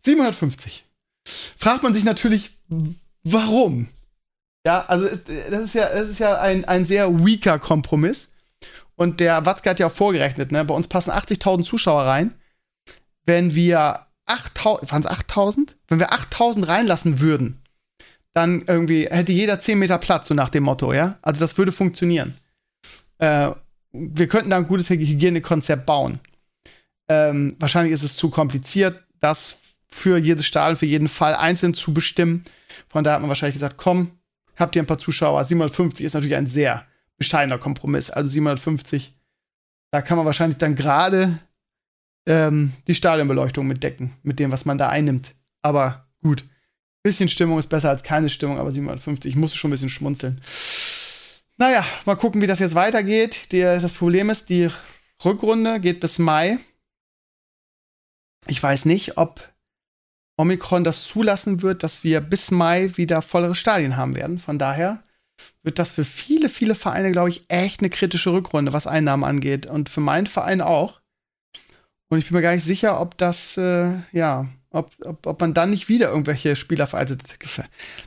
750. 0.00 0.86
Fragt 1.58 1.82
man 1.82 1.92
sich 1.92 2.04
natürlich, 2.04 2.52
warum? 3.22 3.88
Ja, 4.66 4.86
also 4.86 5.08
das 5.50 5.62
ist 5.62 5.74
ja, 5.74 5.90
das 5.90 6.08
ist 6.08 6.20
ja 6.20 6.40
ein, 6.40 6.64
ein 6.64 6.86
sehr 6.86 7.22
weaker 7.22 7.58
Kompromiss. 7.58 8.32
Und 8.94 9.20
der 9.20 9.44
Watzke 9.44 9.68
hat 9.68 9.78
ja 9.78 9.88
auch 9.88 9.92
vorgerechnet, 9.92 10.52
ne? 10.52 10.64
Bei 10.64 10.74
uns 10.74 10.88
passen 10.88 11.10
80.000 11.10 11.64
Zuschauer 11.64 12.06
rein 12.06 12.32
wenn 13.26 13.54
wir 13.54 14.05
8000, 14.26 14.92
waren 14.92 15.02
es 15.02 15.08
8000? 15.08 15.76
Wenn 15.88 15.98
wir 15.98 16.12
8000 16.12 16.68
reinlassen 16.68 17.20
würden, 17.20 17.62
dann 18.34 18.64
irgendwie 18.66 19.06
hätte 19.06 19.32
jeder 19.32 19.60
10 19.60 19.78
Meter 19.78 19.98
Platz, 19.98 20.28
so 20.28 20.34
nach 20.34 20.50
dem 20.50 20.64
Motto, 20.64 20.92
ja? 20.92 21.18
Also 21.22 21.40
das 21.40 21.56
würde 21.56 21.72
funktionieren. 21.72 22.36
Äh, 23.18 23.52
wir 23.92 24.28
könnten 24.28 24.50
da 24.50 24.58
ein 24.58 24.66
gutes 24.66 24.90
Hygienekonzept 24.90 25.86
bauen. 25.86 26.20
Ähm, 27.08 27.56
wahrscheinlich 27.58 27.94
ist 27.94 28.02
es 28.02 28.16
zu 28.16 28.28
kompliziert, 28.30 29.02
das 29.20 29.80
für 29.88 30.18
jedes 30.18 30.44
Stadion, 30.44 30.76
für 30.76 30.86
jeden 30.86 31.08
Fall 31.08 31.34
einzeln 31.34 31.72
zu 31.72 31.94
bestimmen. 31.94 32.44
Von 32.88 33.04
daher 33.04 33.14
hat 33.14 33.22
man 33.22 33.28
wahrscheinlich 33.28 33.54
gesagt, 33.54 33.76
komm, 33.78 34.10
habt 34.56 34.76
ihr 34.76 34.82
ein 34.82 34.86
paar 34.86 34.98
Zuschauer. 34.98 35.42
750 35.44 36.04
ist 36.04 36.14
natürlich 36.14 36.36
ein 36.36 36.46
sehr 36.46 36.84
bescheidener 37.16 37.58
Kompromiss. 37.58 38.10
Also 38.10 38.28
750 38.28 39.14
Da 39.92 40.02
kann 40.02 40.18
man 40.18 40.26
wahrscheinlich 40.26 40.58
dann 40.58 40.74
gerade 40.74 41.38
ähm, 42.26 42.72
die 42.86 42.94
Stadionbeleuchtung 42.94 43.66
mitdecken, 43.66 44.12
mit 44.22 44.38
dem, 44.38 44.52
was 44.52 44.64
man 44.64 44.78
da 44.78 44.88
einnimmt. 44.88 45.34
Aber 45.62 46.06
gut. 46.22 46.44
Bisschen 47.02 47.28
Stimmung 47.28 47.58
ist 47.58 47.68
besser 47.68 47.90
als 47.90 48.02
keine 48.02 48.28
Stimmung, 48.28 48.58
aber 48.58 48.72
750, 48.72 49.30
ich 49.30 49.36
musste 49.36 49.56
schon 49.56 49.70
ein 49.70 49.72
bisschen 49.72 49.88
schmunzeln. 49.88 50.40
Naja, 51.56 51.84
mal 52.04 52.16
gucken, 52.16 52.42
wie 52.42 52.46
das 52.46 52.58
jetzt 52.58 52.74
weitergeht. 52.74 53.52
Die, 53.52 53.60
das 53.60 53.92
Problem 53.92 54.28
ist, 54.28 54.50
die 54.50 54.68
Rückrunde 55.24 55.80
geht 55.80 56.00
bis 56.00 56.18
Mai. 56.18 56.58
Ich 58.48 58.62
weiß 58.62 58.84
nicht, 58.84 59.16
ob 59.16 59.40
Omikron 60.36 60.84
das 60.84 61.04
zulassen 61.04 61.62
wird, 61.62 61.82
dass 61.82 62.04
wir 62.04 62.20
bis 62.20 62.50
Mai 62.50 62.96
wieder 62.96 63.22
vollere 63.22 63.54
Stadien 63.54 63.96
haben 63.96 64.14
werden. 64.14 64.38
Von 64.38 64.58
daher 64.58 65.02
wird 65.62 65.78
das 65.78 65.92
für 65.92 66.04
viele, 66.04 66.48
viele 66.48 66.74
Vereine, 66.74 67.12
glaube 67.12 67.30
ich, 67.30 67.42
echt 67.48 67.80
eine 67.80 67.90
kritische 67.90 68.32
Rückrunde, 68.32 68.72
was 68.72 68.86
Einnahmen 68.86 69.24
angeht. 69.24 69.66
Und 69.66 69.88
für 69.88 70.00
meinen 70.00 70.26
Verein 70.26 70.60
auch. 70.60 71.00
Und 72.08 72.18
ich 72.18 72.28
bin 72.28 72.36
mir 72.36 72.42
gar 72.42 72.54
nicht 72.54 72.64
sicher, 72.64 73.00
ob 73.00 73.18
das, 73.18 73.56
äh, 73.56 73.92
ja, 74.12 74.48
ob, 74.70 74.90
ob, 75.02 75.26
ob 75.26 75.40
man 75.40 75.54
dann 75.54 75.70
nicht 75.70 75.88
wieder 75.88 76.10
irgendwelche 76.10 76.54
Spieler 76.54 76.86
veraltet. 76.86 77.22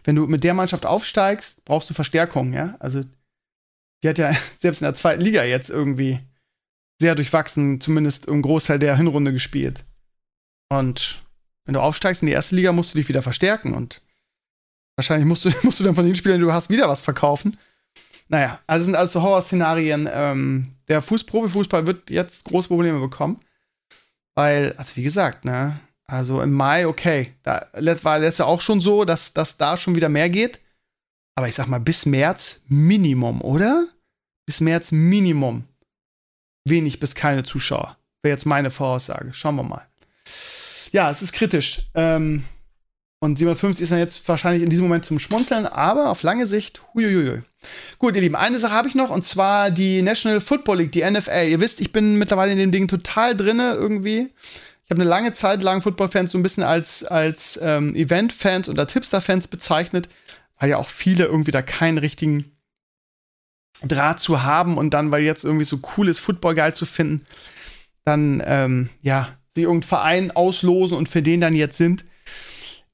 Wenn 0.03 0.15
du 0.15 0.27
mit 0.27 0.43
der 0.43 0.53
Mannschaft 0.53 0.85
aufsteigst, 0.85 1.65
brauchst 1.65 1.89
du 1.89 1.93
Verstärkung, 1.93 2.53
ja. 2.53 2.75
Also, 2.79 3.03
die 4.03 4.09
hat 4.09 4.17
ja 4.17 4.33
selbst 4.59 4.81
in 4.81 4.85
der 4.85 4.95
zweiten 4.95 5.21
Liga 5.21 5.43
jetzt 5.43 5.69
irgendwie 5.69 6.19
sehr 7.01 7.15
durchwachsen, 7.15 7.81
zumindest 7.81 8.25
im 8.25 8.41
Großteil 8.41 8.79
der 8.79 8.95
Hinrunde 8.97 9.33
gespielt. 9.33 9.85
Und 10.69 11.23
wenn 11.65 11.73
du 11.73 11.81
aufsteigst 11.81 12.21
in 12.21 12.27
die 12.27 12.33
erste 12.33 12.55
Liga, 12.55 12.71
musst 12.71 12.93
du 12.93 12.97
dich 12.97 13.09
wieder 13.09 13.21
verstärken 13.21 13.73
und 13.73 14.01
wahrscheinlich 14.95 15.27
musst 15.27 15.45
du, 15.45 15.51
musst 15.63 15.79
du 15.79 15.83
dann 15.83 15.95
von 15.95 16.05
den 16.05 16.15
Spielern, 16.15 16.39
die 16.39 16.45
du 16.45 16.53
hast, 16.53 16.69
wieder 16.69 16.89
was 16.89 17.03
verkaufen. 17.03 17.57
Naja, 18.27 18.59
also 18.67 18.85
sind 18.85 18.95
alles 18.95 19.13
so 19.13 19.23
Horrorszenarien. 19.23 20.07
Ähm, 20.11 20.75
der 20.87 21.01
Fuß 21.01 21.23
Profifußball 21.23 21.87
wird 21.87 22.11
jetzt 22.11 22.45
große 22.45 22.67
Probleme 22.67 22.99
bekommen. 22.99 23.39
Weil, 24.39 24.73
also 24.77 24.95
wie 24.95 25.03
gesagt, 25.03 25.45
ne, 25.45 25.79
also 26.07 26.41
im 26.41 26.53
Mai, 26.53 26.87
okay, 26.87 27.33
da 27.43 27.67
war 27.73 28.19
letztes 28.19 28.39
Jahr 28.39 28.47
auch 28.47 28.61
schon 28.61 28.81
so, 28.81 29.05
dass, 29.05 29.33
dass 29.33 29.57
da 29.57 29.77
schon 29.77 29.95
wieder 29.95 30.09
mehr 30.09 30.29
geht. 30.29 30.59
Aber 31.35 31.47
ich 31.47 31.55
sag 31.55 31.67
mal, 31.67 31.79
bis 31.79 32.05
März 32.05 32.61
Minimum, 32.67 33.41
oder? 33.41 33.87
Bis 34.45 34.61
März 34.61 34.91
Minimum. 34.91 35.65
Wenig 36.65 36.99
bis 36.99 37.15
keine 37.15 37.43
Zuschauer. 37.43 37.97
Wäre 38.23 38.35
jetzt 38.35 38.45
meine 38.45 38.71
Voraussage. 38.71 39.33
Schauen 39.33 39.55
wir 39.55 39.63
mal 39.63 39.89
ja, 40.91 41.09
es 41.09 41.21
ist 41.21 41.33
kritisch. 41.33 41.81
Ähm, 41.93 42.43
und 43.19 43.37
750 43.37 43.83
ist 43.83 43.91
dann 43.91 43.99
jetzt 43.99 44.27
wahrscheinlich 44.29 44.63
in 44.63 44.69
diesem 44.69 44.85
Moment 44.85 45.03
zum 45.03 45.19
Schmunzeln, 45.19 45.65
aber 45.65 46.09
auf 46.09 46.23
lange 46.23 46.45
Sicht, 46.45 46.81
huiuiui. 46.93 47.41
Gut, 47.97 48.15
ihr 48.15 48.21
Lieben, 48.21 48.35
eine 48.35 48.59
Sache 48.59 48.73
habe 48.73 48.87
ich 48.87 48.95
noch 48.95 49.09
und 49.09 49.25
zwar 49.25 49.71
die 49.71 50.01
National 50.01 50.39
Football 50.39 50.77
League, 50.77 50.91
die 50.93 51.03
NFL. 51.03 51.47
Ihr 51.49 51.59
wisst, 51.59 51.81
ich 51.81 51.91
bin 51.91 52.15
mittlerweile 52.15 52.53
in 52.53 52.57
dem 52.57 52.71
Ding 52.71 52.87
total 52.87 53.35
drinne 53.35 53.73
irgendwie. 53.73 54.29
Ich 54.85 54.91
habe 54.91 55.01
eine 55.01 55.09
lange 55.09 55.33
Zeit 55.33 55.61
lang 55.61 55.81
Football-Fans 55.81 56.31
so 56.31 56.37
ein 56.37 56.43
bisschen 56.43 56.63
als, 56.63 57.03
als 57.03 57.59
ähm, 57.61 57.93
Event-Fans 57.93 58.69
oder 58.69 58.87
Tipster-Fans 58.87 59.49
bezeichnet, 59.49 60.07
weil 60.57 60.69
ja 60.69 60.77
auch 60.77 60.87
viele 60.87 61.25
irgendwie 61.25 61.51
da 61.51 61.61
keinen 61.61 61.97
richtigen 61.97 62.51
Draht 63.83 64.19
zu 64.19 64.43
haben 64.43 64.77
und 64.77 64.93
dann, 64.93 65.11
weil 65.11 65.23
jetzt 65.23 65.45
irgendwie 65.45 65.65
so 65.65 65.79
cool 65.95 66.07
ist, 66.07 66.19
Football 66.19 66.55
geil 66.55 66.73
zu 66.73 66.85
finden, 66.85 67.23
dann, 68.03 68.41
ähm, 68.45 68.89
ja, 69.01 69.37
sie 69.53 69.63
irgendeinen 69.63 69.87
Verein 69.87 70.31
auslosen 70.31 70.97
und 70.97 71.09
für 71.09 71.21
den 71.21 71.41
dann 71.41 71.53
jetzt 71.53 71.77
sind. 71.77 72.05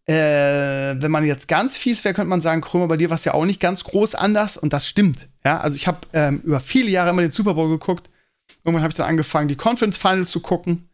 Äh, 0.08 1.02
wenn 1.02 1.10
man 1.10 1.26
jetzt 1.26 1.48
ganz 1.48 1.78
fies 1.78 2.04
wäre, 2.04 2.14
könnte 2.14 2.30
man 2.30 2.42
sagen, 2.42 2.62
Krömer, 2.62 2.88
bei 2.88 2.98
dir 2.98 3.10
war 3.10 3.16
es 3.16 3.26
ja 3.26 3.34
auch 3.34 3.46
nicht 3.46 3.60
ganz 3.60 3.84
groß 3.84 4.14
anders 4.14 4.56
und 4.56 4.72
das 4.72 4.88
stimmt. 4.88 5.30
Ja, 5.44 5.60
also 5.60 5.76
ich 5.76 5.88
habe 5.88 6.00
ähm, 6.14 6.42
über 6.44 6.60
viele 6.60 6.92
Jahre 6.92 7.10
immer 7.10 7.24
den 7.24 7.32
Super 7.32 7.56
Bowl 7.56 7.70
geguckt. 7.70 8.10
Irgendwann 8.64 8.84
habe 8.84 8.92
ich 8.92 8.98
dann 8.98 9.08
angefangen, 9.08 9.48
die 9.48 9.56
Conference 9.56 9.98
Finals 9.98 10.30
zu 10.30 10.42
gucken. 10.42 10.90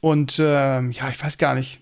Und 0.00 0.38
ähm, 0.38 0.92
ja, 0.92 1.10
ich 1.10 1.22
weiß 1.22 1.36
gar 1.36 1.54
nicht. 1.54 1.80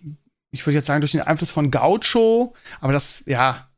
Ich 0.50 0.66
würde 0.66 0.76
jetzt 0.76 0.86
sagen, 0.86 1.00
durch 1.00 1.12
den 1.12 1.20
Einfluss 1.20 1.50
von 1.50 1.70
Gaucho, 1.70 2.54
aber 2.80 2.92
das, 2.92 3.22
ja, 3.26 3.68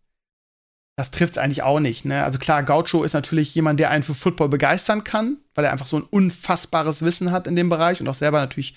das 0.97 1.11
trifft 1.11 1.33
es 1.33 1.39
eigentlich 1.39 1.63
auch 1.63 1.81
nicht. 1.81 2.05
Ne? 2.05 2.23
Also 2.25 2.39
klar, 2.39 2.63
Gaucho 2.63 3.03
ist 3.03 3.13
natürlich 3.13 3.55
jemand, 3.55 3.81
der 3.81 3.91
einen 3.91 4.03
für 4.03 4.15
Football 4.15 4.49
begeistern 4.49 5.05
kann, 5.05 5.39
weil 5.55 5.65
er 5.65 5.73
einfach 5.73 5.87
so 5.87 5.99
ein 5.99 6.03
unfassbares 6.03 7.03
Wissen 7.03 7.33
hat 7.33 7.47
in 7.47 7.57
dem 7.57 7.69
Bereich 7.69 8.01
und 8.01 8.09
auch 8.09 8.15
selber 8.15 8.41
natürlich 8.41 8.75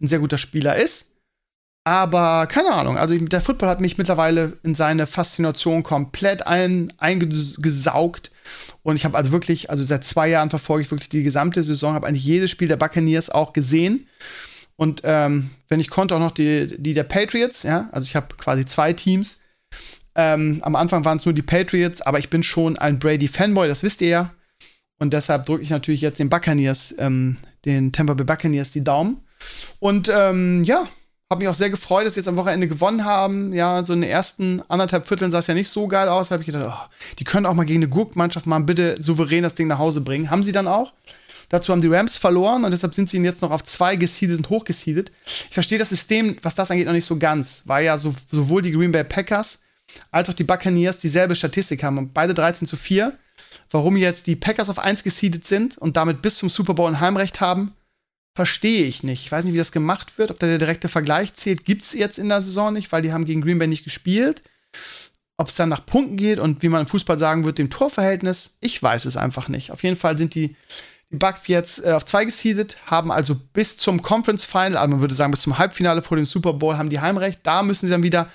ein 0.00 0.08
sehr 0.08 0.18
guter 0.18 0.38
Spieler 0.38 0.76
ist. 0.76 1.12
Aber 1.84 2.46
keine 2.46 2.72
Ahnung, 2.72 2.98
also 2.98 3.16
der 3.16 3.40
Football 3.40 3.70
hat 3.70 3.80
mich 3.80 3.96
mittlerweile 3.96 4.58
in 4.62 4.74
seine 4.74 5.06
Faszination 5.06 5.82
komplett 5.82 6.46
ein, 6.46 6.92
eingesaugt. 6.98 8.30
Und 8.82 8.96
ich 8.96 9.04
habe 9.04 9.16
also 9.16 9.32
wirklich, 9.32 9.70
also 9.70 9.84
seit 9.84 10.04
zwei 10.04 10.28
Jahren 10.28 10.50
verfolge 10.50 10.82
ich 10.82 10.90
wirklich 10.90 11.08
die 11.08 11.22
gesamte 11.22 11.62
Saison, 11.62 11.94
habe 11.94 12.06
eigentlich 12.06 12.24
jedes 12.24 12.50
Spiel 12.50 12.68
der 12.68 12.76
Buccaneers 12.76 13.30
auch 13.30 13.54
gesehen. 13.54 14.06
Und 14.76 15.00
ähm, 15.04 15.50
wenn 15.68 15.80
ich 15.80 15.88
konnte, 15.88 16.14
auch 16.14 16.20
noch 16.20 16.30
die, 16.30 16.76
die 16.78 16.94
der 16.94 17.04
Patriots, 17.04 17.62
ja. 17.62 17.88
Also 17.90 18.06
ich 18.06 18.14
habe 18.14 18.36
quasi 18.36 18.66
zwei 18.66 18.92
Teams 18.92 19.38
ähm, 20.18 20.58
am 20.62 20.74
Anfang 20.74 21.04
waren 21.04 21.18
es 21.18 21.24
nur 21.24 21.32
die 21.32 21.42
Patriots, 21.42 22.02
aber 22.02 22.18
ich 22.18 22.28
bin 22.28 22.42
schon 22.42 22.76
ein 22.76 22.98
Brady-Fanboy, 22.98 23.68
das 23.68 23.84
wisst 23.84 24.02
ihr 24.02 24.08
ja. 24.08 24.34
Und 24.98 25.12
deshalb 25.12 25.46
drücke 25.46 25.62
ich 25.62 25.70
natürlich 25.70 26.00
jetzt 26.00 26.18
den 26.18 26.28
Buccaneers, 26.28 26.92
ähm, 26.98 27.36
den 27.64 27.92
Tampa 27.92 28.14
Bay 28.14 28.24
Buccaneers, 28.24 28.72
die 28.72 28.82
Daumen. 28.82 29.18
Und 29.78 30.10
ähm, 30.12 30.64
ja, 30.64 30.88
habe 31.30 31.40
mich 31.40 31.48
auch 31.48 31.54
sehr 31.54 31.68
gefreut, 31.68 32.06
dass 32.06 32.14
sie 32.14 32.20
jetzt 32.20 32.28
am 32.28 32.36
Wochenende 32.36 32.68
gewonnen 32.68 33.04
haben. 33.04 33.52
Ja, 33.52 33.84
so 33.84 33.92
in 33.92 34.00
den 34.00 34.10
ersten 34.10 34.62
anderthalb 34.68 35.06
Vierteln 35.06 35.30
sah 35.30 35.40
es 35.40 35.46
ja 35.46 35.52
nicht 35.52 35.68
so 35.68 35.86
geil 35.86 36.08
aus. 36.08 36.28
Da 36.28 36.32
habe 36.34 36.42
ich 36.42 36.46
gedacht, 36.46 36.64
oh, 36.66 36.94
die 37.18 37.24
können 37.24 37.44
auch 37.44 37.52
mal 37.52 37.64
gegen 37.64 37.80
eine 37.80 37.88
Gurkmannschaft 37.90 38.46
mal 38.46 38.60
bitte 38.60 38.96
souverän 38.98 39.42
das 39.42 39.54
Ding 39.54 39.66
nach 39.66 39.78
Hause 39.78 40.00
bringen. 40.00 40.30
Haben 40.30 40.42
sie 40.42 40.52
dann 40.52 40.66
auch. 40.66 40.94
Dazu 41.50 41.72
haben 41.72 41.82
die 41.82 41.88
Rams 41.88 42.16
verloren 42.16 42.64
und 42.64 42.70
deshalb 42.70 42.94
sind 42.94 43.10
sie 43.10 43.18
jetzt 43.18 43.42
noch 43.42 43.50
auf 43.50 43.62
zwei 43.62 43.96
gesiedet 43.96 44.38
und 44.38 44.48
hochgesiedet. 44.48 45.12
Ich 45.48 45.54
verstehe 45.54 45.78
das 45.78 45.90
System, 45.90 46.38
was 46.42 46.54
das 46.54 46.70
angeht, 46.70 46.86
noch 46.86 46.92
nicht 46.94 47.04
so 47.04 47.18
ganz. 47.18 47.62
Weil 47.66 47.84
ja 47.84 47.98
so, 47.98 48.14
sowohl 48.30 48.62
die 48.62 48.72
Green 48.72 48.92
Bay 48.92 49.04
Packers 49.04 49.60
als 50.10 50.30
auch 50.30 50.34
die 50.34 50.44
Buccaneers 50.44 50.98
dieselbe 50.98 51.36
Statistik 51.36 51.82
haben. 51.82 52.10
Beide 52.12 52.32
13 52.32 52.66
zu 52.66 52.76
4. 52.76 53.12
Warum 53.70 53.98
jetzt 53.98 54.26
die 54.26 54.36
Packers 54.36 54.70
auf 54.70 54.78
1 54.78 55.04
gesiedet 55.04 55.46
sind 55.46 55.76
und 55.76 55.98
damit 55.98 56.22
bis 56.22 56.38
zum 56.38 56.48
Super 56.48 56.72
Bowl 56.72 56.88
ein 56.88 57.00
Heimrecht 57.00 57.42
haben, 57.42 57.74
verstehe 58.38 58.86
ich 58.86 59.02
nicht. 59.02 59.24
Ich 59.24 59.32
weiß 59.32 59.44
nicht, 59.44 59.54
wie 59.54 59.58
das 59.58 59.72
gemacht 59.72 60.16
wird, 60.16 60.30
ob 60.30 60.38
da 60.38 60.46
der 60.46 60.58
direkte 60.58 60.86
Vergleich 60.86 61.34
zählt. 61.34 61.64
Gibt 61.64 61.82
es 61.82 61.92
jetzt 61.92 62.20
in 62.20 62.28
der 62.28 62.40
Saison 62.40 62.72
nicht, 62.72 62.92
weil 62.92 63.02
die 63.02 63.12
haben 63.12 63.24
gegen 63.24 63.40
Green 63.40 63.58
Bay 63.58 63.66
nicht 63.66 63.82
gespielt. 63.82 64.44
Ob 65.36 65.48
es 65.48 65.56
dann 65.56 65.68
nach 65.68 65.84
Punkten 65.84 66.16
geht 66.16 66.38
und 66.38 66.62
wie 66.62 66.68
man 66.68 66.82
im 66.82 66.86
Fußball 66.86 67.18
sagen 67.18 67.42
wird, 67.44 67.58
dem 67.58 67.68
Torverhältnis, 67.68 68.56
ich 68.60 68.80
weiß 68.80 69.06
es 69.06 69.16
einfach 69.16 69.48
nicht. 69.48 69.72
Auf 69.72 69.82
jeden 69.82 69.96
Fall 69.96 70.16
sind 70.18 70.36
die, 70.36 70.54
die 71.10 71.16
Bucks 71.16 71.48
jetzt 71.48 71.84
äh, 71.84 71.90
auf 71.90 72.04
2 72.04 72.26
gesiedet, 72.26 72.76
haben 72.86 73.10
also 73.10 73.34
bis 73.34 73.76
zum 73.76 74.02
Conference 74.02 74.44
Final, 74.44 74.76
also 74.76 74.88
man 74.88 75.00
würde 75.00 75.16
sagen 75.16 75.32
bis 75.32 75.40
zum 75.40 75.58
Halbfinale 75.58 76.02
vor 76.02 76.16
dem 76.16 76.24
Super 76.24 76.52
Bowl, 76.52 76.78
haben 76.78 76.90
die 76.90 77.00
Heimrecht. 77.00 77.40
Da 77.42 77.64
müssen 77.64 77.86
sie 77.86 77.90
dann 77.92 78.04
wieder 78.04 78.30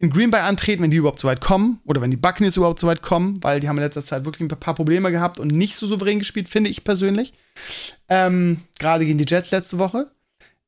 in 0.00 0.10
Green 0.10 0.30
Bay 0.30 0.40
antreten, 0.40 0.82
wenn 0.82 0.90
die 0.90 0.96
überhaupt 0.96 1.18
so 1.18 1.28
weit 1.28 1.40
kommen 1.40 1.80
oder 1.84 2.00
wenn 2.00 2.10
die 2.10 2.16
Buccaneers 2.16 2.56
überhaupt 2.56 2.78
so 2.78 2.86
weit 2.86 3.02
kommen, 3.02 3.42
weil 3.42 3.60
die 3.60 3.68
haben 3.68 3.78
in 3.78 3.84
letzter 3.84 4.04
Zeit 4.04 4.24
wirklich 4.24 4.48
ein 4.48 4.60
paar 4.60 4.74
Probleme 4.74 5.10
gehabt 5.10 5.40
und 5.40 5.50
nicht 5.50 5.76
so 5.76 5.86
souverän 5.86 6.20
gespielt, 6.20 6.48
finde 6.48 6.70
ich 6.70 6.84
persönlich. 6.84 7.32
Ähm, 8.08 8.60
Gerade 8.78 9.04
gegen 9.04 9.18
die 9.18 9.26
Jets 9.26 9.50
letzte 9.50 9.78
Woche. 9.78 10.10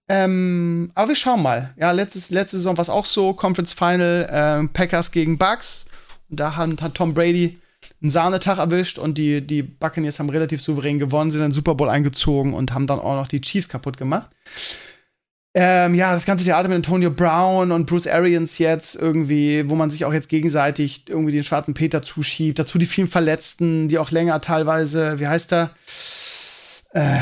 Ähm, 0.08 0.90
aber 0.94 1.10
wir 1.10 1.16
schauen 1.16 1.42
mal. 1.42 1.72
Ja, 1.76 1.92
letztes, 1.92 2.30
letzte 2.30 2.56
Saison 2.56 2.76
war 2.76 2.82
es 2.82 2.90
auch 2.90 3.04
so, 3.04 3.32
Conference 3.32 3.72
Final, 3.72 4.26
äh, 4.28 4.68
Packers 4.72 5.12
gegen 5.12 5.38
Bucks. 5.38 5.86
Und 6.28 6.40
da 6.40 6.56
hat, 6.56 6.82
hat 6.82 6.94
Tom 6.96 7.14
Brady 7.14 7.58
einen 8.02 8.10
Sahnetag 8.10 8.58
erwischt 8.58 8.98
und 8.98 9.18
die, 9.18 9.40
die 9.40 9.62
Buccaneers 9.62 10.18
haben 10.18 10.30
relativ 10.30 10.62
souverän 10.62 10.98
gewonnen, 10.98 11.30
sind 11.30 11.40
in 11.40 11.46
den 11.46 11.52
Super 11.52 11.74
Bowl 11.74 11.88
eingezogen 11.88 12.54
und 12.54 12.74
haben 12.74 12.86
dann 12.86 12.98
auch 12.98 13.14
noch 13.14 13.28
die 13.28 13.40
Chiefs 13.40 13.68
kaputt 13.68 13.96
gemacht. 13.96 14.30
Ähm, 15.52 15.96
ja, 15.96 16.12
das 16.12 16.26
ganze 16.26 16.44
Theater 16.44 16.68
mit 16.68 16.76
Antonio 16.76 17.10
Brown 17.10 17.72
und 17.72 17.86
Bruce 17.86 18.06
Arians 18.06 18.58
jetzt 18.58 18.94
irgendwie, 18.94 19.68
wo 19.68 19.74
man 19.74 19.90
sich 19.90 20.04
auch 20.04 20.12
jetzt 20.12 20.28
gegenseitig 20.28 21.08
irgendwie 21.08 21.32
den 21.32 21.42
schwarzen 21.42 21.74
Peter 21.74 22.02
zuschiebt. 22.02 22.58
Dazu 22.58 22.78
die 22.78 22.86
vielen 22.86 23.08
Verletzten, 23.08 23.88
die 23.88 23.98
auch 23.98 24.12
länger 24.12 24.40
teilweise, 24.40 25.18
wie 25.18 25.26
heißt 25.26 25.50
der? 25.50 25.70
Äh, 26.92 27.18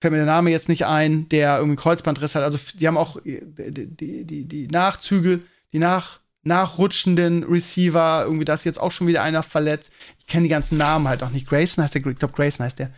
fällt 0.00 0.12
mir 0.12 0.18
der 0.18 0.26
Name 0.26 0.50
jetzt 0.50 0.68
nicht 0.68 0.86
ein, 0.86 1.28
der 1.28 1.58
irgendwie 1.58 1.76
Kreuzbandriss 1.76 2.34
hat. 2.34 2.42
Also 2.42 2.58
die 2.74 2.86
haben 2.86 2.96
auch 2.96 3.20
die, 3.24 3.40
die, 3.86 4.24
die, 4.24 4.44
die 4.44 4.66
Nachzüge, 4.68 5.40
die 5.72 5.78
nach, 5.78 6.20
nachrutschenden 6.42 7.44
Receiver, 7.44 8.22
irgendwie 8.24 8.44
da 8.44 8.54
ist 8.54 8.64
jetzt 8.64 8.80
auch 8.80 8.92
schon 8.92 9.06
wieder 9.06 9.22
einer 9.22 9.44
verletzt. 9.44 9.92
Ich 10.18 10.26
kenne 10.26 10.44
die 10.44 10.48
ganzen 10.48 10.78
Namen 10.78 11.06
halt 11.06 11.22
auch 11.22 11.30
nicht. 11.30 11.48
Grayson 11.48 11.84
heißt 11.84 11.94
der, 11.94 12.04
ich 12.04 12.18
glaube 12.18 12.34
Grayson 12.34 12.64
heißt 12.64 12.78
der. 12.80 12.90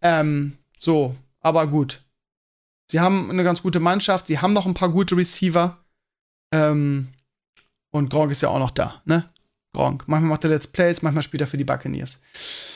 Ähm, 0.00 0.56
so, 0.78 1.14
aber 1.40 1.66
gut. 1.66 2.02
Sie 2.92 3.00
haben 3.00 3.30
eine 3.30 3.42
ganz 3.42 3.62
gute 3.62 3.80
Mannschaft, 3.80 4.26
sie 4.26 4.40
haben 4.40 4.52
noch 4.52 4.66
ein 4.66 4.74
paar 4.74 4.90
gute 4.90 5.16
Receiver. 5.16 5.78
Ähm, 6.52 7.08
und 7.90 8.10
Gronk 8.10 8.30
ist 8.30 8.42
ja 8.42 8.50
auch 8.50 8.58
noch 8.58 8.70
da, 8.70 9.00
ne? 9.06 9.30
Gronk. 9.72 10.04
Manchmal 10.08 10.28
macht 10.28 10.44
er 10.44 10.50
Let's 10.50 10.66
Plays, 10.66 11.00
manchmal 11.00 11.22
spielt 11.22 11.40
er 11.40 11.46
für 11.46 11.56
die 11.56 11.64
Buccaneers. 11.64 12.20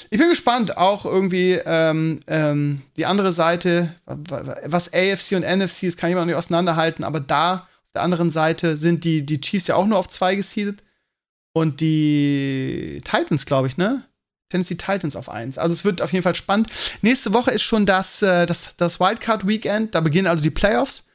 Ich 0.09 0.19
bin 0.19 0.31
gespannt, 0.31 0.79
auch 0.79 1.05
irgendwie 1.05 1.61
ähm, 1.63 2.21
ähm, 2.29 2.81
die 2.97 3.05
andere 3.05 3.31
Seite, 3.33 3.95
was 4.07 4.95
AFC 4.95 5.33
und 5.33 5.45
NFC 5.45 5.83
ist, 5.83 5.99
kann 5.99 6.09
ich 6.09 6.17
mal 6.17 6.25
nicht 6.25 6.35
auseinanderhalten, 6.35 7.05
aber 7.05 7.21
da 7.21 7.55
auf 7.57 7.93
der 7.95 8.01
anderen 8.01 8.31
Seite 8.31 8.79
sind 8.79 9.05
die, 9.05 9.27
die 9.27 9.43
Chiefs 9.43 9.67
ja 9.67 9.75
auch 9.75 9.85
nur 9.85 9.99
auf 9.99 10.09
zwei 10.09 10.35
gesiedet. 10.35 10.83
Und 11.53 11.83
die 11.83 13.03
Titans, 13.05 13.45
glaube 13.45 13.67
ich, 13.67 13.77
ne? 13.77 14.03
Tennessee 14.49 14.77
Titans 14.77 15.17
auf 15.17 15.29
1. 15.29 15.59
Also 15.59 15.75
es 15.75 15.85
wird 15.85 16.03
auf 16.03 16.13
jeden 16.13 16.23
Fall 16.23 16.35
spannend. 16.35 16.69
Nächste 17.03 17.33
Woche 17.33 17.51
ist 17.51 17.63
schon 17.63 17.87
das, 17.87 18.23
äh, 18.23 18.47
das, 18.47 18.77
das 18.77 19.01
Wildcard-Weekend. 19.01 19.95
Da 19.95 20.01
beginnen 20.01 20.27
also 20.27 20.43
die 20.43 20.51
Playoffs. 20.51 21.07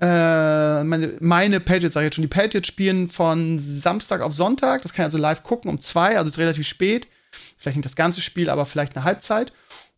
Äh, 0.00 0.84
meine, 0.84 1.16
meine 1.20 1.60
Patriots, 1.60 1.94
sag 1.94 2.02
ich 2.02 2.06
jetzt 2.06 2.14
schon, 2.16 2.22
die 2.22 2.28
Patriots 2.28 2.68
spielen 2.68 3.08
von 3.08 3.58
Samstag 3.58 4.20
auf 4.20 4.32
Sonntag. 4.32 4.82
Das 4.82 4.92
kann 4.92 5.04
ich 5.04 5.06
also 5.06 5.18
live 5.18 5.42
gucken 5.42 5.70
um 5.70 5.80
zwei, 5.80 6.16
also 6.16 6.28
ist 6.28 6.38
relativ 6.38 6.66
spät. 6.66 7.08
Vielleicht 7.56 7.76
nicht 7.76 7.86
das 7.86 7.96
ganze 7.96 8.20
Spiel, 8.20 8.48
aber 8.50 8.66
vielleicht 8.66 8.96
eine 8.96 9.04
Halbzeit. 9.04 9.52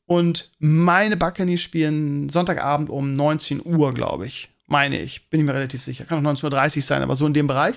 Und 0.07 0.51
meine 0.59 1.17
Buccaneers 1.17 1.61
spielen 1.61 2.31
Sonntagabend 2.31 2.91
um 2.91 3.13
19 3.13 3.65
Uhr, 3.65 3.95
glaube 3.95 4.27
ich. 4.27 4.49
Meine 4.67 5.01
ich. 5.01 5.29
Bin 5.29 5.41
ich 5.41 5.47
mir 5.47 5.55
relativ 5.55 5.83
sicher. 5.83 6.05
Kann 6.05 6.25
auch 6.25 6.33
19.30 6.33 6.77
Uhr 6.77 6.83
sein, 6.83 7.03
aber 7.03 7.15
so 7.15 7.27
in 7.27 7.35
dem 7.35 7.47
Bereich. 7.47 7.77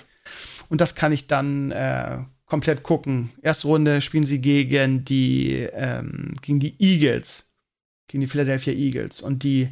Und 0.69 0.79
das 0.81 0.95
kann 0.95 1.11
ich 1.11 1.27
dann 1.27 1.71
äh, 1.71 2.19
komplett 2.45 2.83
gucken. 2.83 3.31
Erste 3.41 3.67
Runde 3.67 4.01
spielen 4.01 4.25
sie 4.25 4.39
gegen 4.39 5.05
die, 5.05 5.67
ähm, 5.71 6.33
gegen 6.41 6.59
die 6.59 6.75
Eagles. 6.79 7.49
Gegen 8.07 8.21
die 8.21 8.27
Philadelphia 8.27 8.73
Eagles. 8.73 9.21
Und 9.21 9.43
die 9.43 9.69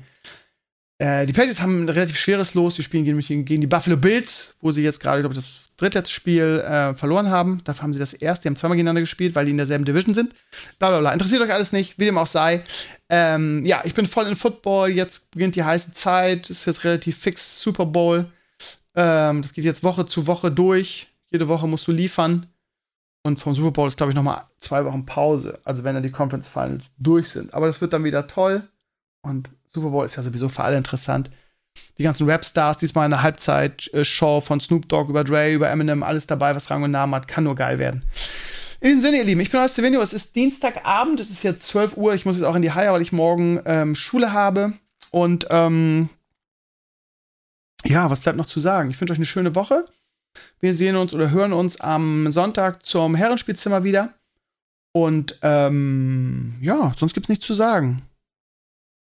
äh, 1.01 1.25
die 1.25 1.33
Patriots 1.33 1.59
haben 1.59 1.85
ein 1.85 1.89
relativ 1.89 2.15
schweres 2.19 2.53
Los. 2.53 2.75
Die 2.75 2.83
spielen 2.83 3.03
gegen, 3.03 3.45
gegen 3.45 3.59
die 3.59 3.67
Buffalo 3.67 3.97
Bills, 3.97 4.53
wo 4.61 4.69
sie 4.69 4.83
jetzt 4.83 4.99
gerade, 4.99 5.21
glaube 5.21 5.33
ich, 5.33 5.39
das 5.39 5.71
drittletzte 5.77 6.13
Spiel 6.13 6.59
äh, 6.59 6.93
verloren 6.93 7.31
haben. 7.31 7.59
Dafür 7.63 7.81
haben 7.81 7.93
sie 7.93 7.97
das 7.97 8.13
erste, 8.13 8.43
die 8.43 8.49
haben 8.49 8.55
zweimal 8.55 8.75
gegeneinander 8.75 9.01
gespielt, 9.01 9.33
weil 9.33 9.45
die 9.45 9.51
in 9.51 9.57
derselben 9.57 9.83
Division 9.83 10.13
sind. 10.13 10.35
Blablabla. 10.77 11.11
Interessiert 11.11 11.41
euch 11.41 11.51
alles 11.51 11.71
nicht, 11.71 11.97
wie 11.97 12.05
dem 12.05 12.19
auch 12.19 12.27
sei. 12.27 12.63
Ähm, 13.09 13.65
ja, 13.65 13.81
ich 13.83 13.95
bin 13.95 14.05
voll 14.05 14.27
in 14.27 14.35
Football. 14.35 14.91
Jetzt 14.91 15.31
beginnt 15.31 15.55
die 15.55 15.63
heiße 15.63 15.93
Zeit. 15.93 16.51
Ist 16.51 16.67
jetzt 16.67 16.83
relativ 16.83 17.17
fix 17.17 17.59
Super 17.59 17.87
Bowl. 17.87 18.31
Ähm, 18.93 19.41
das 19.41 19.53
geht 19.53 19.65
jetzt 19.65 19.83
Woche 19.83 20.05
zu 20.05 20.27
Woche 20.27 20.51
durch. 20.51 21.07
Jede 21.31 21.47
Woche 21.47 21.67
musst 21.67 21.87
du 21.87 21.91
liefern. 21.91 22.45
Und 23.23 23.39
vom 23.39 23.53
Super 23.53 23.71
Bowl 23.71 23.87
ist, 23.87 23.97
glaube 23.97 24.11
ich, 24.11 24.15
noch 24.15 24.23
mal 24.23 24.47
zwei 24.59 24.83
Wochen 24.85 25.05
Pause. 25.05 25.59
Also 25.63 25.83
wenn 25.83 25.93
dann 25.93 26.03
die 26.03 26.11
Conference 26.11 26.47
Finals 26.47 26.91
durch 26.97 27.29
sind. 27.29 27.53
Aber 27.53 27.67
das 27.67 27.79
wird 27.81 27.93
dann 27.93 28.03
wieder 28.03 28.27
toll. 28.27 28.67
Und 29.21 29.49
Super 29.73 29.89
Bowl 29.89 30.05
ist 30.05 30.15
ja 30.15 30.23
sowieso 30.23 30.49
für 30.49 30.63
alle 30.63 30.77
interessant. 30.77 31.29
Die 31.97 32.03
ganzen 32.03 32.27
Rap-Stars, 32.27 32.77
diesmal 32.77 33.05
eine 33.05 33.21
Halbzeit-Show 33.21 34.41
von 34.41 34.59
Snoop 34.59 34.89
Dogg 34.89 35.09
über 35.09 35.23
Dre, 35.23 35.53
über 35.53 35.69
Eminem, 35.69 36.03
alles 36.03 36.27
dabei, 36.27 36.55
was 36.55 36.69
Rang 36.69 36.83
und 36.83 36.91
Namen 36.91 37.15
hat, 37.15 37.27
kann 37.27 37.45
nur 37.45 37.55
geil 37.55 37.79
werden. 37.79 38.03
In 38.81 38.87
diesem 38.87 39.01
Sinne, 39.01 39.17
ihr 39.17 39.23
Lieben, 39.23 39.41
ich 39.41 39.51
bin 39.51 39.59
aus 39.59 39.73
Stevenio. 39.73 40.01
Es 40.01 40.11
ist 40.11 40.35
Dienstagabend, 40.35 41.19
es 41.19 41.29
ist 41.29 41.43
jetzt 41.43 41.67
12 41.67 41.97
Uhr. 41.97 42.15
Ich 42.15 42.25
muss 42.25 42.37
jetzt 42.37 42.45
auch 42.45 42.55
in 42.55 42.63
die 42.63 42.71
Haie, 42.71 42.91
weil 42.91 43.03
ich 43.03 43.11
morgen 43.11 43.61
ähm, 43.65 43.93
Schule 43.93 44.33
habe. 44.33 44.73
Und 45.11 45.45
ähm, 45.51 46.09
ja, 47.85 48.09
was 48.09 48.21
bleibt 48.21 48.37
noch 48.37 48.47
zu 48.47 48.59
sagen? 48.59 48.89
Ich 48.89 48.99
wünsche 48.99 49.13
euch 49.13 49.19
eine 49.19 49.25
schöne 49.25 49.55
Woche. 49.55 49.85
Wir 50.59 50.73
sehen 50.73 50.95
uns 50.95 51.13
oder 51.13 51.31
hören 51.31 51.53
uns 51.53 51.79
am 51.81 52.31
Sonntag 52.31 52.83
zum 52.83 53.15
Herrenspielzimmer 53.15 53.83
wieder. 53.83 54.13
Und 54.93 55.37
ähm, 55.41 56.55
ja, 56.61 56.93
sonst 56.97 57.13
gibt 57.13 57.25
es 57.25 57.29
nichts 57.29 57.45
zu 57.45 57.53
sagen 57.53 58.01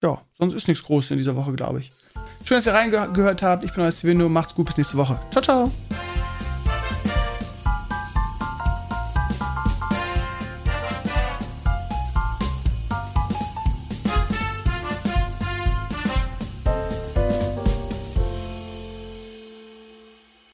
ja, 0.05 0.21
sonst 0.39 0.55
ist 0.55 0.69
nichts 0.69 0.85
Großes 0.85 1.13
in 1.13 1.17
dieser 1.17 1.35
Woche, 1.35 1.53
glaube 1.55 1.81
ich. 1.81 1.91
Schön, 2.45 2.59
dass 2.59 2.67
ihr 2.67 2.75
reingehört 2.75 3.43
habt. 3.43 3.65
Ich 3.65 3.73
bin 3.73 3.83
euer 3.83 3.93
Steven, 3.93 4.31
macht's 4.31 4.55
gut, 4.55 4.67
bis 4.67 4.77
nächste 4.77 4.97
Woche. 4.97 5.19
Ciao, 5.31 5.43
ciao. 5.43 5.73